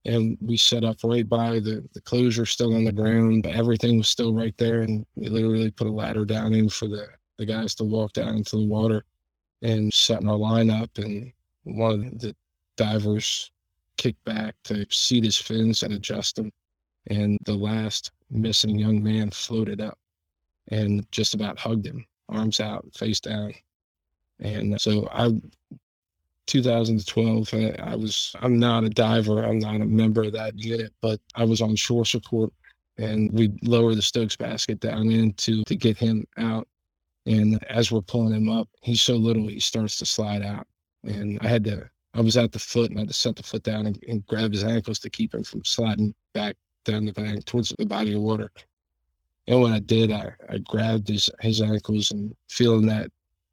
and 0.07 0.39
we 0.41 0.57
set 0.57 0.83
up 0.83 0.97
right 1.05 1.29
by 1.29 1.59
the 1.61 1.87
the 1.93 2.01
closure 2.01 2.47
still 2.47 2.75
on 2.75 2.85
the 2.85 2.93
ground 2.93 3.43
but 3.43 3.55
everything 3.55 3.99
was 3.99 4.09
still 4.09 4.33
right 4.33 4.57
there 4.57 4.81
and 4.81 5.05
we 5.15 5.29
literally 5.29 5.71
put 5.71 5.87
a 5.87 5.91
ladder 5.91 6.25
down 6.25 6.55
in 6.55 6.71
for 6.71 6.89
the 6.89 7.07
the 7.39 7.47
guys 7.47 7.75
to 7.75 7.85
walk 7.85 8.13
down 8.13 8.37
into 8.37 8.57
the 8.57 8.65
water 8.65 9.05
and 9.63 9.93
setting 9.93 10.29
our 10.29 10.37
line 10.37 10.71
up. 10.71 10.91
And 10.99 11.33
one 11.65 11.93
of 11.93 12.19
the 12.19 12.37
divers 12.77 13.51
kicked 13.97 14.25
back 14.25 14.55
to 14.65 14.87
seat 14.91 15.25
his 15.25 15.37
fins 15.37 15.83
and 15.83 15.95
adjust 15.95 16.37
them. 16.37 16.53
And 17.09 17.39
the 17.45 17.55
last 17.55 18.13
missing 18.31 18.79
young 18.79 19.03
man 19.03 19.31
floated 19.31 19.81
up 19.81 19.99
and 20.69 21.11
just 21.13 21.35
about 21.35 21.59
hugged 21.59 21.87
him, 21.87 22.05
arms 22.29 22.61
out, 22.61 22.87
face 22.95 23.21
down. 23.21 23.55
And 24.41 24.81
so 24.81 25.09
I 25.11 25.33
2012, 26.47 27.55
uh, 27.55 27.59
I 27.83 27.97
was, 27.97 28.35
I'm 28.41 28.59
not 28.59 28.85
a 28.85 28.91
diver. 28.91 29.45
I'm 29.45 29.59
not 29.59 29.81
a 29.81 29.87
member 29.87 30.25
of 30.25 30.33
that 30.33 30.57
unit, 30.57 30.93
but 31.03 31.21
I 31.35 31.45
was 31.45 31.61
on 31.61 31.75
shore 31.77 32.05
support 32.05 32.53
and 32.99 33.31
we 33.33 33.53
lower 33.63 33.95
the 33.95 34.03
Stokes 34.03 34.37
basket 34.37 34.81
down 34.81 35.11
into 35.11 35.65
to 35.65 35.77
get 35.77 35.97
him 35.97 36.27
out. 36.39 36.67
And 37.27 37.63
as 37.65 37.91
we're 37.91 38.03
pulling 38.03 38.35
him 38.35 38.49
up, 38.49 38.69
he's 38.83 39.03
so 39.03 39.17
little, 39.17 39.49
he 39.49 39.59
starts 39.59 39.99
to 39.99 40.07
slide 40.07 40.43
out. 40.43 40.67
And 41.03 41.39
I 41.43 41.49
had 41.49 41.65
to, 41.65 41.89
I 42.15 42.21
was 42.21 42.37
at 42.37 42.53
the 42.53 42.59
foot 42.59 42.91
and 42.91 42.99
I 42.99 43.03
had 43.03 43.09
to 43.09 43.15
set 43.15 43.37
the 43.37 43.43
foot 43.43 43.65
down 43.65 43.87
and, 43.87 44.03
and 44.09 44.25
grab 44.27 44.53
his 44.53 44.65
ankles 44.65 45.01
to 45.01 45.11
keep 45.11 45.35
him 45.35 45.43
from 45.43 45.65
sliding 45.65 46.15
back 46.33 46.57
down 46.87 47.05
the 47.05 47.13
bank 47.13 47.45
towards 47.45 47.75
the 47.79 47.85
body 47.85 48.15
of 48.15 48.23
water. 48.23 48.51
And 49.49 49.61
when 49.61 49.73
I 49.73 49.81
did, 49.81 50.11
I, 50.11 50.33
I 50.49 50.59
grabbed 50.59 51.09
his, 51.09 51.31
his 51.41 51.61
ankles 51.61 52.11
and 52.11 52.35
feeling 52.49 52.87
that 52.87 53.11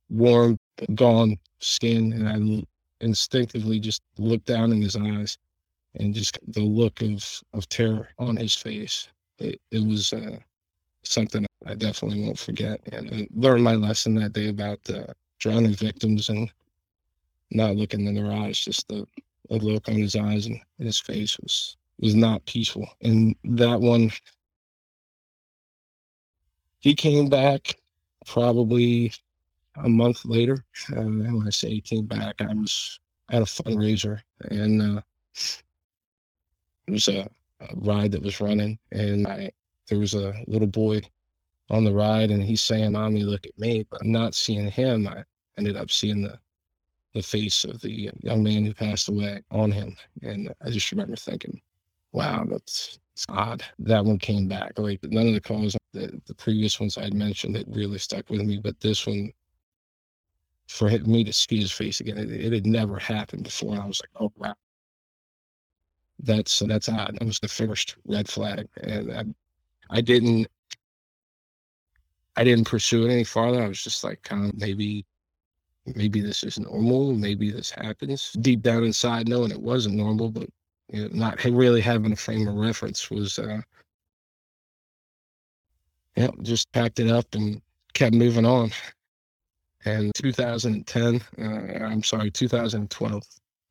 warm, 0.10 0.58
gone 0.96 1.38
skin. 1.60 2.14
And 2.14 2.30
I 2.30 3.06
instinctively 3.06 3.80
just 3.80 4.02
looked 4.18 4.46
down 4.46 4.72
in 4.72 4.82
his 4.82 4.96
eyes 4.96 5.38
and 5.96 6.14
just 6.14 6.40
the 6.48 6.62
look 6.62 7.02
of, 7.02 7.24
of 7.54 7.68
terror 7.70 8.10
on 8.18 8.38
his 8.38 8.56
face. 8.56 9.10
It, 9.40 9.60
it 9.72 9.86
was 9.86 10.14
uh, 10.14 10.38
something 11.04 11.46
I 11.66 11.76
definitely 11.76 12.24
won't 12.24 12.40
forget. 12.40 12.80
And 12.92 13.10
I 13.12 13.28
learned 13.36 13.64
my 13.64 13.76
lesson 13.76 14.16
that 14.16 14.34
day 14.34 14.50
about 14.50 14.80
uh, 14.90 15.14
drowning 15.40 15.76
victims 15.76 16.30
and 16.30 16.52
not 17.52 17.76
looking 17.76 18.06
in 18.08 18.16
their 18.16 18.32
eyes. 18.32 18.60
Just 18.60 18.88
the, 18.88 19.06
the 19.50 19.58
look 19.58 19.88
on 19.88 19.96
his 19.96 20.16
eyes 20.16 20.48
and 20.48 20.60
his 20.80 21.00
face 21.00 21.38
was 21.40 21.78
was 22.04 22.16
not 22.16 22.46
peaceful. 22.46 22.88
And 23.02 23.36
that 23.44 23.80
one, 23.80 24.12
he 26.80 26.96
came 26.96 27.30
back 27.30 27.76
probably 28.26 29.14
a 29.76 29.90
month 29.90 30.26
later. 30.26 30.66
Uh, 30.92 31.02
when 31.04 31.44
I 31.48 31.50
say 31.50 31.70
he 31.70 31.82
came 31.82 32.06
back, 32.06 32.36
I 32.42 32.54
was 32.54 33.00
at 33.30 33.42
a 33.42 33.46
fundraiser 33.46 34.22
and 34.52 34.82
uh, 34.82 35.02
it 36.88 36.92
was 36.92 37.08
a, 37.08 37.30
a, 37.62 37.68
ride 37.76 38.12
that 38.12 38.22
was 38.22 38.42
running, 38.42 38.78
and 38.92 39.26
I 39.26 39.52
there 39.88 40.00
was 40.00 40.14
a 40.14 40.34
little 40.48 40.68
boy 40.68 41.02
on 41.70 41.84
the 41.84 41.94
ride, 41.94 42.32
and 42.32 42.44
he's 42.44 42.62
saying, 42.62 42.92
"Mommy, 42.92 43.24
look 43.24 43.46
at 43.46 43.58
me," 43.58 43.86
but 43.90 44.02
I'm 44.02 44.12
not 44.12 44.36
seeing 44.36 44.70
him. 44.70 45.08
I 45.08 45.24
ended 45.58 45.78
up 45.78 45.92
seeing 45.92 46.22
the 46.22 46.38
the 47.14 47.22
face 47.22 47.64
of 47.64 47.80
the 47.82 48.12
young 48.22 48.44
man 48.44 48.66
who 48.66 48.74
passed 48.74 49.08
away 49.08 49.42
on 49.52 49.72
him, 49.72 49.96
and 50.22 50.54
I 50.62 50.70
just 50.70 50.92
remember 50.92 51.16
thinking, 51.16 51.62
"Wow, 52.14 52.46
that's." 52.50 53.00
Odd. 53.30 53.64
That 53.78 54.06
one 54.06 54.18
came 54.18 54.48
back. 54.48 54.80
Like 54.80 55.04
none 55.04 55.28
of 55.28 55.34
the 55.36 55.42
calls, 55.42 55.78
the, 55.94 56.20
the 56.26 56.34
previous 56.34 56.80
ones 56.80 56.98
I'd 56.98 57.14
mentioned, 57.14 57.56
that 57.56 57.68
really 57.68 58.00
stuck 58.00 58.28
with 58.30 58.42
me, 58.42 58.58
but 58.58 58.80
this 58.80 59.06
one 59.06 59.32
for 60.68 60.90
me 60.90 61.24
to 61.24 61.34
see 61.34 61.60
his 61.60 61.72
face 61.72 62.00
again. 62.00 62.18
It, 62.18 62.32
it, 62.32 62.54
had 62.54 62.66
never 62.66 62.98
happened 62.98 63.44
before. 63.44 63.80
I 63.80 63.86
was 63.86 64.02
like, 64.02 64.10
oh, 64.20 64.32
wow. 64.38 64.56
That's 66.20 66.60
that's 66.60 66.90
odd. 66.90 67.18
That 67.20 67.26
was 67.26 67.40
the 67.40 67.48
first 67.48 67.96
red 68.06 68.28
flag. 68.30 68.68
And 68.82 69.12
I, 69.12 69.24
I 69.98 70.02
didn't 70.02 70.48
I 72.36 72.44
didn't 72.44 72.66
pursue 72.66 73.06
it 73.06 73.12
any 73.12 73.24
farther. 73.24 73.62
I 73.62 73.68
was 73.68 73.84
just 73.84 74.04
like 74.04 74.22
kind 74.24 74.50
of 74.50 74.60
maybe 74.60 75.06
maybe 75.96 76.22
this 76.22 76.44
is 76.44 76.60
normal. 76.60 77.14
Maybe 77.14 77.52
this 77.52 77.72
happens. 77.72 78.32
Deep 78.42 78.62
down 78.62 78.84
inside, 78.84 79.28
knowing 79.28 79.52
it 79.52 79.62
wasn't 79.62 79.96
normal, 79.96 80.32
but 80.32 80.50
you 80.92 81.04
know, 81.04 81.10
not 81.14 81.44
really 81.44 81.82
having 81.82 82.12
a 82.12 82.16
frame 82.16 82.48
of 82.48 82.56
reference 82.56 83.10
was 83.10 83.40
uh 83.40 83.62
yeah, 86.16 86.30
just 86.44 86.72
packed 86.72 87.00
it 87.00 87.10
up 87.10 87.26
and 87.34 87.62
kept 87.94 88.14
moving 88.14 88.46
on. 88.46 88.72
And 89.86 90.14
2010, 90.16 91.22
uh, 91.40 91.84
I'm 91.84 92.04
sorry, 92.04 92.32
2012, 92.32 93.24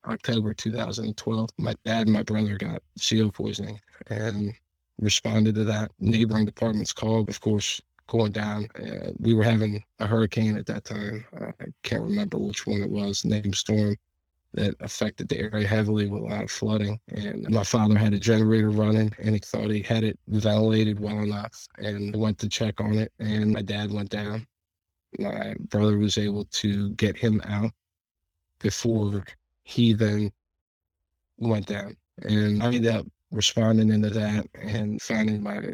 October 0.07 0.53
2012, 0.53 1.51
my 1.59 1.75
dad 1.85 2.07
and 2.07 2.13
my 2.13 2.23
brother 2.23 2.59
got 2.59 2.83
CO 3.01 3.31
poisoning 3.31 3.81
and 4.09 4.53
responded 4.99 5.55
to 5.55 5.65
that 5.65 5.93
neighboring 6.01 6.45
department's 6.45 6.93
call. 6.93 7.25
Of 7.29 7.41
course, 7.41 7.81
going 8.09 8.33
down. 8.33 8.69
Uh, 8.75 9.13
we 9.19 9.33
were 9.33 9.45
having 9.45 9.83
a 10.01 10.07
hurricane 10.07 10.57
at 10.57 10.67
that 10.67 10.85
time. 10.85 11.25
I 11.41 11.67
can't 11.83 12.03
remember 12.03 12.39
which 12.39 12.67
one 12.67 12.83
it 12.83 12.91
was, 12.91 13.25
named 13.25 13.55
storm 13.55 13.97
that 14.55 14.75
affected 14.81 15.29
the 15.29 15.39
area 15.39 15.67
heavily 15.67 16.09
with 16.09 16.23
a 16.23 16.27
lot 16.27 16.45
of 16.45 16.51
flooding. 16.51 17.01
And 17.09 17.49
my 17.49 17.65
father 17.65 17.97
had 17.97 18.13
a 18.13 18.19
generator 18.19 18.71
running 18.71 19.13
and 19.19 19.35
he 19.35 19.39
thought 19.39 19.71
he 19.71 19.83
had 19.83 20.05
it 20.05 20.19
ventilated 20.29 21.01
well 21.01 21.21
enough 21.21 21.67
and 21.79 22.15
went 22.15 22.39
to 22.41 22.49
check 22.49 22.81
on 22.81 22.99
it. 22.99 23.13
And 23.19 23.53
my 23.53 23.63
dad 23.63 23.91
went 23.91 24.11
down 24.11 24.47
my 25.19 25.55
brother 25.69 25.99
was 25.99 26.19
able 26.19 26.45
to 26.47 26.91
get 26.91 27.17
him 27.17 27.41
out 27.45 27.73
before 28.61 29.25
he 29.65 29.93
then 29.93 30.31
went 31.39 31.67
down. 31.67 31.97
And 32.23 32.63
I 32.63 32.67
ended 32.67 32.87
up 32.87 33.07
responding 33.31 33.91
into 33.91 34.11
that 34.11 34.47
and 34.55 35.01
finding 35.01 35.43
my 35.43 35.73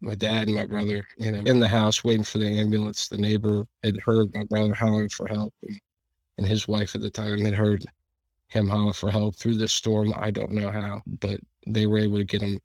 my 0.00 0.14
dad 0.14 0.48
and 0.48 0.56
my 0.56 0.66
brother 0.66 1.06
you 1.16 1.32
know, 1.32 1.38
in 1.50 1.60
the 1.60 1.68
house 1.68 2.04
waiting 2.04 2.24
for 2.24 2.36
the 2.38 2.58
ambulance. 2.60 3.08
The 3.08 3.16
neighbor 3.16 3.64
had 3.82 3.98
heard 4.00 4.34
my 4.34 4.44
brother 4.44 4.74
hollering 4.74 5.08
for 5.08 5.26
help, 5.26 5.54
and, 5.62 5.80
and 6.38 6.46
his 6.46 6.68
wife 6.68 6.94
at 6.94 7.00
the 7.00 7.10
time 7.10 7.44
had 7.44 7.54
heard 7.54 7.84
him 8.48 8.68
holler 8.68 8.92
for 8.92 9.10
help 9.10 9.36
through 9.36 9.56
the 9.56 9.68
storm. 9.68 10.12
I 10.16 10.30
don't 10.30 10.52
know 10.52 10.70
how, 10.70 11.02
but 11.06 11.40
they 11.66 11.86
were 11.86 11.98
able 11.98 12.18
to 12.18 12.24
get 12.24 12.42
him 12.42 12.60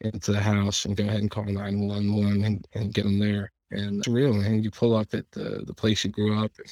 into 0.00 0.32
the 0.32 0.40
house 0.40 0.84
and 0.84 0.96
go 0.96 1.04
ahead 1.04 1.20
and 1.20 1.30
call 1.30 1.44
911 1.44 2.44
and, 2.44 2.68
and 2.74 2.94
get 2.94 3.06
him 3.06 3.18
there. 3.18 3.52
And 3.70 3.98
it's 3.98 4.08
real, 4.08 4.32
man. 4.32 4.62
You 4.62 4.70
pull 4.70 4.94
up 4.94 5.12
at 5.14 5.30
the, 5.32 5.64
the 5.66 5.74
place 5.74 6.04
you 6.04 6.10
grew 6.10 6.38
up, 6.38 6.52
and 6.58 6.70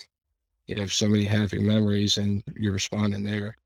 you 0.67 0.77
have 0.77 0.93
so 0.93 1.09
many 1.09 1.25
happy 1.25 1.59
memories, 1.59 2.19
and 2.19 2.43
you're 2.57 2.73
responding 2.73 3.25
there 3.25 3.57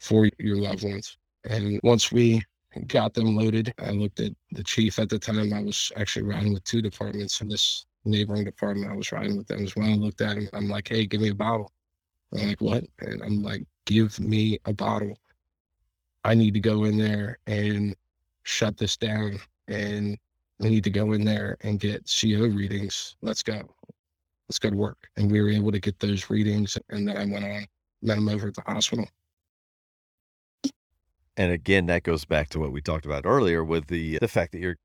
for 0.00 0.28
your 0.38 0.56
loved 0.56 0.84
ones. 0.84 1.16
And 1.48 1.80
once 1.82 2.12
we 2.12 2.42
got 2.86 3.14
them 3.14 3.34
loaded, 3.34 3.72
I 3.78 3.90
looked 3.90 4.20
at 4.20 4.32
the 4.52 4.62
chief 4.62 4.98
at 4.98 5.08
the 5.08 5.18
time. 5.18 5.52
I 5.52 5.62
was 5.62 5.90
actually 5.96 6.26
riding 6.26 6.52
with 6.52 6.64
two 6.64 6.82
departments 6.82 7.40
in 7.40 7.48
this 7.48 7.86
neighboring 8.04 8.44
department. 8.44 8.92
I 8.92 8.96
was 8.96 9.10
riding 9.12 9.38
with 9.38 9.46
them 9.46 9.64
as 9.64 9.74
well. 9.74 9.88
I 9.88 9.94
looked 9.94 10.20
at 10.20 10.36
him. 10.36 10.48
I'm 10.52 10.68
like, 10.68 10.88
hey, 10.88 11.06
give 11.06 11.20
me 11.20 11.30
a 11.30 11.34
bottle. 11.34 11.72
I'm 12.32 12.48
like, 12.48 12.60
what? 12.60 12.84
And 13.00 13.22
I'm 13.22 13.42
like, 13.42 13.64
give 13.86 14.18
me 14.20 14.58
a 14.64 14.72
bottle. 14.72 15.18
I 16.24 16.34
need 16.34 16.54
to 16.54 16.60
go 16.60 16.84
in 16.84 16.98
there 16.98 17.38
and 17.46 17.96
shut 18.42 18.76
this 18.76 18.96
down 18.96 19.40
and 19.68 20.18
we 20.58 20.68
need 20.68 20.84
to 20.84 20.90
go 20.90 21.12
in 21.12 21.24
there 21.24 21.56
and 21.62 21.80
get 21.80 22.10
CO 22.20 22.42
readings. 22.42 23.16
Let's 23.22 23.42
go. 23.42 23.62
Let's 24.48 24.58
go 24.58 24.70
to 24.70 24.76
work. 24.76 25.08
And 25.16 25.30
we 25.30 25.40
were 25.40 25.50
able 25.50 25.72
to 25.72 25.80
get 25.80 25.98
those 25.98 26.28
readings. 26.28 26.76
And 26.90 27.08
then 27.08 27.16
I 27.16 27.24
went 27.24 27.44
on, 27.44 27.66
met 28.02 28.18
him 28.18 28.28
over 28.28 28.48
at 28.48 28.54
the 28.54 28.62
hospital. 28.62 29.08
And 31.36 31.52
again, 31.52 31.86
that 31.86 32.02
goes 32.02 32.24
back 32.26 32.50
to 32.50 32.60
what 32.60 32.72
we 32.72 32.82
talked 32.82 33.06
about 33.06 33.24
earlier 33.24 33.64
with 33.64 33.86
the 33.86 34.18
the 34.18 34.28
fact 34.28 34.52
that 34.52 34.58
you're 34.58 34.76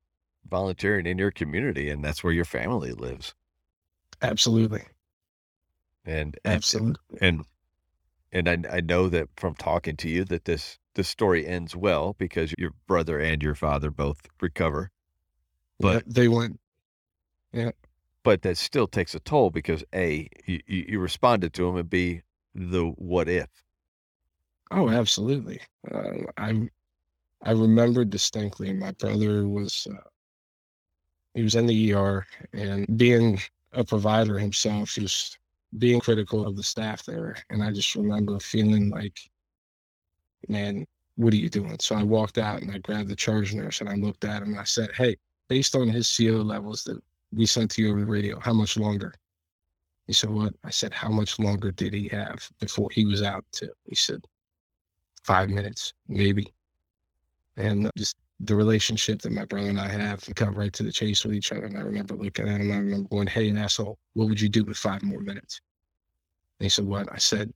volunteering 0.48 1.06
in 1.06 1.18
your 1.18 1.30
community 1.30 1.90
and 1.90 2.02
that's 2.02 2.24
where 2.24 2.32
your 2.32 2.44
family 2.44 2.92
lives. 2.92 3.34
Absolutely. 4.22 4.84
And 6.06 6.38
absolutely. 6.44 7.18
And 7.20 7.44
and 8.32 8.48
I, 8.48 8.76
I 8.76 8.80
know 8.80 9.08
that 9.08 9.28
from 9.36 9.54
talking 9.54 9.96
to 9.98 10.08
you 10.08 10.24
that 10.24 10.44
this 10.44 10.78
this 10.94 11.08
story 11.08 11.46
ends 11.46 11.76
well 11.76 12.14
because 12.18 12.54
your 12.58 12.70
brother 12.86 13.18
and 13.18 13.42
your 13.42 13.54
father 13.54 13.90
both 13.90 14.22
recover. 14.40 14.90
But 15.78 15.94
yeah, 16.06 16.12
they 16.14 16.28
went. 16.28 16.60
Yeah. 17.52 17.72
But 18.22 18.42
that 18.42 18.56
still 18.56 18.86
takes 18.86 19.14
a 19.14 19.20
toll 19.20 19.50
because 19.50 19.84
A, 19.94 20.28
you, 20.46 20.60
you 20.66 20.98
responded 20.98 21.54
to 21.54 21.66
them, 21.66 21.76
and 21.76 21.88
B, 21.88 22.22
the 22.54 22.86
what 22.96 23.28
if. 23.28 23.48
Oh, 24.70 24.88
absolutely. 24.88 25.60
Uh, 25.92 26.24
I 26.36 26.68
I 27.42 27.52
remember 27.52 28.04
distinctly. 28.04 28.72
My 28.72 28.92
brother 28.92 29.46
was 29.46 29.86
uh, 29.90 30.00
he 31.34 31.42
was 31.42 31.54
in 31.54 31.66
the 31.66 31.92
ER, 31.92 32.26
and 32.52 32.98
being 32.98 33.38
a 33.72 33.84
provider 33.84 34.38
himself, 34.38 34.94
he 34.94 35.02
was 35.02 35.36
being 35.78 36.00
critical 36.00 36.46
of 36.46 36.56
the 36.56 36.62
staff 36.62 37.04
there. 37.04 37.36
And 37.50 37.62
I 37.62 37.72
just 37.72 37.94
remember 37.94 38.38
feeling 38.38 38.90
like, 38.90 39.18
man, 40.48 40.86
what 41.16 41.32
are 41.32 41.36
you 41.36 41.48
doing? 41.48 41.76
So 41.80 41.96
I 41.96 42.02
walked 42.02 42.38
out 42.38 42.62
and 42.62 42.70
I 42.70 42.78
grabbed 42.78 43.08
the 43.08 43.16
charge 43.16 43.54
nurse 43.54 43.80
and 43.80 43.88
I 43.88 43.94
looked 43.94 44.24
at 44.24 44.42
him 44.42 44.50
and 44.50 44.60
I 44.60 44.64
said, 44.64 44.90
hey, 44.96 45.16
based 45.48 45.74
on 45.74 45.88
his 45.88 46.14
CO 46.14 46.42
levels 46.42 46.84
that 46.84 47.00
we 47.32 47.46
sent 47.46 47.70
to 47.72 47.82
you 47.82 47.90
over 47.90 48.00
the 48.00 48.06
radio, 48.06 48.38
how 48.40 48.52
much 48.52 48.76
longer? 48.76 49.12
He 50.06 50.12
said, 50.12 50.30
What? 50.30 50.54
I 50.64 50.70
said, 50.70 50.92
How 50.92 51.08
much 51.08 51.38
longer 51.38 51.72
did 51.72 51.92
he 51.92 52.08
have 52.08 52.48
before 52.60 52.88
he 52.92 53.04
was 53.04 53.22
out? 53.22 53.44
To? 53.52 53.70
He 53.84 53.94
said, 53.94 54.24
Five 55.24 55.50
minutes, 55.50 55.92
maybe. 56.08 56.52
And 57.56 57.90
just 57.96 58.16
the 58.40 58.54
relationship 58.54 59.22
that 59.22 59.32
my 59.32 59.46
brother 59.46 59.68
and 59.68 59.80
I 59.80 59.88
have 59.88 60.26
we 60.28 60.34
cut 60.34 60.54
right 60.54 60.72
to 60.74 60.82
the 60.82 60.92
chase 60.92 61.24
with 61.24 61.34
each 61.34 61.52
other. 61.52 61.64
And 61.64 61.76
I 61.76 61.80
remember 61.80 62.14
looking 62.14 62.48
at 62.48 62.60
him, 62.60 62.70
I 62.70 62.76
remember 62.76 63.08
going, 63.08 63.26
Hey, 63.26 63.48
an 63.48 63.58
asshole, 63.58 63.98
what 64.14 64.28
would 64.28 64.40
you 64.40 64.48
do 64.48 64.64
with 64.64 64.76
five 64.76 65.02
more 65.02 65.20
minutes? 65.20 65.60
And 66.58 66.64
he 66.64 66.68
said, 66.68 66.86
What? 66.86 67.12
I 67.12 67.18
said, 67.18 67.52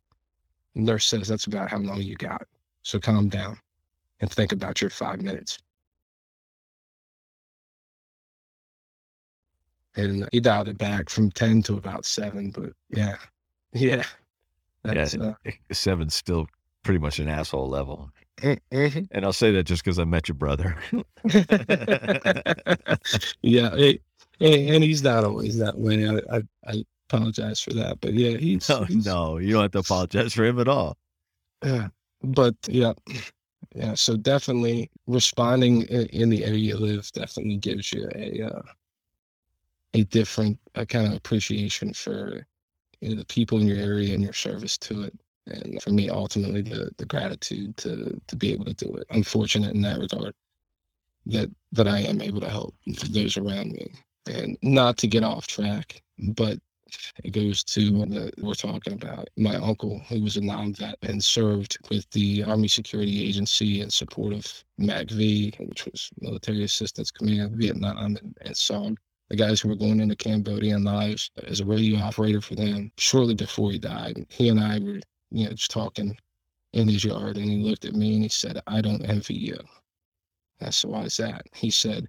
Nurse 0.75 1.07
says 1.07 1.29
that's 1.29 1.47
about 1.47 1.71
how 1.71 1.79
long 1.79 2.03
you 2.03 2.17
got. 2.17 2.47
So 2.83 2.99
calm 2.99 3.29
down 3.29 3.59
and 4.21 4.31
think 4.31 4.53
about 4.53 4.81
your 4.81 4.91
five 4.91 5.21
minutes. 5.21 5.59
And 9.97 10.29
he 10.33 10.41
dialed 10.41 10.69
it 10.69 10.79
back 10.79 11.11
from 11.11 11.31
10 11.31 11.63
to 11.63 11.77
about 11.77 12.05
seven. 12.05 12.51
But 12.51 12.73
yeah, 12.91 13.17
yeah. 13.73 14.05
That's, 14.83 15.15
yeah, 15.15 15.35
uh, 15.47 15.51
seven's 15.73 16.15
still 16.15 16.47
pretty 16.85 17.01
much 17.01 17.19
an 17.19 17.29
asshole 17.29 17.69
level. 17.69 18.11
Mm-hmm. 18.41 19.01
And 19.11 19.25
I'll 19.25 19.33
say 19.35 19.53
that 19.53 19.65
just 19.65 19.85
because 19.85 19.99
I 19.99 20.05
met 20.05 20.29
your 20.29 20.37
brother. 20.37 20.75
yeah, 23.43 23.75
and 24.41 24.85
he's 24.85 25.03
not 25.03 25.25
always 25.25 25.59
that 25.59 25.77
way. 25.77 26.09
I, 26.09 26.37
I, 26.37 26.43
I 26.67 26.85
apologize 27.11 27.61
for 27.61 27.73
that, 27.75 28.01
but 28.01 28.15
yeah, 28.15 28.37
he's 28.37 28.69
no, 28.69 28.85
he's, 28.85 29.07
no, 29.07 29.39
you 29.39 29.53
don't 29.55 29.63
have 29.63 29.73
to 29.73 29.79
apologize 29.81 30.35
for 30.35 30.45
him 30.45 30.61
at 30.61 30.69
all. 30.69 30.97
Yeah, 31.65 31.89
but 32.23 32.55
yeah, 32.69 32.93
yeah. 33.75 33.95
So 33.95 34.17
definitely 34.17 34.91
responding 35.07 35.83
in, 35.83 36.07
in 36.07 36.31
the 36.31 36.45
area 36.45 36.59
you 36.59 36.77
live 36.77 37.11
definitely 37.13 37.57
gives 37.57 37.93
you 37.93 38.09
a 38.15 38.43
uh, 38.43 38.63
a 39.95 40.05
different 40.05 40.59
a 40.75 40.87
kind 40.87 41.07
of 41.07 41.15
appreciation 41.15 41.93
for 41.93 42.47
you 43.01 43.11
know, 43.11 43.17
the 43.17 43.25
people 43.27 43.59
in 43.59 43.67
your 43.67 43.79
area 43.79 44.15
and 44.15 44.23
your 44.23 44.33
service 44.33 44.79
to 44.79 45.03
it 45.03 45.19
and 45.47 45.83
for 45.83 45.91
me 45.91 46.09
ultimately 46.11 46.63
the 46.63 46.91
the 46.99 47.07
gratitude 47.07 47.77
to 47.77 48.21
to 48.29 48.37
be 48.37 48.53
able 48.53 48.65
to 48.65 48.75
do 48.75 48.95
it 48.95 49.05
i'm 49.11 49.23
fortunate 49.23 49.75
in 49.75 49.83
that 49.83 49.99
regard 49.99 50.35
that 51.27 51.51
that 51.73 51.89
i 51.89 52.01
am 52.01 52.21
able 52.21 52.41
to 52.41 52.49
help 52.51 52.75
those 53.11 53.37
around 53.37 53.73
me 53.73 53.93
and 54.27 54.57
not 54.63 54.97
to 54.99 55.07
get 55.07 55.25
off 55.25 55.47
track 55.47 56.03
but 56.35 56.59
it 57.25 57.33
goes 57.33 57.63
to 57.65 57.91
what 57.93 58.09
we're 58.39 58.55
talking 58.55 58.95
about 58.95 59.29
my 59.37 59.57
uncle 59.57 60.01
who 60.09 60.23
was 60.23 60.37
a 60.37 60.41
non-vet 60.41 60.97
and 61.03 61.23
served 61.23 61.79
with 61.91 62.09
the 62.11 62.43
army 62.45 62.69
security 62.69 63.27
agency 63.27 63.81
in 63.81 63.91
support 63.91 64.33
of 64.33 64.47
macv 64.81 65.69
which 65.69 65.87
was 65.87 66.11
military 66.21 66.65
assistance 66.65 67.11
command 67.11 67.57
vietnam 67.57 68.17
and, 68.17 68.37
and 68.43 68.57
saw 68.57 68.89
the 69.29 69.37
guys 69.37 69.61
who 69.61 69.69
were 69.69 69.77
going 69.77 70.01
into 70.01 70.17
Cambodian 70.17 70.83
lives 70.83 71.31
as 71.47 71.61
a 71.61 71.65
radio 71.65 72.01
operator 72.01 72.41
for 72.41 72.57
them 72.57 72.91
shortly 72.99 73.35
before 73.35 73.71
he 73.71 73.79
died 73.79 74.27
he 74.29 74.49
and 74.49 74.59
i 74.59 74.79
were 74.79 75.01
you 75.31 75.45
know, 75.45 75.51
just 75.51 75.71
talking 75.71 76.17
in 76.73 76.89
his 76.89 77.05
yard. 77.05 77.37
And 77.37 77.47
he 77.51 77.59
looked 77.59 77.85
at 77.85 77.95
me 77.95 78.15
and 78.15 78.23
he 78.23 78.29
said, 78.29 78.61
I 78.67 78.81
don't 78.81 79.05
envy 79.09 79.35
you. 79.35 79.59
I 80.61 80.71
said, 80.71 80.91
why 80.91 81.03
is 81.03 81.17
that? 81.17 81.43
He 81.55 81.71
said, 81.71 82.07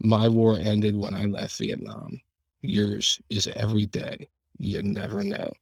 my 0.00 0.28
war 0.28 0.58
ended 0.58 0.96
when 0.96 1.14
I 1.14 1.24
left 1.24 1.58
Vietnam. 1.58 2.20
Yours 2.62 3.20
is 3.30 3.46
every 3.48 3.86
day. 3.86 4.28
You 4.58 4.82
never 4.82 5.22
know. 5.22 5.52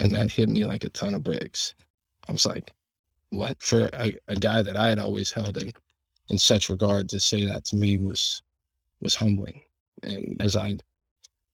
And 0.00 0.12
that 0.12 0.30
hit 0.30 0.48
me 0.48 0.64
like 0.64 0.84
a 0.84 0.90
ton 0.90 1.14
of 1.14 1.22
bricks. 1.22 1.74
I 2.28 2.32
was 2.32 2.46
like, 2.46 2.72
what? 3.30 3.62
For 3.62 3.88
a, 3.94 4.16
a 4.28 4.36
guy 4.36 4.62
that 4.62 4.76
I 4.76 4.88
had 4.88 4.98
always 4.98 5.32
held 5.32 5.56
in, 5.56 5.72
in 6.28 6.38
such 6.38 6.68
regard 6.68 7.08
to 7.10 7.20
say 7.20 7.44
that 7.46 7.64
to 7.66 7.76
me 7.76 7.98
was 7.98 8.42
was 9.00 9.14
humbling. 9.14 9.62
And 10.02 10.40
as 10.40 10.56
I 10.56 10.78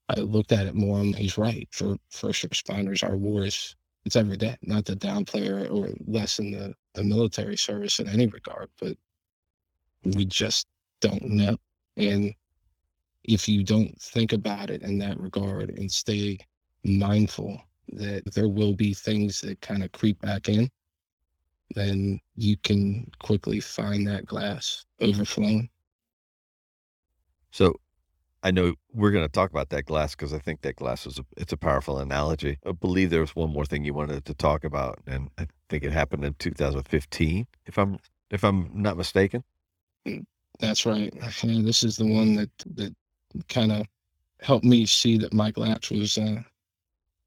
I 0.09 0.21
looked 0.21 0.53
at 0.53 0.67
it 0.67 0.75
more, 0.75 1.03
he's 1.05 1.39
right. 1.39 1.69
For 1.71 1.97
first 2.11 2.49
responders, 2.49 3.03
our 3.03 3.17
wars 3.17 3.77
it's 4.05 4.17
every 4.17 4.37
day. 4.37 4.57
Not 4.63 4.85
to 4.87 4.97
downplay 4.97 5.49
or, 5.49 5.69
or 5.69 5.91
lessen 6.07 6.51
the, 6.51 6.75
the 6.95 7.05
military 7.05 7.57
service 7.57 7.99
in 7.99 8.09
any 8.09 8.27
regard, 8.27 8.69
but 8.81 8.97
we 10.05 10.25
just 10.25 10.67
don't 11.01 11.23
know. 11.23 11.57
And 11.97 12.35
if 13.25 13.49
you 13.49 13.63
don't 13.63 14.01
think 14.01 14.33
about 14.33 14.71
it 14.71 14.83
in 14.83 14.99
that 14.99 15.19
regard 15.19 15.71
and 15.71 15.91
stay 15.91 16.39
mindful 16.85 17.61
that 17.93 18.23
there 18.35 18.49
will 18.49 18.75
be 18.75 18.95
things 18.95 19.41
that 19.41 19.61
kind 19.61 19.83
of 19.83 19.93
creep 19.93 20.21
back 20.21 20.49
in, 20.49 20.69
then 21.75 22.21
you 22.37 22.57
can 22.59 23.11
quickly 23.21 23.61
find 23.61 24.07
that 24.07 24.27
glass 24.27 24.85
overflowing. 25.01 25.69
So 27.51 27.75
I 28.43 28.51
know 28.51 28.75
we're 28.93 29.11
going 29.11 29.25
to 29.25 29.31
talk 29.33 29.51
about 29.51 29.71
that 29.71 29.87
glass 29.87 30.15
because 30.15 30.33
I 30.33 30.39
think 30.39 30.63
that 30.63 30.77
glass 30.77 31.07
is 31.07 31.19
a, 31.19 31.25
it's 31.37 31.53
a 31.53 31.57
powerful 31.57 31.99
analogy. 31.99 32.59
I 32.67 32.73
believe 32.73 33.11
there 33.11 33.21
was 33.21 33.37
one 33.37 33.51
more 33.51 33.65
thing 33.65 33.85
you 33.85 33.95
wanted 33.95 34.25
to 34.25 34.35
talk 34.35 34.65
about, 34.65 34.99
and 35.07 35.29
I 35.39 35.47
think 35.69 35.85
it 35.85 35.93
happened 35.93 36.25
in 36.25 36.35
2015, 36.35 37.47
if 37.67 37.79
I'm 37.79 37.99
if 38.31 38.43
I'm 38.43 38.71
not 38.75 38.97
mistaken. 38.97 39.45
Mm, 40.07 40.25
that's 40.59 40.87
right. 40.87 41.13
This 41.43 41.85
is 41.85 41.97
the 41.97 42.07
one 42.07 42.35
that 42.37 42.51
that 42.75 42.95
kind 43.49 43.73
of 43.73 43.87
helped 44.41 44.65
me 44.65 44.87
see 44.87 45.19
that 45.19 45.33
my 45.33 45.51
glass 45.51 45.91
was 45.91 46.19
uh, 46.19 46.43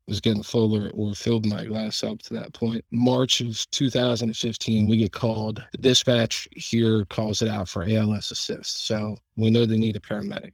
was 0.07 0.21
getting 0.21 0.43
fuller 0.43 0.91
or 0.93 1.13
filled 1.15 1.45
my 1.45 1.65
glass 1.65 2.03
up 2.03 2.21
to 2.21 2.33
that 2.35 2.53
point. 2.53 2.85
March 2.91 3.41
of 3.41 3.65
2015, 3.71 4.87
we 4.87 4.97
get 4.97 5.11
called. 5.11 5.63
The 5.71 5.77
dispatch 5.79 6.47
here 6.51 7.05
calls 7.05 7.41
it 7.41 7.49
out 7.49 7.67
for 7.67 7.83
ALS 7.83 8.31
assist. 8.31 8.85
So 8.85 9.17
we 9.35 9.49
know 9.49 9.65
they 9.65 9.77
need 9.77 9.95
a 9.95 9.99
paramedic. 9.99 10.53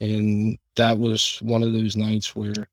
And 0.00 0.58
that 0.76 0.98
was 0.98 1.38
one 1.40 1.62
of 1.62 1.72
those 1.72 1.96
nights 1.96 2.36
where 2.36 2.68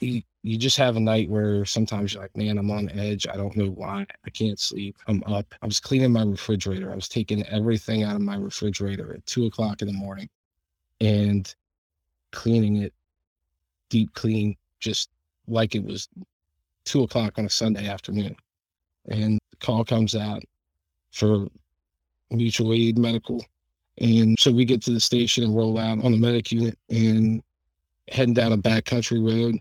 you, 0.00 0.22
you 0.42 0.56
just 0.56 0.76
have 0.76 0.96
a 0.96 1.00
night 1.00 1.28
where 1.28 1.64
sometimes 1.64 2.14
you're 2.14 2.22
like, 2.22 2.36
man, 2.36 2.58
I'm 2.58 2.70
on 2.70 2.90
edge. 2.90 3.26
I 3.26 3.36
don't 3.36 3.56
know 3.56 3.70
why. 3.70 4.06
I 4.24 4.30
can't 4.30 4.58
sleep. 4.58 4.96
I'm 5.06 5.22
up. 5.24 5.54
I 5.60 5.66
was 5.66 5.80
cleaning 5.80 6.12
my 6.12 6.22
refrigerator. 6.22 6.92
I 6.92 6.94
was 6.94 7.08
taking 7.08 7.44
everything 7.46 8.04
out 8.04 8.16
of 8.16 8.22
my 8.22 8.36
refrigerator 8.36 9.14
at 9.14 9.26
two 9.26 9.46
o'clock 9.46 9.82
in 9.82 9.88
the 9.88 9.94
morning 9.94 10.28
and 11.00 11.52
cleaning 12.30 12.76
it 12.76 12.94
deep 13.88 14.12
clean, 14.14 14.56
just 14.80 15.10
like 15.48 15.74
it 15.74 15.84
was 15.84 16.08
two 16.84 17.02
o'clock 17.02 17.38
on 17.38 17.46
a 17.46 17.50
Sunday 17.50 17.88
afternoon. 17.88 18.36
And 19.08 19.38
the 19.50 19.56
call 19.56 19.84
comes 19.84 20.14
out 20.14 20.42
for 21.10 21.48
mutual 22.30 22.72
aid 22.74 22.98
medical 22.98 23.44
and 24.00 24.38
so 24.38 24.52
we 24.52 24.64
get 24.64 24.82
to 24.82 24.92
the 24.92 25.00
station 25.00 25.44
and 25.44 25.56
roll 25.56 25.78
out 25.78 26.04
on 26.04 26.12
the 26.12 26.18
medic 26.18 26.52
unit 26.52 26.78
and 26.88 27.42
heading 28.08 28.34
down 28.34 28.52
a 28.52 28.58
backcountry 28.58 29.24
road 29.24 29.58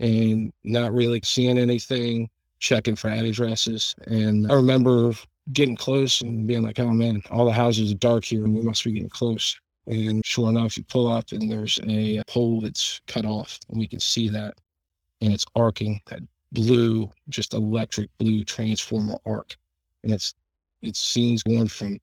and 0.00 0.52
not 0.64 0.92
really 0.92 1.20
seeing 1.22 1.58
anything, 1.58 2.28
checking 2.58 2.96
for 2.96 3.08
addresses. 3.08 3.94
And 4.06 4.50
I 4.50 4.54
remember 4.54 5.12
getting 5.52 5.76
close 5.76 6.22
and 6.22 6.46
being 6.46 6.62
like, 6.62 6.80
oh 6.80 6.90
man, 6.90 7.22
all 7.30 7.44
the 7.44 7.52
houses 7.52 7.92
are 7.92 7.96
dark 7.96 8.24
here 8.24 8.44
and 8.44 8.54
we 8.54 8.62
must 8.62 8.82
be 8.82 8.92
getting 8.92 9.08
close. 9.08 9.58
And 9.86 10.24
sure 10.24 10.48
enough, 10.48 10.76
you 10.76 10.84
pull 10.84 11.06
up 11.12 11.32
and 11.32 11.50
there's 11.50 11.78
a 11.86 12.22
pole 12.26 12.60
that's 12.62 13.00
cut 13.06 13.24
off 13.24 13.58
and 13.68 13.78
we 13.78 13.86
can 13.86 14.00
see 14.00 14.28
that. 14.30 14.54
And 15.20 15.32
it's 15.32 15.44
arcing 15.54 16.00
that 16.06 16.20
blue, 16.52 17.10
just 17.28 17.52
electric 17.52 18.08
blue 18.18 18.44
transformer 18.44 19.18
arc. 19.26 19.56
And 20.02 20.12
it's, 20.12 20.34
it's 20.80 20.98
scenes 20.98 21.42
going 21.42 21.68
from 21.68 21.98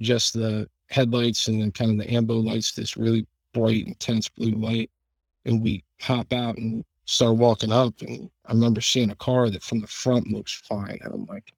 just 0.00 0.32
the 0.32 0.66
headlights 0.88 1.48
and 1.48 1.60
then 1.60 1.72
kind 1.72 1.90
of 1.90 1.98
the 1.98 2.12
ambo 2.12 2.36
lights, 2.36 2.72
this 2.72 2.96
really 2.96 3.26
bright, 3.52 3.86
intense 3.86 4.30
blue 4.30 4.52
light. 4.52 4.90
And 5.44 5.62
we 5.62 5.84
hop 6.00 6.32
out 6.32 6.56
and 6.56 6.84
start 7.04 7.36
walking 7.36 7.72
up. 7.72 8.00
And 8.00 8.30
I 8.46 8.52
remember 8.52 8.80
seeing 8.80 9.10
a 9.10 9.16
car 9.16 9.50
that 9.50 9.62
from 9.62 9.80
the 9.80 9.86
front 9.86 10.28
looks 10.28 10.52
fine. 10.52 10.98
And 11.02 11.12
I'm 11.12 11.26
like, 11.26 11.52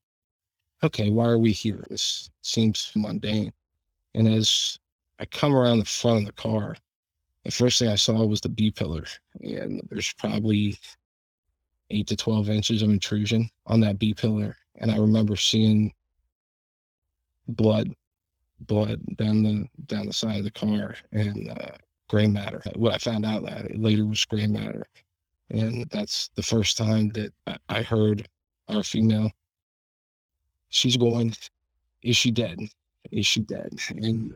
okay, 0.83 1.11
why 1.11 1.27
are 1.27 1.39
we 1.39 1.53
here? 1.53 1.85
This 1.89 2.31
seems 2.43 2.91
mundane. 2.95 3.53
And 4.15 4.29
as 4.29 4.79
I 5.19 5.25
come 5.27 5.55
around 5.55 5.79
the 5.79 5.85
front 5.85 6.21
of 6.21 6.27
the 6.27 6.33
car, 6.33 6.77
the 7.45 7.51
first 7.51 7.79
thing 7.79 7.89
I 7.89 7.97
saw 7.97 8.25
was 8.25 8.41
the 8.41 8.49
B 8.49 8.71
pillar. 8.71 9.05
And 9.41 9.81
there's 9.91 10.13
probably 10.15 10.77
eight 11.91 12.09
to 12.09 12.17
12 12.17 12.51
inches 12.51 12.83
of 12.83 12.91
intrusion 12.91 13.49
on 13.67 13.81
that 13.81 13.99
B 13.99 14.15
pillar. 14.15 14.57
And 14.77 14.91
I 14.91 14.99
remember 14.99 15.37
seeing 15.37 15.93
blood 17.49 17.95
blood 18.61 19.01
down 19.17 19.43
the 19.43 19.69
down 19.87 20.07
the 20.07 20.13
side 20.13 20.39
of 20.39 20.45
the 20.45 20.51
car 20.51 20.97
and 21.13 21.51
uh, 21.51 21.77
gray 22.09 22.27
matter. 22.27 22.63
What 22.75 22.95
I 22.95 22.99
found 22.99 23.25
out 23.25 23.45
that 23.45 23.79
later 23.79 24.07
was 24.07 24.25
gray 24.25 24.47
matter, 24.47 24.87
and 25.51 25.89
that's 25.91 26.31
the 26.35 26.43
first 26.43 26.77
time 26.77 27.11
that 27.11 27.33
I 27.69 27.83
heard 27.83 28.29
our 28.69 28.83
female. 28.83 29.31
She's 30.69 30.97
going, 30.97 31.35
is 32.03 32.17
she 32.17 32.31
dead? 32.31 32.59
Is 33.13 33.27
she 33.27 33.41
dead? 33.41 33.79
And 33.91 34.35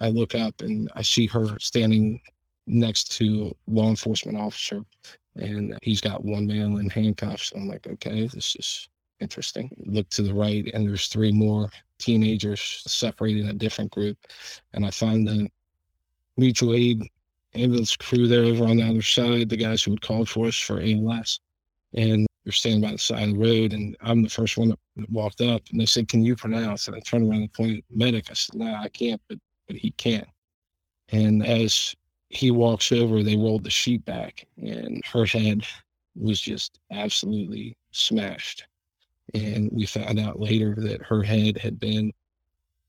I 0.00 0.08
look 0.08 0.34
up 0.34 0.60
and 0.60 0.90
I 0.94 1.02
see 1.02 1.26
her 1.26 1.58
standing 1.58 2.20
next 2.66 3.12
to 3.18 3.54
law 3.66 3.88
enforcement 3.88 4.38
officer, 4.38 4.82
and 5.36 5.78
he's 5.82 6.00
got 6.00 6.24
one 6.24 6.46
man 6.46 6.78
in 6.78 6.90
handcuffs. 6.90 7.52
I'm 7.54 7.68
like, 7.68 7.86
okay, 7.86 8.26
this 8.26 8.56
is 8.56 8.88
interesting. 9.20 9.70
Look 9.86 10.08
to 10.10 10.22
the 10.22 10.34
right, 10.34 10.68
and 10.74 10.88
there's 10.88 11.08
three 11.08 11.32
more 11.32 11.70
teenagers 11.98 12.82
separated 12.86 13.42
in 13.44 13.50
a 13.50 13.54
different 13.54 13.90
group. 13.90 14.18
And 14.72 14.84
I 14.84 14.90
find 14.90 15.26
the 15.26 15.48
mutual 16.36 16.74
aid 16.74 17.02
ambulance 17.56 17.96
crew 17.96 18.28
there 18.28 18.44
over 18.44 18.64
on 18.64 18.76
the 18.76 18.88
other 18.88 19.02
side, 19.02 19.48
the 19.48 19.56
guys 19.56 19.82
who 19.82 19.92
had 19.92 20.02
called 20.02 20.28
for 20.28 20.46
us 20.46 20.56
for 20.56 20.80
ALS. 20.80 21.40
And 21.94 22.26
they're 22.44 22.52
standing 22.52 22.80
by 22.80 22.92
the 22.92 22.98
side 22.98 23.28
of 23.28 23.34
the 23.34 23.40
road, 23.40 23.72
and 23.72 23.96
I'm 24.00 24.22
the 24.22 24.28
first 24.28 24.56
one 24.56 24.68
that 24.68 25.10
walked 25.10 25.40
up. 25.40 25.62
And 25.70 25.80
they 25.80 25.86
said, 25.86 26.08
"Can 26.08 26.24
you 26.24 26.36
pronounce?" 26.36 26.86
And 26.86 26.96
I 26.96 27.00
turned 27.00 27.28
around 27.28 27.40
and 27.42 27.52
pointed 27.52 27.78
at 27.78 27.84
the 27.90 27.96
medic. 27.96 28.30
I 28.30 28.34
said, 28.34 28.54
"No, 28.54 28.66
nah, 28.66 28.82
I 28.82 28.88
can't, 28.88 29.20
but 29.28 29.38
but 29.66 29.76
he 29.76 29.90
can." 29.92 30.24
And 31.08 31.44
as 31.44 31.94
he 32.28 32.50
walks 32.50 32.92
over, 32.92 33.22
they 33.22 33.36
rolled 33.36 33.64
the 33.64 33.70
sheet 33.70 34.04
back, 34.04 34.46
and 34.58 35.04
her 35.06 35.26
head 35.26 35.62
was 36.14 36.40
just 36.40 36.78
absolutely 36.90 37.76
smashed. 37.92 38.64
And 39.34 39.70
we 39.72 39.86
found 39.86 40.18
out 40.20 40.40
later 40.40 40.74
that 40.78 41.02
her 41.02 41.22
head 41.22 41.58
had 41.58 41.80
been 41.80 42.12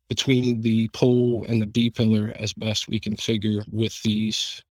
between 0.09 0.61
the 0.61 0.87
pole 0.89 1.45
and 1.47 1.61
the 1.61 1.65
B 1.65 1.89
pillar, 1.89 2.33
as 2.37 2.53
best 2.53 2.87
we 2.87 2.99
can 2.99 3.15
figure, 3.15 3.63
with 3.71 4.01
these 4.03 4.63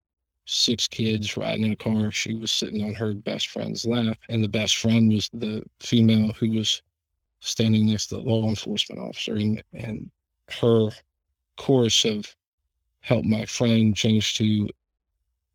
six 0.45 0.87
kids 0.87 1.37
riding 1.37 1.65
in 1.65 1.71
a 1.73 1.75
car. 1.75 2.11
She 2.11 2.33
was 2.33 2.51
sitting 2.51 2.83
on 2.83 2.93
her 2.95 3.13
best 3.13 3.49
friend's 3.49 3.85
lap, 3.85 4.17
and 4.29 4.43
the 4.43 4.49
best 4.49 4.77
friend 4.77 5.11
was 5.11 5.29
the 5.33 5.63
female 5.79 6.33
who 6.33 6.51
was 6.51 6.81
standing 7.39 7.87
next 7.87 8.07
to 8.07 8.15
the 8.15 8.21
law 8.21 8.47
enforcement 8.47 9.01
officer. 9.01 9.35
And, 9.35 9.63
and 9.73 10.09
her 10.61 10.89
chorus 11.57 12.05
of 12.05 12.35
help 13.01 13.25
my 13.25 13.45
friend 13.45 13.95
changed 13.95 14.37
to 14.37 14.69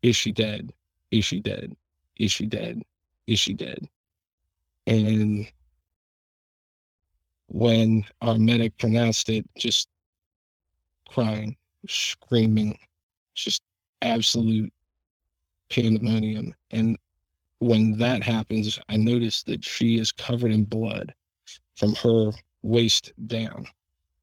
is 0.01 0.15
she 0.15 0.31
dead? 0.31 0.71
Is 1.11 1.25
she 1.25 1.39
dead? 1.39 1.75
Is 2.17 2.31
she 2.31 2.45
dead? 2.45 2.81
Is 3.25 3.39
she 3.39 3.53
dead? 3.53 3.87
And 4.85 5.47
when 7.53 8.03
our 8.21 8.37
medic 8.39 8.75
pronounced 8.79 9.29
it, 9.29 9.47
just 9.55 9.87
crying, 11.07 11.55
screaming, 11.87 12.77
just 13.35 13.61
absolute 14.01 14.73
pandemonium. 15.69 16.55
And 16.71 16.97
when 17.59 17.95
that 17.99 18.23
happens, 18.23 18.79
I 18.89 18.97
notice 18.97 19.43
that 19.43 19.63
she 19.63 19.99
is 19.99 20.11
covered 20.11 20.51
in 20.51 20.63
blood 20.63 21.13
from 21.75 21.93
her 21.95 22.31
waist 22.63 23.13
down, 23.27 23.67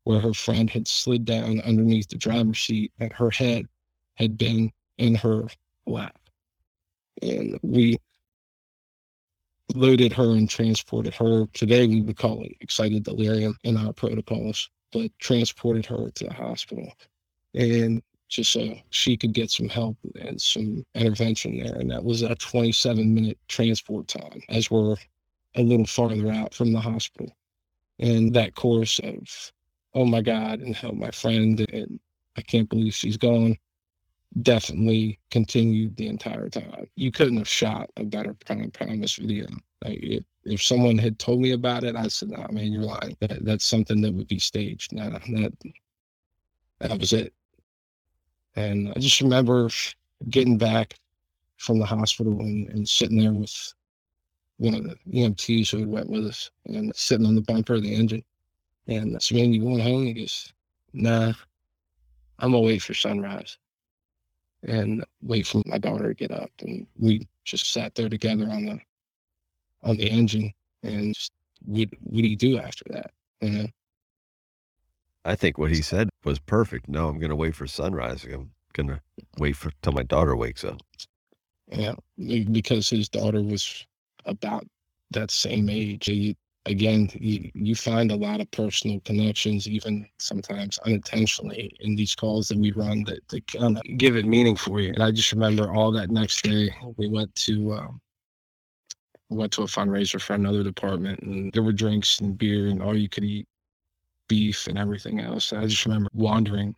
where 0.04 0.20
her 0.20 0.34
friend 0.34 0.68
had 0.68 0.88
slid 0.88 1.24
down 1.24 1.60
underneath 1.60 2.08
the 2.08 2.16
driver's 2.16 2.58
seat 2.58 2.92
and 2.98 3.12
her 3.12 3.30
head 3.30 3.66
had 4.14 4.36
been 4.36 4.72
in 4.98 5.14
her 5.14 5.46
lap. 5.86 6.18
And 7.22 7.60
we 7.62 7.96
loaded 9.74 10.12
her 10.12 10.32
and 10.32 10.48
transported 10.48 11.14
her. 11.14 11.46
Today 11.52 11.86
we 11.86 12.02
would 12.02 12.16
call 12.16 12.42
it 12.42 12.56
excited 12.60 13.04
delirium 13.04 13.56
in 13.64 13.76
our 13.76 13.92
protocols, 13.92 14.68
but 14.92 15.10
transported 15.18 15.86
her 15.86 16.10
to 16.10 16.24
the 16.24 16.32
hospital. 16.32 16.92
And 17.54 18.02
just 18.28 18.52
so 18.52 18.74
she 18.90 19.16
could 19.16 19.32
get 19.32 19.50
some 19.50 19.68
help 19.68 19.96
and 20.20 20.40
some 20.40 20.84
intervention 20.94 21.58
there. 21.58 21.76
And 21.76 21.90
that 21.90 22.04
was 22.04 22.22
a 22.22 22.34
27 22.36 23.12
minute 23.12 23.38
transport 23.48 24.08
time 24.08 24.40
as 24.48 24.70
we're 24.70 24.96
a 25.56 25.62
little 25.62 25.86
farther 25.86 26.30
out 26.30 26.54
from 26.54 26.72
the 26.72 26.80
hospital. 26.80 27.36
And 27.98 28.32
that 28.34 28.54
course 28.54 29.00
of, 29.00 29.52
oh 29.94 30.04
my 30.04 30.22
God, 30.22 30.60
and 30.60 30.74
help 30.74 30.94
my 30.94 31.10
friend, 31.10 31.60
and 31.72 31.98
I 32.36 32.42
can't 32.42 32.68
believe 32.68 32.94
she's 32.94 33.16
gone, 33.16 33.56
definitely 34.42 35.18
continued 35.30 35.96
the 35.96 36.06
entire 36.06 36.48
time. 36.48 36.86
You 36.94 37.10
couldn't 37.10 37.38
have 37.38 37.48
shot 37.48 37.90
a 37.96 38.04
better 38.04 38.34
prime 38.34 38.70
promise 38.70 39.16
video. 39.16 39.46
Like 39.84 39.98
if, 40.02 40.24
if 40.44 40.62
someone 40.62 40.98
had 40.98 41.18
told 41.18 41.40
me 41.40 41.52
about 41.52 41.84
it, 41.84 41.96
I 41.96 42.08
said, 42.08 42.30
"Nah, 42.30 42.46
man, 42.50 42.72
you're 42.72 42.82
lying. 42.82 43.16
That, 43.20 43.44
that's 43.44 43.64
something 43.64 44.00
that 44.02 44.14
would 44.14 44.28
be 44.28 44.38
staged." 44.38 44.92
Nah, 44.92 45.10
that 45.10 45.52
that 46.78 46.98
was 46.98 47.12
it. 47.12 47.34
And 48.56 48.92
I 48.94 48.98
just 49.00 49.20
remember 49.20 49.68
getting 50.28 50.58
back 50.58 50.94
from 51.56 51.78
the 51.78 51.86
hospital 51.86 52.40
and, 52.40 52.68
and 52.68 52.88
sitting 52.88 53.18
there 53.18 53.32
with 53.32 53.74
one 54.58 54.74
of 54.74 54.84
the 54.84 54.96
EMTs 55.12 55.70
who 55.70 55.78
had 55.78 55.88
went 55.88 56.10
with 56.10 56.26
us 56.26 56.50
and 56.66 56.94
sitting 56.94 57.26
on 57.26 57.34
the 57.34 57.42
bumper 57.42 57.74
of 57.74 57.82
the 57.82 57.94
engine. 57.94 58.22
And 58.86 59.14
I 59.14 59.18
said, 59.18 59.36
man, 59.36 59.52
you 59.52 59.62
going 59.62 59.78
home? 59.78 60.06
He 60.06 60.14
goes, 60.14 60.52
nah, 60.92 61.32
I'm 62.38 62.52
gonna 62.52 62.60
wait 62.60 62.82
for 62.82 62.94
sunrise 62.94 63.58
and 64.66 65.04
wait 65.22 65.46
for 65.46 65.62
my 65.66 65.78
daughter 65.78 66.08
to 66.08 66.14
get 66.14 66.30
up. 66.30 66.50
And 66.60 66.86
we 66.98 67.26
just 67.44 67.72
sat 67.72 67.94
there 67.94 68.08
together 68.08 68.44
on 68.44 68.66
the 68.66 68.78
on 69.82 69.96
the 69.96 70.10
engine 70.10 70.52
and 70.82 71.14
just, 71.14 71.32
what 71.64 71.88
what 72.02 72.22
do 72.22 72.28
you 72.28 72.36
do 72.36 72.58
after 72.58 72.84
that? 72.90 73.10
You 73.40 73.50
know? 73.50 73.66
I 75.24 75.34
think 75.34 75.58
what 75.58 75.70
he 75.70 75.82
said 75.82 76.08
was 76.24 76.38
perfect. 76.38 76.88
No, 76.88 77.08
I'm 77.08 77.20
to 77.20 77.36
wait 77.36 77.54
for 77.54 77.66
sunrise. 77.66 78.24
I'm 78.24 78.50
to 78.74 79.00
wait 79.38 79.56
for 79.56 79.70
till 79.82 79.92
my 79.92 80.02
daughter 80.02 80.36
wakes 80.36 80.64
up. 80.64 80.80
Yeah, 81.68 81.94
because 82.16 82.88
his 82.88 83.08
daughter 83.08 83.42
was 83.42 83.86
about 84.24 84.66
that 85.12 85.30
same 85.30 85.68
age. 85.68 86.06
He, 86.06 86.36
again, 86.70 87.10
you, 87.14 87.50
you 87.54 87.74
find 87.74 88.10
a 88.10 88.16
lot 88.16 88.40
of 88.40 88.50
personal 88.50 89.00
connections, 89.00 89.68
even 89.68 90.06
sometimes 90.18 90.78
unintentionally, 90.86 91.70
in 91.80 91.96
these 91.96 92.14
calls 92.14 92.48
that 92.48 92.58
we 92.58 92.72
run 92.72 93.04
that, 93.04 93.26
that 93.28 93.46
kind 93.48 93.76
of 93.76 93.82
give 93.98 94.16
it 94.16 94.24
meaning 94.24 94.56
for 94.56 94.80
you. 94.80 94.92
And 94.92 95.02
I 95.02 95.10
just 95.10 95.32
remember 95.32 95.72
all 95.72 95.92
that 95.92 96.10
next 96.10 96.42
day, 96.42 96.70
we 96.96 97.08
went 97.08 97.34
to 97.46 97.72
um, 97.74 98.00
went 99.28 99.52
to 99.52 99.62
a 99.62 99.66
fundraiser 99.66 100.20
for 100.20 100.34
another 100.34 100.62
department, 100.62 101.20
and 101.20 101.52
there 101.52 101.62
were 101.62 101.72
drinks 101.72 102.20
and 102.20 102.38
beer 102.38 102.68
and 102.68 102.82
all 102.82 102.96
you 102.96 103.08
could 103.08 103.24
eat 103.24 103.46
beef 104.28 104.66
and 104.68 104.78
everything 104.78 105.20
else. 105.20 105.52
I 105.52 105.66
just 105.66 105.84
remember 105.84 106.08
wandering 106.14 106.74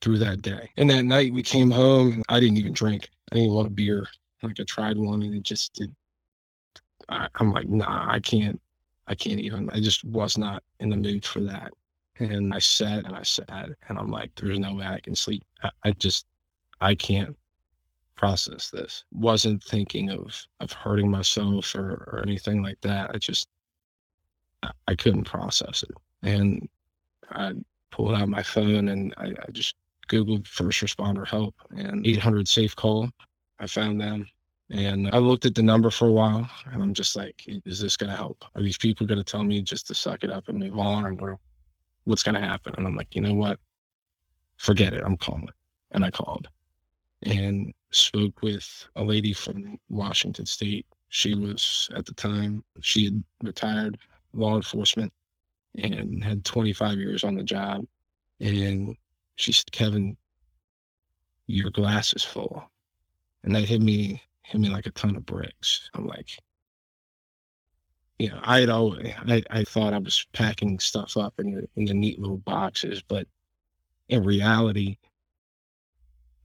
through 0.00 0.18
that 0.18 0.42
day. 0.42 0.70
And 0.76 0.88
that 0.90 1.04
night 1.04 1.32
we 1.32 1.42
came 1.42 1.70
home 1.70 2.12
and 2.12 2.24
I 2.28 2.40
didn't 2.40 2.56
even 2.56 2.72
drink. 2.72 3.10
I 3.32 3.36
didn't 3.36 3.52
want 3.52 3.68
a 3.68 3.70
beer. 3.70 4.06
Like 4.42 4.58
I 4.60 4.64
tried 4.64 4.96
one 4.96 5.22
and 5.22 5.34
it 5.34 5.42
just 5.42 5.74
did. 5.74 5.94
I, 7.08 7.28
I'm 7.36 7.52
like, 7.52 7.68
nah, 7.68 8.10
I 8.10 8.20
can't. 8.20 8.60
I 9.06 9.14
can't 9.14 9.40
even. 9.40 9.70
I 9.70 9.80
just 9.80 10.04
was 10.04 10.36
not 10.36 10.62
in 10.80 10.90
the 10.90 10.96
mood 10.96 11.24
for 11.24 11.40
that. 11.40 11.72
And 12.18 12.54
I 12.54 12.58
sat 12.58 13.04
and 13.04 13.14
I 13.14 13.22
sat 13.22 13.68
and 13.88 13.98
I'm 13.98 14.10
like, 14.10 14.30
there's 14.36 14.58
no 14.58 14.74
way 14.74 14.86
I 14.86 15.00
can 15.00 15.14
sleep. 15.14 15.44
I, 15.62 15.70
I 15.84 15.90
just, 15.92 16.26
I 16.80 16.94
can't 16.94 17.36
process 18.16 18.70
this. 18.70 19.04
Wasn't 19.12 19.62
thinking 19.62 20.10
of 20.10 20.46
of 20.60 20.72
hurting 20.72 21.10
myself 21.10 21.74
or, 21.74 22.08
or 22.10 22.22
anything 22.22 22.62
like 22.62 22.80
that. 22.80 23.10
I 23.14 23.18
just, 23.18 23.48
I, 24.88 24.94
couldn't 24.94 25.24
process 25.24 25.82
it. 25.82 25.90
And 26.22 26.68
I 27.30 27.52
pulled 27.90 28.14
out 28.14 28.28
my 28.28 28.42
phone 28.42 28.88
and 28.88 29.14
I, 29.18 29.26
I 29.26 29.50
just 29.52 29.76
Googled 30.08 30.46
first 30.46 30.80
responder 30.82 31.26
help 31.26 31.54
and 31.76 32.06
800 32.06 32.48
safe 32.48 32.74
call. 32.74 33.10
I 33.58 33.66
found 33.66 34.00
them 34.00 34.26
and 34.70 35.08
I 35.12 35.18
looked 35.18 35.46
at 35.46 35.54
the 35.54 35.62
number 35.62 35.90
for 35.90 36.08
a 36.08 36.12
while 36.12 36.48
and 36.72 36.82
I'm 36.82 36.94
just 36.94 37.14
like, 37.16 37.44
is 37.46 37.80
this 37.80 37.96
going 37.96 38.10
to 38.10 38.16
help? 38.16 38.44
Are 38.54 38.62
these 38.62 38.78
people 38.78 39.06
going 39.06 39.18
to 39.18 39.24
tell 39.24 39.44
me 39.44 39.62
just 39.62 39.86
to 39.88 39.94
suck 39.94 40.24
it 40.24 40.30
up 40.30 40.48
and 40.48 40.58
move 40.58 40.78
on 40.78 41.18
or 41.20 41.38
what's 42.04 42.22
going 42.22 42.34
to 42.34 42.40
happen? 42.40 42.74
And 42.76 42.86
I'm 42.86 42.96
like, 42.96 43.14
you 43.14 43.20
know 43.20 43.34
what? 43.34 43.58
Forget 44.56 44.92
it. 44.92 45.02
I'm 45.04 45.16
calling. 45.16 45.48
And 45.92 46.04
I 46.04 46.10
called 46.10 46.48
and 47.22 47.72
spoke 47.90 48.42
with 48.42 48.86
a 48.96 49.04
lady 49.04 49.32
from 49.32 49.78
Washington 49.88 50.46
State. 50.46 50.86
She 51.08 51.34
was 51.34 51.88
at 51.94 52.04
the 52.04 52.14
time, 52.14 52.64
she 52.80 53.04
had 53.04 53.24
retired 53.42 53.98
law 54.32 54.56
enforcement 54.56 55.12
and 55.78 56.22
had 56.22 56.44
25 56.44 56.98
years 56.98 57.24
on 57.24 57.36
the 57.36 57.42
job. 57.42 57.84
And 58.40 58.96
she 59.36 59.52
said, 59.52 59.70
Kevin, 59.72 60.16
your 61.46 61.70
glass 61.70 62.12
is 62.12 62.24
full. 62.24 62.70
And 63.44 63.54
that 63.54 63.62
hit 63.64 63.80
me, 63.80 64.22
hit 64.46 64.60
me 64.60 64.68
like 64.68 64.86
a 64.86 64.90
ton 64.92 65.16
of 65.16 65.26
bricks. 65.26 65.90
I'm 65.94 66.06
like, 66.06 66.30
you 68.18 68.30
know, 68.30 68.40
I 68.42 68.60
had 68.60 68.70
always, 68.70 69.12
I, 69.26 69.42
I 69.50 69.64
thought 69.64 69.92
I 69.92 69.98
was 69.98 70.26
packing 70.32 70.78
stuff 70.78 71.16
up 71.16 71.34
in 71.38 71.52
the, 71.52 71.68
in 71.76 71.84
the 71.84 71.94
neat 71.94 72.18
little 72.18 72.38
boxes, 72.38 73.02
but 73.02 73.26
in 74.08 74.24
reality, 74.24 74.96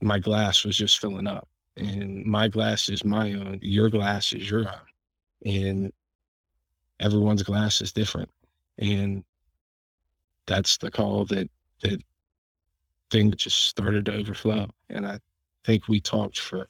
my 0.02 0.20
glass 0.20 0.66
was 0.66 0.76
just 0.76 1.00
filling 1.00 1.28
up. 1.28 1.48
And 1.78 2.26
my 2.26 2.48
glass 2.48 2.90
is 2.90 3.06
my 3.06 3.34
own, 3.34 3.60
your 3.62 3.90
glass 3.90 4.34
is 4.34 4.50
your 4.50 4.68
own. 4.68 5.46
And 5.46 5.94
everyone's 7.00 7.44
glass 7.44 7.82
is 7.82 7.92
different 7.92 8.30
and 8.78 9.24
that's 10.46 10.78
the 10.78 10.92
call 10.92 11.26
that 11.26 11.50
that 11.82 12.02
thing 13.10 13.32
just 13.32 13.66
started 13.66 14.06
to 14.06 14.14
overflow 14.14 14.68
and 14.90 15.06
i 15.06 15.20
think 15.66 15.88
we 15.88 16.00
talked 16.00 16.40
for 16.40 16.68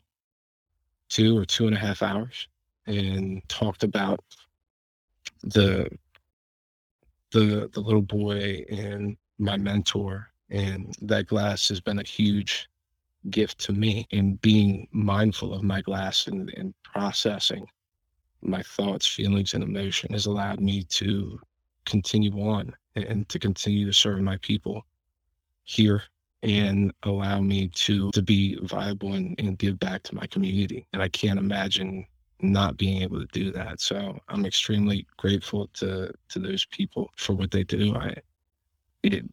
two 1.11 1.37
or 1.37 1.43
two 1.43 1.67
and 1.67 1.75
a 1.75 1.79
half 1.79 2.01
hours 2.01 2.47
and 2.87 3.41
talked 3.49 3.83
about 3.83 4.23
the 5.43 5.89
the 7.31 7.69
the 7.73 7.79
little 7.81 8.01
boy 8.01 8.63
and 8.69 9.17
my 9.37 9.57
mentor 9.57 10.29
and 10.49 10.95
that 11.01 11.27
glass 11.27 11.67
has 11.67 11.81
been 11.81 11.99
a 11.99 12.07
huge 12.07 12.69
gift 13.29 13.59
to 13.59 13.73
me 13.73 14.07
in 14.11 14.35
being 14.35 14.87
mindful 14.91 15.53
of 15.53 15.63
my 15.63 15.81
glass 15.81 16.27
and, 16.27 16.49
and 16.55 16.73
processing 16.83 17.67
my 18.41 18.63
thoughts 18.63 19.05
feelings 19.05 19.53
and 19.53 19.63
emotion 19.63 20.13
has 20.13 20.27
allowed 20.27 20.61
me 20.61 20.81
to 20.83 21.37
continue 21.85 22.31
on 22.41 22.73
and 22.95 23.27
to 23.27 23.37
continue 23.37 23.85
to 23.85 23.93
serve 23.93 24.21
my 24.21 24.37
people 24.37 24.85
here 25.65 26.03
and 26.43 26.91
allow 27.03 27.39
me 27.39 27.67
to 27.69 28.11
to 28.11 28.21
be 28.21 28.57
viable 28.63 29.13
and, 29.13 29.35
and 29.39 29.57
give 29.57 29.79
back 29.79 30.03
to 30.03 30.15
my 30.15 30.25
community. 30.27 30.87
And 30.93 31.01
I 31.01 31.09
can't 31.09 31.39
imagine 31.39 32.05
not 32.39 32.77
being 32.77 33.03
able 33.03 33.19
to 33.19 33.27
do 33.31 33.51
that. 33.51 33.79
So 33.79 34.17
I'm 34.27 34.45
extremely 34.45 35.05
grateful 35.17 35.67
to 35.75 36.11
to 36.29 36.39
those 36.39 36.65
people 36.65 37.11
for 37.17 37.33
what 37.33 37.51
they 37.51 37.63
do. 37.63 37.95
I 37.95 38.15
it, 39.03 39.25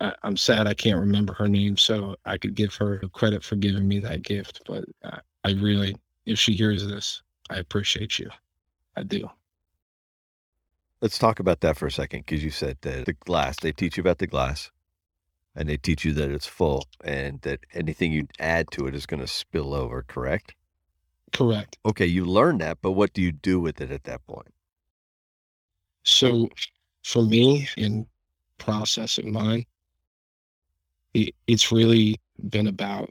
I, 0.00 0.14
am 0.24 0.36
sad 0.36 0.66
I 0.66 0.74
can't 0.74 0.98
remember 0.98 1.34
her 1.34 1.48
name, 1.48 1.76
so 1.76 2.16
I 2.24 2.38
could 2.38 2.54
give 2.54 2.74
her 2.76 2.98
credit 3.12 3.44
for 3.44 3.56
giving 3.56 3.86
me 3.86 3.98
that 4.00 4.22
gift. 4.22 4.62
But 4.66 4.84
I, 5.04 5.20
I 5.44 5.52
really, 5.52 5.96
if 6.26 6.38
she 6.38 6.54
hears 6.54 6.86
this, 6.86 7.22
I 7.50 7.56
appreciate 7.56 8.18
you. 8.18 8.30
I 8.96 9.02
do. 9.02 9.28
Let's 11.00 11.18
talk 11.18 11.40
about 11.40 11.60
that 11.60 11.76
for 11.76 11.86
a 11.86 11.92
second, 11.92 12.26
because 12.26 12.44
you 12.44 12.50
said 12.50 12.78
that 12.82 13.06
the 13.06 13.14
glass. 13.14 13.56
They 13.60 13.72
teach 13.72 13.96
you 13.96 14.02
about 14.02 14.18
the 14.18 14.26
glass, 14.26 14.70
and 15.54 15.68
they 15.68 15.76
teach 15.76 16.04
you 16.04 16.12
that 16.14 16.30
it's 16.30 16.46
full, 16.46 16.86
and 17.04 17.40
that 17.42 17.60
anything 17.74 18.12
you 18.12 18.26
add 18.38 18.70
to 18.72 18.86
it 18.86 18.94
is 18.94 19.06
going 19.06 19.20
to 19.20 19.26
spill 19.26 19.74
over. 19.74 20.02
Correct? 20.02 20.54
Correct. 21.32 21.78
Okay, 21.86 22.06
you 22.06 22.24
learn 22.24 22.58
that, 22.58 22.78
but 22.82 22.92
what 22.92 23.12
do 23.12 23.22
you 23.22 23.32
do 23.32 23.60
with 23.60 23.80
it 23.80 23.90
at 23.90 24.04
that 24.04 24.26
point? 24.26 24.52
So, 26.04 26.48
for 27.04 27.22
me, 27.22 27.68
in 27.76 28.06
processing 28.58 29.32
mine, 29.32 29.64
it, 31.14 31.34
it's 31.46 31.72
really 31.72 32.20
been 32.48 32.66
about 32.66 33.10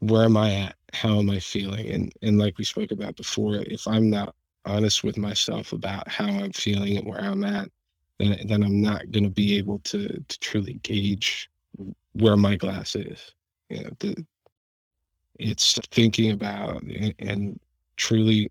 where 0.00 0.24
am 0.24 0.36
I 0.36 0.54
at? 0.54 0.76
How 0.92 1.18
am 1.18 1.30
I 1.30 1.40
feeling? 1.40 1.88
And 1.90 2.12
and 2.22 2.38
like 2.38 2.58
we 2.58 2.64
spoke 2.64 2.90
about 2.92 3.16
before, 3.16 3.56
if 3.56 3.86
I'm 3.86 4.10
not 4.10 4.34
honest 4.64 5.04
with 5.04 5.18
myself 5.18 5.72
about 5.72 6.08
how 6.08 6.26
I'm 6.26 6.52
feeling 6.52 6.96
and 6.98 7.06
where 7.06 7.20
I'm 7.20 7.44
at, 7.44 7.68
then 8.18 8.38
then 8.46 8.62
I'm 8.62 8.80
not 8.80 9.10
going 9.10 9.24
to 9.24 9.30
be 9.30 9.56
able 9.58 9.78
to 9.80 10.08
to 10.28 10.38
truly 10.40 10.74
gauge 10.82 11.50
where 12.12 12.36
my 12.36 12.56
glass 12.56 12.94
is. 12.94 13.32
You 13.70 13.84
know, 13.84 13.90
the, 14.00 14.26
it's 15.38 15.78
thinking 15.90 16.32
about 16.32 16.82
and, 16.82 17.14
and 17.18 17.60
truly 17.96 18.50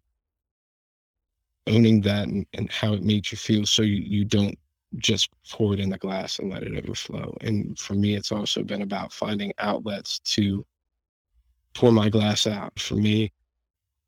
owning 1.68 2.01
that 2.01 2.28
and, 2.28 2.45
and, 2.53 2.72
how 2.72 2.93
it 2.93 3.03
makes 3.03 3.32
you 3.32 3.38
feel 3.38 3.65
so 3.65 3.82
you, 3.82 3.97
you 3.97 4.24
don't 4.24 4.57
just 4.97 5.30
pour 5.49 5.74
it 5.74 5.80
in 5.82 5.89
the 5.89 5.97
glass 5.97 6.39
and 6.39 6.49
let 6.49 6.63
it 6.63 6.78
overflow. 6.78 7.36
And 7.41 7.78
for 7.78 7.93
me, 7.93 8.15
it's 8.15 8.32
also 8.32 8.63
been 8.63 8.82
about 8.82 9.11
finding 9.11 9.51
outlets 9.59 10.20
to 10.20 10.65
pour 11.74 11.91
my 11.91 12.09
glass 12.09 12.47
out. 12.47 12.80
For 12.80 12.95
me, 12.95 13.32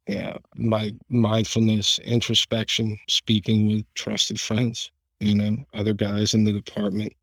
yeah, 0.08 0.38
my 0.56 0.94
mindfulness, 1.10 2.00
introspection, 2.00 2.98
speaking 3.08 3.68
with 3.68 3.94
trusted 3.94 4.40
friends, 4.40 4.92
you 5.20 5.36
know, 5.36 5.58
other 5.74 5.94
guys 5.94 6.34
in 6.34 6.44
the 6.44 6.54
department, 6.54 7.14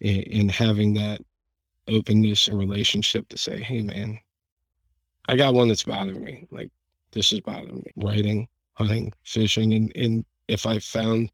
and, 0.00 0.50
having 0.50 0.94
that 0.94 1.20
openness 1.88 2.48
and 2.48 2.58
relationship 2.58 3.28
to 3.28 3.38
say, 3.38 3.60
hey, 3.60 3.82
man, 3.82 4.18
I 5.28 5.36
got 5.36 5.54
one 5.54 5.68
that's 5.68 5.84
bothering 5.84 6.24
me. 6.24 6.46
Like, 6.50 6.70
this 7.12 7.32
is 7.32 7.40
bothering 7.40 7.76
me. 7.76 7.92
Writing, 7.96 8.48
hunting, 8.74 9.12
fishing, 9.22 9.74
and, 9.74 9.92
and 9.94 10.24
if 10.48 10.66
I 10.66 10.78
found 10.78 11.30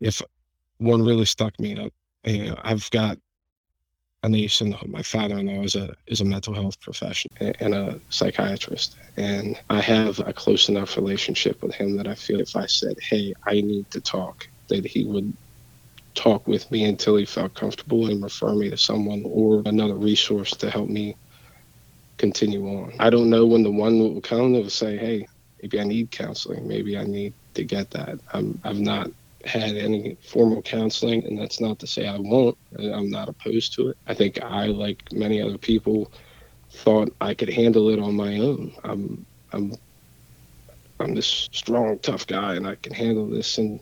if 0.00 0.22
one 0.78 1.04
really 1.04 1.26
stuck 1.26 1.58
me 1.60 1.78
up, 1.78 1.92
you 2.24 2.46
know, 2.46 2.58
I've 2.62 2.90
got 2.90 3.18
a 4.22 4.28
niece 4.28 4.60
and 4.60 4.76
my 4.86 5.02
father-in-law 5.02 5.62
is 5.62 5.74
a 5.74 5.94
is 6.06 6.20
a 6.20 6.24
mental 6.24 6.52
health 6.54 6.78
professional 6.80 7.52
and 7.60 7.74
a 7.74 8.00
psychiatrist. 8.10 8.96
And 9.16 9.58
i 9.70 9.80
have 9.80 10.18
a 10.20 10.32
close 10.32 10.68
enough 10.68 10.96
relationship 10.96 11.62
with 11.62 11.74
him 11.74 11.96
that 11.96 12.06
i 12.06 12.14
feel 12.14 12.40
if 12.40 12.54
i 12.56 12.66
said 12.66 12.96
hey 13.00 13.32
i 13.46 13.54
need 13.60 13.90
to 13.92 14.00
talk 14.00 14.46
that 14.68 14.84
he 14.84 15.04
would 15.04 15.32
talk 16.14 16.46
with 16.46 16.70
me 16.70 16.84
until 16.84 17.16
he 17.16 17.24
felt 17.24 17.54
comfortable 17.54 18.10
and 18.10 18.22
refer 18.22 18.54
me 18.54 18.68
to 18.70 18.76
someone 18.76 19.22
or 19.24 19.62
another 19.66 19.94
resource 19.94 20.50
to 20.50 20.70
help 20.70 20.88
me 20.88 21.16
continue 22.18 22.66
on. 22.68 22.92
I 22.98 23.08
don't 23.08 23.30
know 23.30 23.46
when 23.46 23.62
the 23.62 23.70
one 23.70 23.98
will 23.98 24.20
come 24.20 24.52
that 24.52 24.62
will 24.62 24.70
say 24.70 24.98
hey 24.98 25.26
maybe 25.62 25.80
i 25.80 25.84
need 25.84 26.10
counseling. 26.10 26.68
Maybe 26.68 26.98
i 26.98 27.04
need 27.04 27.32
to 27.54 27.64
get 27.64 27.90
that. 27.92 28.18
I'm 28.34 28.60
i've 28.64 28.80
not 28.80 29.10
had 29.44 29.76
any 29.76 30.16
formal 30.22 30.62
counseling, 30.62 31.24
and 31.24 31.38
that's 31.38 31.60
not 31.60 31.78
to 31.80 31.86
say 31.86 32.06
I 32.06 32.18
won't. 32.18 32.56
I'm 32.78 33.10
not 33.10 33.28
opposed 33.28 33.74
to 33.74 33.88
it. 33.88 33.98
I 34.06 34.14
think 34.14 34.42
I, 34.42 34.66
like 34.66 35.12
many 35.12 35.40
other 35.40 35.58
people, 35.58 36.12
thought 36.70 37.12
I 37.20 37.34
could 37.34 37.50
handle 37.50 37.88
it 37.90 37.98
on 37.98 38.14
my 38.14 38.38
own. 38.38 38.72
I'm, 38.84 39.26
I'm, 39.52 39.74
I'm 41.00 41.14
this 41.14 41.48
strong, 41.52 41.98
tough 41.98 42.26
guy, 42.26 42.54
and 42.54 42.66
I 42.66 42.76
can 42.76 42.92
handle 42.92 43.28
this. 43.28 43.58
And 43.58 43.80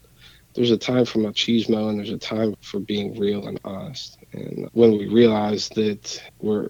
there's 0.55 0.71
a 0.71 0.79
time 0.79 1.05
for 1.05 1.19
machismo, 1.19 1.91
and 1.91 1.99
there's 1.99 2.11
a 2.11 2.19
time 2.19 2.55
for 2.61 2.81
being 2.81 3.19
real 3.19 3.47
and 3.47 3.61
honest. 3.65 4.19
And 4.33 4.69
when 4.73 4.97
we 4.97 5.09
realize 5.09 5.69
that 5.71 6.23
we're 6.41 6.69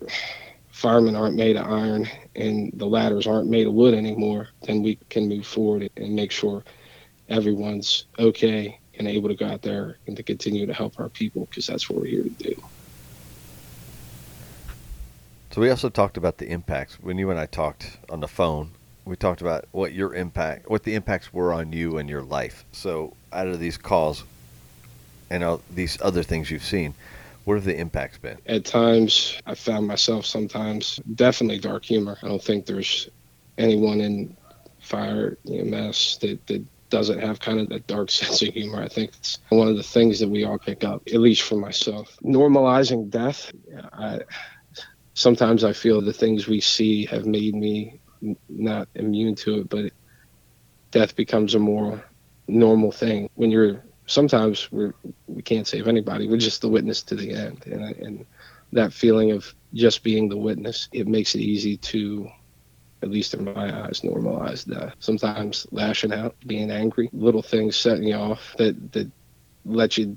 firemen 0.79 1.17
aren't 1.17 1.35
made 1.35 1.57
of 1.57 1.67
iron 1.67 2.09
and 2.37 2.71
the 2.77 2.87
ladders 2.87 3.27
aren't 3.27 3.51
made 3.51 3.67
of 3.67 3.73
wood 3.73 3.95
anymore, 3.95 4.47
then 4.63 4.81
we 4.81 4.97
can 5.11 5.29
move 5.29 5.45
forward 5.45 5.91
and 5.97 6.15
make 6.15 6.31
sure 6.31 6.63
everyone's 7.29 8.05
okay 8.19 8.79
and 8.99 9.07
able 9.07 9.29
to 9.29 9.35
go 9.35 9.47
out 9.47 9.63
there 9.63 9.99
and 10.07 10.17
to 10.17 10.23
continue 10.23 10.67
to 10.67 10.75
help 10.75 10.99
our 10.99 11.09
people 11.09 11.47
because 11.47 11.67
that's 11.67 11.89
what 11.89 12.01
we're 12.01 12.07
here 12.07 12.23
to 12.23 12.29
do. 12.31 12.63
So 15.53 15.61
we 15.61 15.71
also 15.71 15.89
talked 15.89 16.17
about 16.17 16.39
the 16.39 16.49
impacts 16.49 17.01
when 17.01 17.19
you 17.19 17.31
and 17.31 17.39
I 17.41 17.47
talked 17.47 17.99
on 18.11 18.21
the 18.21 18.29
phone. 18.29 18.71
We 19.05 19.17
talked 19.17 19.41
about 19.41 19.65
what 19.73 19.93
your 19.93 20.15
impact, 20.15 20.69
what 20.69 20.83
the 20.83 20.95
impacts 20.95 21.33
were 21.33 21.53
on 21.53 21.73
you 21.73 21.99
and 21.99 22.09
your 22.09 22.23
life. 22.23 22.65
So 22.73 23.15
out 23.33 23.47
of 23.47 23.59
these 23.59 23.79
calls 23.79 24.25
and 25.31 25.43
all 25.43 25.63
these 25.71 25.99
other 26.03 26.23
things 26.23 26.51
you've 26.51 26.65
seen, 26.65 26.95
what 27.45 27.55
have 27.55 27.65
the 27.65 27.79
impacts 27.79 28.19
been? 28.19 28.37
At 28.47 28.67
times, 28.67 29.41
I 29.47 29.55
found 29.55 29.87
myself 29.87 30.27
sometimes 30.27 31.01
definitely 31.15 31.59
dark 31.59 31.85
humor. 31.85 32.19
I 32.23 32.29
don't 32.29 32.43
think 32.43 32.67
there's 32.67 33.09
anyone 33.57 34.01
in 34.01 34.37
fire 34.81 35.39
EMS 35.51 36.19
that, 36.21 36.47
that 36.47 36.63
doesn't 36.91 37.21
have 37.21 37.41
kind 37.41 37.61
of 37.61 37.69
that 37.69 37.87
dark 37.87 38.11
sense 38.11 38.43
of 38.43 38.55
humor. 38.55 38.83
I 38.83 38.89
think 38.89 39.11
it's 39.11 39.39
one 39.49 39.69
of 39.69 39.77
the 39.77 39.83
things 39.83 40.21
that 40.21 40.29
we 40.29 40.45
all 40.45 40.59
pick 40.59 40.85
up, 40.85 41.03
at 41.07 41.21
least 41.21 41.43
for 41.43 41.57
myself. 41.57 42.17
Normalizing 42.23 43.11
death, 43.11 43.53
I, 43.93 44.21
sometimes 45.15 45.65
I 45.65 45.73
feel 45.73 46.01
the 46.01 46.13
things 46.13 46.47
we 46.47 46.61
see 46.61 47.07
have 47.07 47.27
made 47.27 47.55
me 47.55 48.01
not 48.49 48.89
immune 48.95 49.35
to 49.37 49.61
it, 49.61 49.69
but 49.69 49.93
death 50.91 51.15
becomes 51.17 51.55
a 51.55 51.59
more 51.59 52.05
normal 52.49 52.91
thing 52.91 53.29
when 53.35 53.51
you're 53.51 53.85
sometimes 54.07 54.73
we're 54.73 54.95
we 55.27 55.43
can't 55.43 55.67
save 55.67 55.87
anybody 55.87 56.27
we're 56.27 56.39
just 56.39 56.63
the 56.63 56.69
witness 56.69 57.03
to 57.03 57.15
the 57.15 57.31
end 57.31 57.63
and, 57.67 57.83
and 57.97 58.27
that 58.73 58.93
feeling 58.93 59.33
of 59.33 59.55
just 59.75 60.03
being 60.03 60.31
the 60.31 60.37
witness 60.37 60.89
it 60.93 61.07
makes 61.07 61.35
it 61.35 61.41
easy 61.41 61.77
to 61.77 62.27
at 63.03 63.11
least 63.11 63.35
in 63.35 63.45
my 63.45 63.85
eyes, 63.85 64.03
normalized. 64.03 64.71
Sometimes 64.99 65.67
lashing 65.71 66.13
out, 66.13 66.35
being 66.47 66.71
angry, 66.71 67.09
little 67.13 67.43
things 67.43 67.77
setting 67.77 68.05
you 68.05 68.15
off 68.15 68.55
that 68.59 68.93
that 68.93 69.11
let 69.65 69.99
you 69.99 70.17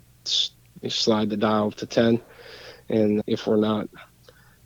slide 0.90 1.30
the 1.30 1.38
dial 1.38 1.72
to 1.72 1.86
10. 1.86 2.22
And 2.90 3.24
if 3.28 3.48
we're 3.48 3.58
not 3.58 3.90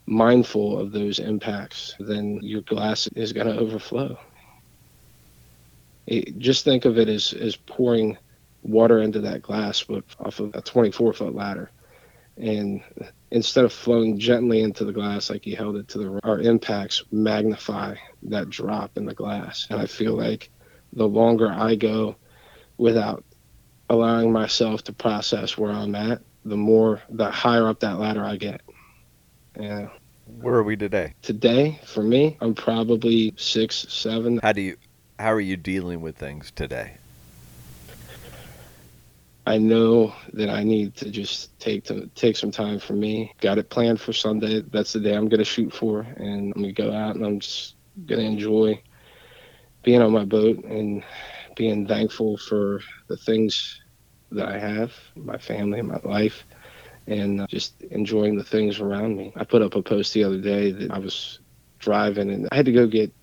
mindful 0.06 0.80
of 0.80 0.92
those 0.92 1.20
impacts, 1.20 1.96
then 2.00 2.40
your 2.42 2.62
glass 2.62 3.08
is 3.08 3.34
going 3.34 3.48
to 3.48 3.58
overflow. 3.58 4.18
It, 6.08 6.38
just 6.38 6.64
think 6.64 6.86
of 6.86 6.98
it 6.98 7.10
as, 7.10 7.34
as 7.34 7.56
pouring 7.56 8.18
water 8.62 9.02
into 9.02 9.20
that 9.22 9.42
glass 9.42 9.84
but 9.84 10.04
off 10.20 10.40
of 10.40 10.54
a 10.56 10.62
24 10.62 11.14
foot 11.14 11.36
ladder. 11.36 11.72
And 12.38 12.82
instead 13.36 13.66
of 13.66 13.74
flowing 13.74 14.18
gently 14.18 14.62
into 14.62 14.86
the 14.86 14.94
glass 14.94 15.30
like 15.30 15.44
he 15.44 15.54
held 15.54 15.76
it 15.76 15.90
to 15.90 15.98
the 15.98 16.20
our 16.24 16.40
impacts 16.40 17.04
magnify 17.12 17.94
that 18.24 18.50
drop 18.50 18.98
in 18.98 19.06
the 19.06 19.14
glass. 19.14 19.68
And 19.70 19.80
i 19.80 19.86
feel 19.86 20.14
like 20.14 20.50
the 20.94 21.06
longer 21.06 21.52
i 21.52 21.76
go 21.76 22.16
without 22.78 23.26
allowing 23.90 24.32
myself 24.32 24.86
to 24.86 24.94
process 24.94 25.58
where 25.58 25.72
i'm 25.72 25.96
at 25.96 26.22
the 26.46 26.56
more 26.56 27.02
the 27.10 27.30
higher 27.30 27.68
up 27.68 27.82
that 27.82 28.00
ladder 28.00 28.24
i 28.24 28.38
get. 28.38 28.62
Yeah. 29.60 29.90
Where 30.40 30.56
are 30.56 30.64
we 30.64 30.78
today? 30.78 31.14
Today 31.22 31.82
for 31.84 32.04
me 32.04 32.38
i'm 32.40 32.56
probably 32.56 33.34
six 33.36 33.86
seven. 33.90 34.40
How 34.42 34.54
do 34.54 34.62
you 34.62 34.78
how 35.20 35.34
are 35.34 35.42
you 35.42 35.58
dealing 35.58 36.00
with 36.00 36.16
things 36.16 36.52
today 36.56 37.00
I 39.46 39.58
know 39.60 40.16
that 40.34 40.50
I 40.50 40.64
need 40.64 40.96
to 40.96 41.12
just 41.12 41.58
take 41.60 41.84
to 41.86 42.08
take 42.16 42.36
some 42.36 42.52
time 42.52 42.80
for 42.80 42.94
me. 42.94 43.32
Got 43.42 43.60
it 43.60 43.70
planned 43.70 44.02
for 44.02 44.12
Sunday. 44.12 44.62
That's 44.62 44.94
the 44.94 45.00
day 45.00 45.16
I'm 45.16 45.30
gonna 45.30 45.44
shoot 45.44 45.72
for, 45.74 46.02
and 46.02 46.52
I'm 46.56 46.62
gonna 46.62 46.74
go 46.74 46.92
out 46.92 47.16
and 47.16 47.26
I'm 47.26 47.40
just 47.40 47.76
gonna 48.06 48.24
enjoy 48.24 48.82
being 49.84 50.02
on 50.02 50.12
my 50.12 50.26
boat 50.26 50.64
and 50.64 51.04
being 51.56 51.88
thankful 51.88 52.38
for 52.38 52.82
the 53.08 53.18
things 53.18 53.80
that 54.32 54.48
I 54.48 54.58
have, 54.58 54.94
my 55.16 55.38
family, 55.38 55.82
my 55.84 56.00
life, 56.04 56.46
and 57.08 57.42
uh, 57.42 57.48
just 57.48 57.82
enjoying 57.84 58.36
the 58.38 58.44
things 58.44 58.80
around 58.80 59.16
me. 59.16 59.32
I 59.36 59.44
put 59.44 59.62
up 59.62 59.76
a 59.76 59.84
post 59.84 60.14
the 60.14 60.24
other 60.24 60.42
day 60.42 60.72
that 60.72 60.92
I 60.92 60.98
was 60.98 61.40
driving 61.80 62.32
and 62.32 62.48
I 62.52 62.56
had 62.56 62.66
to 62.66 62.72
go 62.72 62.88
get 62.88 63.14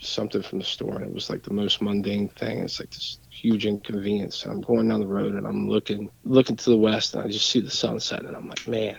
something 0.00 0.42
from 0.42 0.60
the 0.60 0.64
store, 0.64 0.96
and 0.96 1.04
it 1.04 1.14
was 1.14 1.30
like 1.30 1.42
the 1.42 1.52
most 1.52 1.82
mundane 1.82 2.28
thing. 2.28 2.60
It's 2.60 2.78
like 2.78 2.90
this 2.90 3.18
huge 3.44 3.66
inconvenience. 3.66 4.46
I'm 4.46 4.62
going 4.62 4.88
down 4.88 5.00
the 5.00 5.06
road 5.06 5.34
and 5.34 5.46
I'm 5.46 5.68
looking 5.68 6.08
looking 6.24 6.56
to 6.56 6.70
the 6.70 6.78
west, 6.78 7.14
and 7.14 7.22
I 7.22 7.28
just 7.28 7.50
see 7.50 7.60
the 7.60 7.70
sunset, 7.70 8.24
and 8.24 8.34
I'm 8.34 8.48
like, 8.48 8.66
man, 8.66 8.96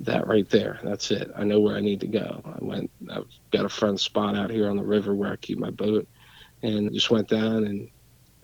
that 0.00 0.26
right 0.26 0.48
there. 0.50 0.78
That's 0.84 1.10
it. 1.10 1.30
I 1.34 1.44
know 1.44 1.58
where 1.58 1.74
I 1.74 1.80
need 1.80 2.00
to 2.00 2.06
go. 2.06 2.42
I 2.44 2.62
went. 2.62 2.90
I've 3.10 3.24
got 3.50 3.64
a 3.64 3.70
front 3.70 4.00
spot 4.00 4.36
out 4.36 4.50
here 4.50 4.68
on 4.68 4.76
the 4.76 4.82
river 4.82 5.14
where 5.14 5.32
I 5.32 5.36
keep 5.36 5.58
my 5.58 5.70
boat, 5.70 6.06
and 6.62 6.92
just 6.92 7.10
went 7.10 7.28
down. 7.28 7.64
And 7.64 7.88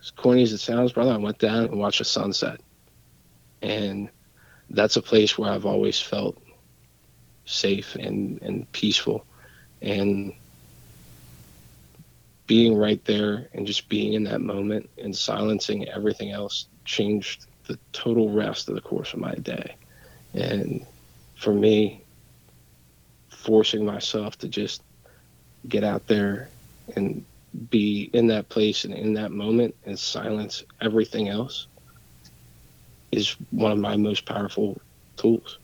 as 0.00 0.10
corny 0.10 0.42
as 0.42 0.54
it 0.54 0.58
sounds, 0.58 0.92
brother, 0.92 1.12
I 1.12 1.18
went 1.18 1.38
down 1.38 1.64
and 1.64 1.78
watched 1.78 1.98
the 1.98 2.06
sunset. 2.06 2.58
And 3.60 4.08
that's 4.70 4.96
a 4.96 5.02
place 5.02 5.36
where 5.36 5.50
I've 5.50 5.66
always 5.66 6.00
felt 6.00 6.42
safe 7.44 7.94
and 7.94 8.40
and 8.40 8.72
peaceful, 8.72 9.26
and 9.82 10.32
being 12.48 12.76
right 12.76 13.04
there 13.04 13.46
and 13.52 13.66
just 13.66 13.88
being 13.88 14.14
in 14.14 14.24
that 14.24 14.40
moment 14.40 14.90
and 14.98 15.14
silencing 15.14 15.88
everything 15.88 16.32
else 16.32 16.66
changed 16.84 17.46
the 17.66 17.78
total 17.92 18.32
rest 18.32 18.68
of 18.68 18.74
the 18.74 18.80
course 18.80 19.12
of 19.12 19.20
my 19.20 19.34
day. 19.34 19.76
And 20.32 20.84
for 21.36 21.52
me, 21.52 22.02
forcing 23.28 23.84
myself 23.84 24.38
to 24.38 24.48
just 24.48 24.82
get 25.68 25.84
out 25.84 26.06
there 26.08 26.48
and 26.96 27.24
be 27.70 28.08
in 28.14 28.26
that 28.28 28.48
place 28.48 28.84
and 28.84 28.94
in 28.94 29.12
that 29.14 29.30
moment 29.30 29.74
and 29.84 29.98
silence 29.98 30.64
everything 30.80 31.28
else 31.28 31.66
is 33.12 33.36
one 33.50 33.72
of 33.72 33.78
my 33.78 33.96
most 33.96 34.24
powerful 34.24 34.80
tools. 35.16 35.58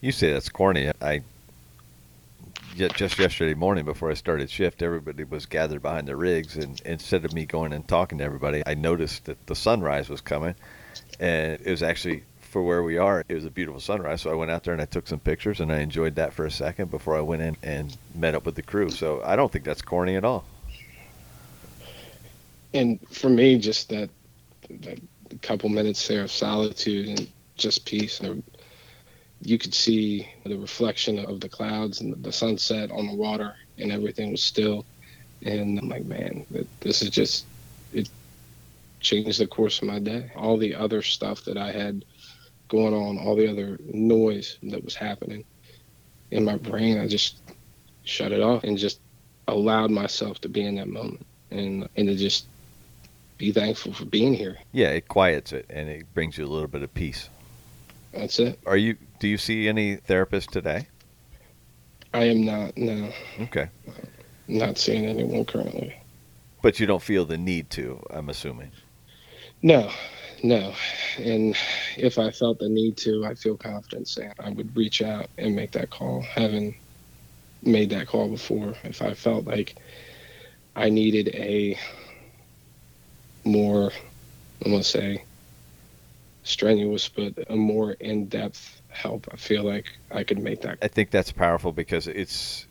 You 0.00 0.12
say 0.12 0.32
that's 0.32 0.48
corny. 0.48 0.90
I 1.02 1.22
just 2.88 3.18
yesterday 3.18 3.54
morning 3.54 3.84
before 3.84 4.10
I 4.10 4.14
started 4.14 4.50
shift, 4.50 4.82
everybody 4.82 5.24
was 5.24 5.46
gathered 5.46 5.82
behind 5.82 6.08
the 6.08 6.16
rigs, 6.16 6.56
and 6.56 6.80
instead 6.86 7.24
of 7.24 7.34
me 7.34 7.44
going 7.44 7.72
and 7.72 7.86
talking 7.86 8.18
to 8.18 8.24
everybody, 8.24 8.62
I 8.66 8.74
noticed 8.74 9.26
that 9.26 9.46
the 9.46 9.54
sunrise 9.54 10.08
was 10.08 10.20
coming, 10.20 10.54
and 11.18 11.60
it 11.60 11.70
was 11.70 11.82
actually 11.82 12.24
for 12.40 12.62
where 12.62 12.82
we 12.82 12.98
are. 12.98 13.24
It 13.28 13.34
was 13.34 13.44
a 13.44 13.50
beautiful 13.50 13.80
sunrise, 13.80 14.22
so 14.22 14.30
I 14.30 14.34
went 14.34 14.50
out 14.50 14.64
there 14.64 14.72
and 14.72 14.82
I 14.82 14.86
took 14.86 15.06
some 15.06 15.20
pictures, 15.20 15.60
and 15.60 15.70
I 15.70 15.80
enjoyed 15.80 16.14
that 16.16 16.32
for 16.32 16.46
a 16.46 16.50
second 16.50 16.90
before 16.90 17.16
I 17.16 17.20
went 17.20 17.42
in 17.42 17.56
and 17.62 17.96
met 18.14 18.34
up 18.34 18.46
with 18.46 18.54
the 18.54 18.62
crew. 18.62 18.90
So 18.90 19.22
I 19.24 19.36
don't 19.36 19.52
think 19.52 19.64
that's 19.64 19.82
corny 19.82 20.16
at 20.16 20.24
all. 20.24 20.44
And 22.72 22.98
for 23.10 23.28
me, 23.28 23.58
just 23.58 23.90
that 23.90 24.10
that 24.68 25.00
couple 25.42 25.68
minutes 25.68 26.06
there 26.08 26.22
of 26.22 26.30
solitude 26.30 27.08
and 27.08 27.28
just 27.56 27.84
peace. 27.84 28.20
You 29.42 29.58
could 29.58 29.74
see 29.74 30.28
the 30.44 30.58
reflection 30.58 31.18
of 31.18 31.40
the 31.40 31.48
clouds 31.48 32.00
and 32.00 32.22
the 32.22 32.32
sunset 32.32 32.90
on 32.90 33.06
the 33.06 33.14
water, 33.14 33.54
and 33.78 33.90
everything 33.90 34.32
was 34.32 34.42
still. 34.42 34.84
And 35.42 35.78
I'm 35.78 35.88
like, 35.88 36.04
man, 36.04 36.46
this 36.80 37.00
is 37.00 37.10
just 37.10 37.46
it 37.92 38.08
changed 39.00 39.40
the 39.40 39.46
course 39.46 39.80
of 39.80 39.88
my 39.88 39.98
day. 39.98 40.30
All 40.36 40.58
the 40.58 40.74
other 40.74 41.02
stuff 41.02 41.44
that 41.44 41.56
I 41.56 41.72
had 41.72 42.04
going 42.68 42.94
on, 42.94 43.18
all 43.18 43.34
the 43.34 43.48
other 43.48 43.78
noise 43.82 44.58
that 44.62 44.84
was 44.84 44.94
happening 44.94 45.44
in 46.30 46.44
my 46.44 46.56
brain, 46.56 46.98
I 46.98 47.08
just 47.08 47.38
shut 48.04 48.32
it 48.32 48.40
off 48.40 48.64
and 48.64 48.78
just 48.78 49.00
allowed 49.48 49.90
myself 49.90 50.40
to 50.42 50.48
be 50.48 50.64
in 50.64 50.76
that 50.76 50.88
moment 50.88 51.26
and 51.50 51.88
and 51.96 52.08
to 52.08 52.16
just 52.16 52.46
be 53.38 53.52
thankful 53.52 53.92
for 53.92 54.04
being 54.04 54.34
here. 54.34 54.58
Yeah, 54.72 54.90
it 54.90 55.08
quiets 55.08 55.52
it 55.52 55.66
and 55.70 55.88
it 55.88 56.12
brings 56.14 56.38
you 56.38 56.44
a 56.44 56.48
little 56.48 56.68
bit 56.68 56.82
of 56.82 56.92
peace. 56.94 57.30
That's 58.12 58.38
it. 58.38 58.58
Are 58.66 58.76
you? 58.76 58.96
Do 59.18 59.28
you 59.28 59.38
see 59.38 59.68
any 59.68 59.96
therapist 59.96 60.52
today? 60.52 60.88
I 62.12 62.24
am 62.24 62.44
not. 62.44 62.76
No. 62.76 63.10
Okay. 63.40 63.68
Not 64.48 64.78
seeing 64.78 65.06
anyone 65.06 65.44
currently. 65.44 65.94
But 66.62 66.80
you 66.80 66.86
don't 66.86 67.02
feel 67.02 67.24
the 67.24 67.38
need 67.38 67.70
to. 67.70 68.02
I'm 68.10 68.28
assuming. 68.28 68.72
No, 69.62 69.90
no. 70.42 70.74
And 71.18 71.56
if 71.96 72.18
I 72.18 72.30
felt 72.30 72.58
the 72.58 72.68
need 72.68 72.96
to, 72.98 73.24
I 73.24 73.34
feel 73.34 73.56
confident 73.56 74.08
saying 74.08 74.32
I 74.40 74.50
would 74.50 74.74
reach 74.76 75.02
out 75.02 75.28
and 75.38 75.54
make 75.54 75.72
that 75.72 75.90
call. 75.90 76.22
Having 76.22 76.74
made 77.62 77.90
that 77.90 78.08
call 78.08 78.28
before, 78.28 78.74
if 78.84 79.02
I 79.02 79.14
felt 79.14 79.44
like 79.46 79.76
I 80.74 80.88
needed 80.88 81.28
a 81.34 81.78
more, 83.44 83.92
I'm 84.64 84.72
gonna 84.72 84.82
say, 84.82 85.24
strenuous, 86.42 87.08
but 87.08 87.34
a 87.48 87.56
more 87.56 87.92
in-depth 87.92 88.82
help, 88.88 89.28
I 89.32 89.36
feel 89.36 89.64
like 89.64 89.86
I 90.10 90.24
could 90.24 90.38
make 90.38 90.62
that. 90.62 90.78
I 90.82 90.88
think 90.88 91.10
that's 91.10 91.32
powerful 91.32 91.72
because 91.72 92.06
it's 92.06 92.66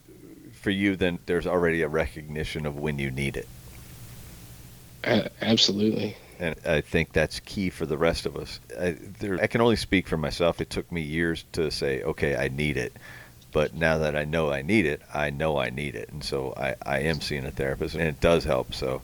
for 0.54 0.70
you. 0.70 0.96
Then 0.96 1.20
there's 1.26 1.48
already 1.48 1.82
a 1.82 1.88
recognition 1.88 2.66
of 2.66 2.78
when 2.78 3.00
you 3.00 3.12
need 3.12 3.38
it. 3.38 3.48
Uh, 5.04 5.30
absolutely 5.42 6.18
and 6.40 6.56
I 6.66 6.82
think 6.82 7.12
that's 7.12 7.42
key 7.42 7.70
for 7.70 7.86
the 7.86 7.98
rest 7.98 8.26
of 8.26 8.38
us. 8.38 8.60
I, 8.80 8.96
there, 9.20 9.40
I 9.42 9.48
can 9.48 9.62
only 9.62 9.76
speak 9.76 10.08
for 10.08 10.18
myself. 10.18 10.62
It 10.62 10.70
took 10.70 10.90
me 10.92 11.02
years 11.02 11.44
to 11.52 11.70
say, 11.70 12.02
okay, 12.02 12.36
I 12.36 12.48
need 12.48 12.78
it. 12.78 12.94
But 13.52 13.74
now 13.74 13.98
that 14.00 14.16
I 14.16 14.26
know 14.26 14.52
I 14.52 14.62
need 14.62 14.86
it, 14.86 15.02
I 15.14 15.32
know 15.32 15.58
I 15.58 15.70
need 15.70 15.96
it. 15.96 16.10
And 16.10 16.24
so 16.24 16.54
I, 16.56 16.76
I 16.86 17.00
am 17.00 17.20
seeing 17.20 17.46
a 17.46 17.52
therapist, 17.52 17.96
and 17.96 18.04
it 18.04 18.22
does 18.22 18.46
help. 18.46 18.74
So 18.74 19.02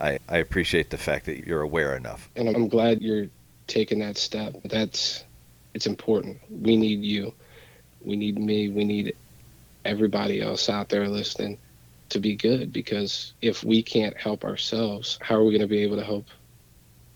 I, 0.00 0.18
I 0.28 0.38
appreciate 0.38 0.88
the 0.90 0.96
fact 0.96 1.26
that 1.26 1.46
you're 1.46 1.60
aware 1.60 1.94
enough. 1.94 2.30
And 2.36 2.48
I'm 2.48 2.68
glad 2.68 3.02
you're 3.02 3.26
taking 3.68 4.00
that 4.00 4.16
step. 4.16 4.54
That's 4.64 5.24
it's 5.74 5.86
important. 5.86 6.38
We 6.50 6.76
need 6.76 7.04
you. 7.04 7.32
We 8.00 8.16
need 8.16 8.38
me. 8.38 8.68
We 8.68 8.84
need 8.84 9.14
everybody 9.84 10.42
else 10.42 10.68
out 10.68 10.88
there 10.88 11.08
listening 11.08 11.58
to 12.08 12.18
be 12.18 12.34
good 12.34 12.72
because 12.72 13.34
if 13.40 13.62
we 13.62 13.82
can't 13.82 14.16
help 14.16 14.44
ourselves, 14.44 15.18
how 15.22 15.36
are 15.36 15.44
we 15.44 15.52
going 15.52 15.60
to 15.60 15.68
be 15.68 15.82
able 15.82 15.96
to 15.98 16.04
help 16.04 16.26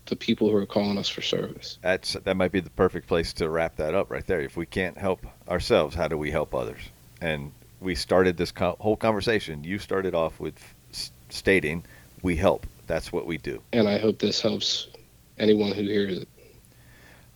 the 0.07 0.15
people 0.15 0.49
who 0.49 0.55
are 0.57 0.65
calling 0.65 0.97
us 0.97 1.09
for 1.09 1.21
service. 1.21 1.77
That's 1.81 2.13
that 2.13 2.35
might 2.35 2.51
be 2.51 2.59
the 2.59 2.69
perfect 2.69 3.07
place 3.07 3.33
to 3.33 3.49
wrap 3.49 3.77
that 3.77 3.95
up 3.95 4.11
right 4.11 4.25
there. 4.25 4.41
If 4.41 4.57
we 4.57 4.65
can't 4.65 4.97
help 4.97 5.25
ourselves, 5.47 5.95
how 5.95 6.07
do 6.07 6.17
we 6.17 6.31
help 6.31 6.53
others? 6.53 6.81
And 7.21 7.51
we 7.79 7.95
started 7.95 8.37
this 8.37 8.51
co- 8.51 8.77
whole 8.79 8.97
conversation. 8.97 9.63
You 9.63 9.79
started 9.79 10.13
off 10.13 10.39
with 10.39 10.55
s- 10.91 11.11
stating, 11.29 11.83
"We 12.21 12.35
help. 12.35 12.65
That's 12.87 13.11
what 13.11 13.25
we 13.25 13.37
do." 13.37 13.61
And 13.71 13.87
I 13.87 13.97
hope 13.97 14.19
this 14.19 14.41
helps 14.41 14.87
anyone 15.37 15.71
who 15.71 15.83
hears 15.83 16.19
it. 16.19 16.27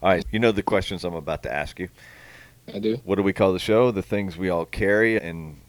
All 0.01 0.09
right, 0.09 0.25
you 0.31 0.39
know 0.39 0.51
the 0.51 0.63
questions 0.63 1.03
I'm 1.03 1.15
about 1.15 1.43
to 1.43 1.53
ask 1.53 1.79
you. 1.79 1.89
I 2.73 2.79
do. 2.79 2.99
What 3.03 3.15
do 3.15 3.23
we 3.23 3.33
call 3.33 3.53
the 3.53 3.59
show? 3.59 3.91
The 3.91 4.01
things 4.01 4.37
we 4.37 4.49
all 4.49 4.65
carry, 4.65 5.19
and 5.19 5.59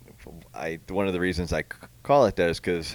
I 0.55 0.81
one 0.89 1.07
of 1.07 1.13
the 1.13 1.21
reasons 1.21 1.53
I 1.53 1.65
call 2.03 2.27
it 2.27 2.37
that 2.37 2.51
is 2.51 2.61
because 2.61 2.95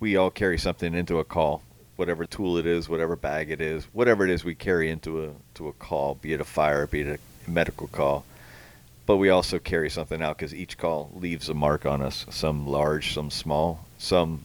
we 0.00 0.16
all 0.16 0.30
carry 0.30 0.58
something 0.58 0.94
into 0.94 1.18
a 1.18 1.24
call 1.24 1.62
whatever 1.98 2.24
tool 2.24 2.56
it 2.58 2.64
is, 2.64 2.88
whatever 2.88 3.16
bag 3.16 3.50
it 3.50 3.60
is, 3.60 3.84
whatever 3.92 4.22
it 4.22 4.30
is 4.30 4.44
we 4.44 4.54
carry 4.54 4.88
into 4.88 5.24
a 5.24 5.30
to 5.54 5.66
a 5.66 5.72
call, 5.72 6.14
be 6.14 6.32
it 6.32 6.40
a 6.40 6.44
fire, 6.44 6.86
be 6.86 7.00
it 7.00 7.20
a 7.46 7.50
medical 7.50 7.88
call. 7.88 8.24
But 9.04 9.16
we 9.16 9.30
also 9.30 9.58
carry 9.58 9.90
something 9.90 10.22
out 10.22 10.38
because 10.38 10.54
each 10.54 10.78
call 10.78 11.10
leaves 11.12 11.48
a 11.48 11.54
mark 11.54 11.86
on 11.86 12.00
us. 12.00 12.24
Some 12.30 12.68
large, 12.68 13.14
some 13.14 13.32
small, 13.32 13.84
some 13.98 14.44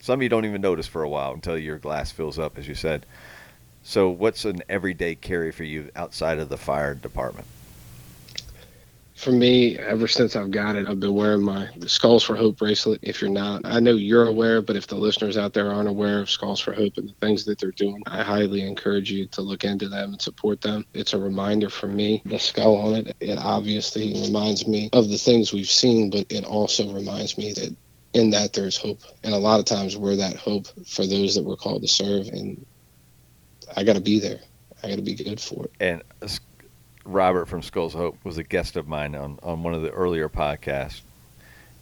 some 0.00 0.20
you 0.20 0.28
don't 0.28 0.44
even 0.44 0.60
notice 0.60 0.88
for 0.88 1.04
a 1.04 1.08
while 1.08 1.32
until 1.32 1.56
your 1.56 1.78
glass 1.78 2.10
fills 2.10 2.40
up, 2.40 2.58
as 2.58 2.66
you 2.66 2.74
said. 2.74 3.06
So, 3.82 4.08
what's 4.10 4.44
an 4.44 4.62
everyday 4.68 5.14
carry 5.14 5.52
for 5.52 5.64
you 5.64 5.90
outside 5.96 6.38
of 6.38 6.48
the 6.48 6.56
fire 6.56 6.94
department? 6.94 7.46
for 9.20 9.32
me, 9.32 9.76
ever 9.78 10.08
since 10.08 10.34
I've 10.34 10.50
got 10.50 10.76
it, 10.76 10.88
I've 10.88 10.98
been 10.98 11.12
wearing 11.12 11.42
my 11.42 11.68
Skulls 11.86 12.24
for 12.24 12.36
Hope 12.36 12.56
bracelet. 12.56 13.00
If 13.02 13.20
you're 13.20 13.28
not, 13.28 13.60
I 13.66 13.78
know 13.78 13.92
you're 13.92 14.26
aware, 14.26 14.62
but 14.62 14.76
if 14.76 14.86
the 14.86 14.94
listeners 14.94 15.36
out 15.36 15.52
there 15.52 15.70
aren't 15.70 15.90
aware 15.90 16.20
of 16.20 16.30
Skulls 16.30 16.58
for 16.58 16.72
Hope 16.72 16.96
and 16.96 17.10
the 17.10 17.14
things 17.20 17.44
that 17.44 17.58
they're 17.58 17.70
doing, 17.72 18.02
I 18.06 18.22
highly 18.22 18.62
encourage 18.62 19.12
you 19.12 19.26
to 19.26 19.42
look 19.42 19.62
into 19.62 19.90
them 19.90 20.12
and 20.12 20.22
support 20.22 20.62
them. 20.62 20.86
It's 20.94 21.12
a 21.12 21.18
reminder 21.18 21.68
for 21.68 21.86
me. 21.86 22.22
The 22.24 22.38
skull 22.38 22.76
on 22.76 22.94
it, 22.94 23.16
it 23.20 23.38
obviously 23.38 24.14
reminds 24.22 24.66
me 24.66 24.88
of 24.94 25.10
the 25.10 25.18
things 25.18 25.52
we've 25.52 25.66
seen, 25.66 26.08
but 26.08 26.24
it 26.30 26.46
also 26.46 26.90
reminds 26.90 27.36
me 27.36 27.52
that 27.52 27.76
in 28.14 28.30
that 28.30 28.54
there's 28.54 28.78
hope. 28.78 29.02
And 29.22 29.34
a 29.34 29.38
lot 29.38 29.60
of 29.60 29.66
times 29.66 29.98
we're 29.98 30.16
that 30.16 30.36
hope 30.36 30.66
for 30.86 31.06
those 31.06 31.34
that 31.34 31.44
we're 31.44 31.56
called 31.56 31.82
to 31.82 31.88
serve. 31.88 32.28
And 32.28 32.64
I 33.76 33.84
got 33.84 33.94
to 33.94 34.00
be 34.00 34.18
there. 34.18 34.40
I 34.82 34.88
got 34.88 34.96
to 34.96 35.02
be 35.02 35.14
good 35.14 35.40
for 35.40 35.66
it. 35.66 35.72
And 35.80 36.02
uh, 36.22 36.28
Robert 37.04 37.46
from 37.46 37.62
Skulls 37.62 37.92
Hope 37.92 38.16
was 38.24 38.38
a 38.38 38.44
guest 38.44 38.76
of 38.76 38.88
mine 38.88 39.14
on, 39.14 39.38
on 39.42 39.62
one 39.62 39.74
of 39.74 39.82
the 39.82 39.90
earlier 39.90 40.28
podcasts, 40.28 41.00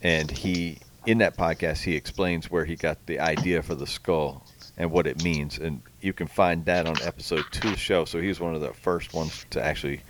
and 0.03 0.31
he 0.31 0.79
in 1.07 1.19
that 1.19 1.37
podcast 1.37 1.83
he 1.83 1.95
explains 1.95 2.51
where 2.51 2.65
he 2.65 2.77
got 2.77 2.99
the 3.07 3.21
idea 3.21 3.63
for 3.63 3.75
the 3.75 3.87
skull 3.87 4.45
and 4.77 4.91
what 4.91 5.07
it 5.07 5.23
means, 5.25 5.59
and 5.59 5.83
you 6.01 6.13
can 6.13 6.27
find 6.27 6.65
that 6.67 6.87
on 6.87 6.97
episode 7.03 7.45
two 7.51 7.69
of 7.69 7.75
the 7.75 7.81
show. 7.81 8.05
So 8.05 8.21
he 8.21 8.29
was 8.29 8.41
one 8.41 8.55
of 8.55 8.61
the 8.61 8.73
first 8.73 9.13
ones 9.13 9.45
to 9.51 9.65
actually 9.65 10.01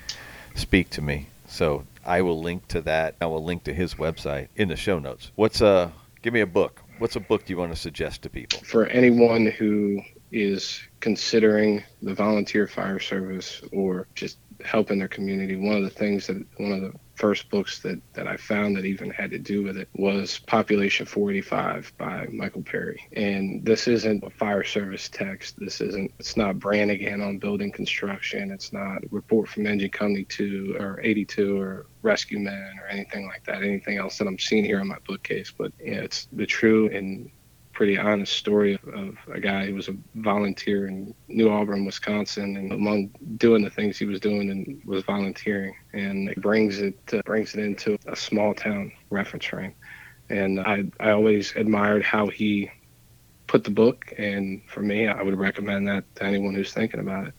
speak 0.54 0.90
to 0.90 1.02
me. 1.02 1.28
So 1.46 1.84
I 2.04 2.20
will 2.22 2.42
link 2.42 2.68
to 2.68 2.82
that. 2.82 3.14
I 3.20 3.26
will 3.26 3.42
link 3.42 3.64
to 3.64 3.72
his 3.72 3.94
website 3.94 4.48
in 4.56 4.68
the 4.68 4.76
show 4.76 4.98
notes. 4.98 5.30
What's 5.36 5.60
a 5.60 5.92
give 6.22 6.34
me 6.34 6.40
a 6.40 6.46
book? 6.46 6.82
What's 6.98 7.16
a 7.16 7.20
book 7.20 7.46
do 7.46 7.52
you 7.52 7.58
want 7.58 7.72
to 7.72 7.78
suggest 7.78 8.22
to 8.22 8.30
people? 8.30 8.60
For 8.64 8.86
anyone 8.86 9.46
who 9.46 10.02
is 10.30 10.80
considering 11.00 11.82
the 12.02 12.14
volunteer 12.14 12.66
fire 12.66 12.98
service 12.98 13.62
or 13.72 14.06
just 14.14 14.38
helping 14.64 14.98
their 14.98 15.08
community. 15.08 15.56
One 15.56 15.76
of 15.76 15.82
the 15.82 15.90
things 15.90 16.26
that 16.26 16.44
one 16.58 16.72
of 16.72 16.80
the 16.80 16.92
first 17.14 17.50
books 17.50 17.80
that, 17.80 18.00
that 18.14 18.28
I 18.28 18.36
found 18.36 18.76
that 18.76 18.84
even 18.84 19.10
had 19.10 19.30
to 19.32 19.38
do 19.38 19.62
with 19.62 19.76
it 19.76 19.88
was 19.94 20.38
Population 20.38 21.04
485 21.04 21.92
by 21.98 22.26
Michael 22.32 22.62
Perry. 22.62 23.02
And 23.12 23.64
this 23.64 23.88
isn't 23.88 24.22
a 24.24 24.30
fire 24.30 24.64
service 24.64 25.08
text. 25.08 25.56
This 25.58 25.80
isn't, 25.80 26.12
it's 26.18 26.36
not 26.36 26.58
Brannigan 26.58 27.20
on 27.20 27.38
building 27.38 27.72
construction. 27.72 28.50
It's 28.50 28.72
not 28.72 29.02
Report 29.10 29.48
from 29.48 29.66
Engine 29.66 29.90
Company 29.90 30.24
2 30.24 30.76
or 30.78 31.00
82 31.02 31.60
or 31.60 31.86
Rescue 32.02 32.38
Men 32.38 32.78
or 32.80 32.86
anything 32.88 33.26
like 33.26 33.44
that, 33.44 33.62
anything 33.62 33.98
else 33.98 34.18
that 34.18 34.28
I'm 34.28 34.38
seeing 34.38 34.64
here 34.64 34.80
on 34.80 34.88
my 34.88 34.98
bookcase. 35.06 35.52
But 35.56 35.72
yeah, 35.80 35.94
it's 35.94 36.28
the 36.32 36.46
true 36.46 36.88
and 36.90 37.30
pretty 37.78 37.96
honest 37.96 38.32
story 38.32 38.74
of, 38.74 38.88
of, 38.92 39.16
a 39.32 39.38
guy 39.38 39.64
who 39.64 39.72
was 39.72 39.86
a 39.86 39.94
volunteer 40.16 40.88
in 40.88 41.14
New 41.28 41.48
Auburn, 41.48 41.84
Wisconsin, 41.84 42.56
and 42.56 42.72
among 42.72 43.08
doing 43.36 43.62
the 43.62 43.70
things 43.70 43.96
he 43.96 44.04
was 44.04 44.18
doing 44.18 44.50
and 44.50 44.82
was 44.84 45.04
volunteering, 45.04 45.76
and 45.92 46.28
it 46.28 46.42
brings 46.42 46.80
it 46.80 46.98
uh, 47.12 47.22
brings 47.24 47.54
it 47.54 47.60
into 47.60 47.96
a 48.08 48.16
small 48.16 48.52
town 48.52 48.90
reference 49.10 49.44
frame. 49.44 49.74
And 50.28 50.58
I 50.58 50.86
I 50.98 51.12
always 51.12 51.54
admired 51.54 52.02
how 52.02 52.26
he 52.26 52.68
put 53.46 53.62
the 53.62 53.70
book, 53.70 54.12
and 54.18 54.60
for 54.66 54.80
me, 54.80 55.06
I 55.06 55.22
would 55.22 55.38
recommend 55.38 55.86
that 55.86 56.02
to 56.16 56.24
anyone 56.24 56.56
who's 56.56 56.72
thinking 56.72 56.98
about 56.98 57.28
it 57.28 57.34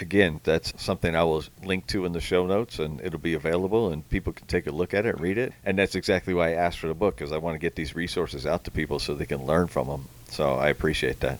again, 0.00 0.40
that's 0.44 0.72
something 0.82 1.14
I 1.14 1.24
will 1.24 1.44
link 1.64 1.86
to 1.88 2.04
in 2.04 2.12
the 2.12 2.20
show 2.20 2.46
notes, 2.46 2.78
and 2.78 3.00
it'll 3.00 3.18
be 3.18 3.34
available, 3.34 3.92
and 3.92 4.08
people 4.08 4.32
can 4.32 4.46
take 4.46 4.66
a 4.66 4.70
look 4.70 4.94
at 4.94 5.06
it, 5.06 5.20
read 5.20 5.38
it. 5.38 5.52
And 5.64 5.78
that's 5.78 5.94
exactly 5.94 6.34
why 6.34 6.50
I 6.50 6.52
asked 6.52 6.78
for 6.78 6.88
the 6.88 6.94
book, 6.94 7.16
because 7.16 7.32
I 7.32 7.38
want 7.38 7.54
to 7.54 7.58
get 7.58 7.74
these 7.74 7.94
resources 7.94 8.46
out 8.46 8.64
to 8.64 8.70
people 8.70 8.98
so 8.98 9.14
they 9.14 9.26
can 9.26 9.44
learn 9.44 9.66
from 9.66 9.88
them. 9.88 10.08
So 10.30 10.54
I 10.54 10.68
appreciate 10.68 11.20
that. 11.20 11.38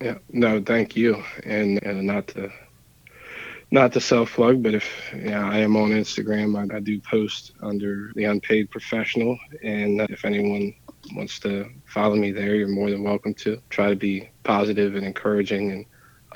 Yeah, 0.00 0.18
no, 0.32 0.60
thank 0.60 0.96
you, 0.96 1.22
and 1.44 1.80
and 1.84 2.04
not 2.04 2.26
to 2.28 2.50
not 3.70 3.92
to 3.92 4.00
self 4.00 4.32
plug, 4.32 4.62
but 4.62 4.74
if 4.74 5.14
yeah, 5.14 5.48
I 5.48 5.58
am 5.58 5.76
on 5.76 5.90
Instagram. 5.90 6.56
I, 6.56 6.76
I 6.76 6.80
do 6.80 7.00
post 7.00 7.52
under 7.62 8.10
the 8.16 8.24
unpaid 8.24 8.70
professional, 8.70 9.38
and 9.62 10.00
uh, 10.00 10.08
if 10.10 10.24
anyone 10.24 10.74
wants 11.14 11.38
to 11.40 11.70
follow 11.86 12.16
me 12.16 12.32
there, 12.32 12.56
you're 12.56 12.66
more 12.66 12.90
than 12.90 13.04
welcome 13.04 13.34
to. 13.34 13.60
Try 13.70 13.90
to 13.90 13.96
be 13.96 14.28
positive 14.42 14.96
and 14.96 15.06
encouraging 15.06 15.70
and 15.70 15.86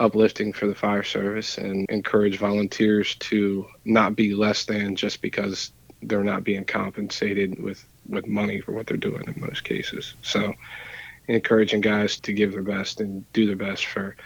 uplifting 0.00 0.52
for 0.52 0.66
the 0.66 0.74
fire 0.74 1.02
service 1.02 1.58
and 1.58 1.88
encourage 1.88 2.38
volunteers 2.38 3.14
to 3.16 3.66
not 3.84 4.16
be 4.16 4.34
less 4.34 4.64
than 4.64 4.96
just 4.96 5.22
because 5.22 5.72
they're 6.02 6.24
not 6.24 6.44
being 6.44 6.64
compensated 6.64 7.62
with 7.62 7.84
with 8.08 8.26
money 8.26 8.60
for 8.60 8.72
what 8.72 8.86
they're 8.86 8.96
doing 8.96 9.24
in 9.26 9.40
most 9.40 9.64
cases. 9.64 10.14
So 10.22 10.54
encouraging 11.28 11.80
guys 11.80 12.18
to 12.20 12.32
give 12.32 12.52
their 12.52 12.62
best 12.62 13.00
and 13.00 13.30
do 13.32 13.46
their 13.46 13.56
best 13.56 13.86
for 13.86 14.16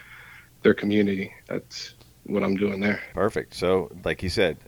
their 0.63 0.75
community. 0.75 1.33
That's 1.47 1.95
what 2.25 2.43
I'm 2.43 2.57
doing 2.57 2.81
there. 2.81 3.01
Perfect. 3.15 3.55
So 3.55 3.91
like 4.05 4.23
you 4.23 4.29
said, 4.29 4.59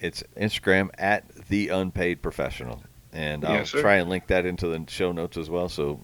it's 0.00 0.22
Instagram 0.36 0.90
at 0.98 1.28
the 1.48 1.68
unpaid 1.68 2.22
professional. 2.22 2.82
And 3.12 3.44
I'll 3.44 3.56
yes, 3.56 3.70
try 3.70 3.96
and 3.96 4.08
link 4.08 4.28
that 4.28 4.46
into 4.46 4.68
the 4.68 4.84
show 4.88 5.10
notes 5.10 5.36
as 5.36 5.50
well 5.50 5.68
so 5.68 6.00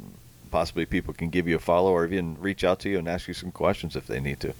possibly 0.50 0.86
people 0.86 1.14
can 1.14 1.30
give 1.30 1.48
you 1.48 1.56
a 1.56 1.60
follow 1.60 1.92
or 1.92 2.04
even 2.06 2.36
reach 2.40 2.64
out 2.64 2.80
to 2.80 2.88
you 2.88 2.98
and 2.98 3.08
ask 3.08 3.28
you 3.28 3.34
some 3.34 3.52
questions 3.52 3.96
if 3.96 4.06
they 4.06 4.20
need 4.20 4.40
to. 4.40 4.54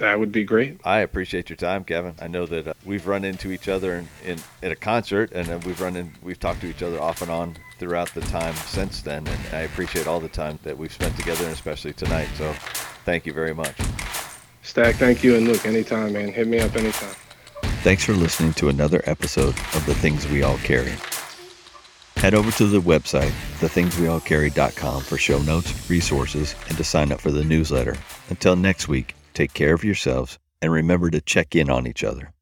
That 0.00 0.18
would 0.18 0.32
be 0.32 0.44
great. 0.44 0.80
I 0.82 1.00
appreciate 1.00 1.50
your 1.50 1.58
time, 1.58 1.84
Kevin. 1.84 2.14
I 2.22 2.26
know 2.26 2.46
that 2.46 2.68
uh, 2.68 2.72
we've 2.86 3.06
run 3.06 3.22
into 3.22 3.52
each 3.52 3.68
other 3.68 3.96
in, 3.96 4.08
in 4.24 4.38
at 4.62 4.72
a 4.72 4.76
concert, 4.76 5.30
and 5.32 5.46
uh, 5.50 5.58
we've 5.66 5.80
run 5.80 5.94
in, 5.94 6.12
we've 6.22 6.40
talked 6.40 6.62
to 6.62 6.68
each 6.68 6.82
other 6.82 6.98
off 6.98 7.20
and 7.20 7.30
on 7.30 7.54
throughout 7.78 8.14
the 8.14 8.22
time 8.22 8.54
since 8.54 9.02
then. 9.02 9.26
And 9.26 9.54
I 9.54 9.60
appreciate 9.60 10.06
all 10.06 10.18
the 10.18 10.28
time 10.28 10.58
that 10.62 10.78
we've 10.78 10.92
spent 10.92 11.16
together, 11.18 11.44
and 11.44 11.52
especially 11.52 11.92
tonight. 11.92 12.28
So, 12.36 12.50
thank 13.04 13.26
you 13.26 13.34
very 13.34 13.52
much. 13.52 13.76
Stack, 14.62 14.94
thank 14.96 15.22
you, 15.22 15.36
and 15.36 15.46
look, 15.46 15.66
anytime, 15.66 16.14
man. 16.14 16.32
Hit 16.32 16.46
me 16.46 16.60
up 16.60 16.74
anytime. 16.76 17.14
Thanks 17.82 18.02
for 18.02 18.14
listening 18.14 18.54
to 18.54 18.70
another 18.70 19.02
episode 19.04 19.54
of 19.74 19.84
the 19.84 19.94
Things 19.94 20.26
We 20.28 20.42
All 20.42 20.56
Carry. 20.58 20.92
Head 22.20 22.34
over 22.34 22.50
to 22.58 22.66
the 22.66 22.82
website, 22.82 23.32
thethingsweallcarry.com 23.60 25.02
for 25.04 25.16
show 25.16 25.38
notes, 25.38 25.88
resources, 25.88 26.54
and 26.68 26.76
to 26.76 26.84
sign 26.84 27.12
up 27.12 27.18
for 27.18 27.30
the 27.30 27.42
newsletter. 27.42 27.96
Until 28.28 28.56
next 28.56 28.88
week, 28.88 29.14
take 29.32 29.54
care 29.54 29.72
of 29.72 29.84
yourselves 29.84 30.38
and 30.60 30.70
remember 30.70 31.08
to 31.08 31.22
check 31.22 31.56
in 31.56 31.70
on 31.70 31.86
each 31.86 32.04
other. 32.04 32.34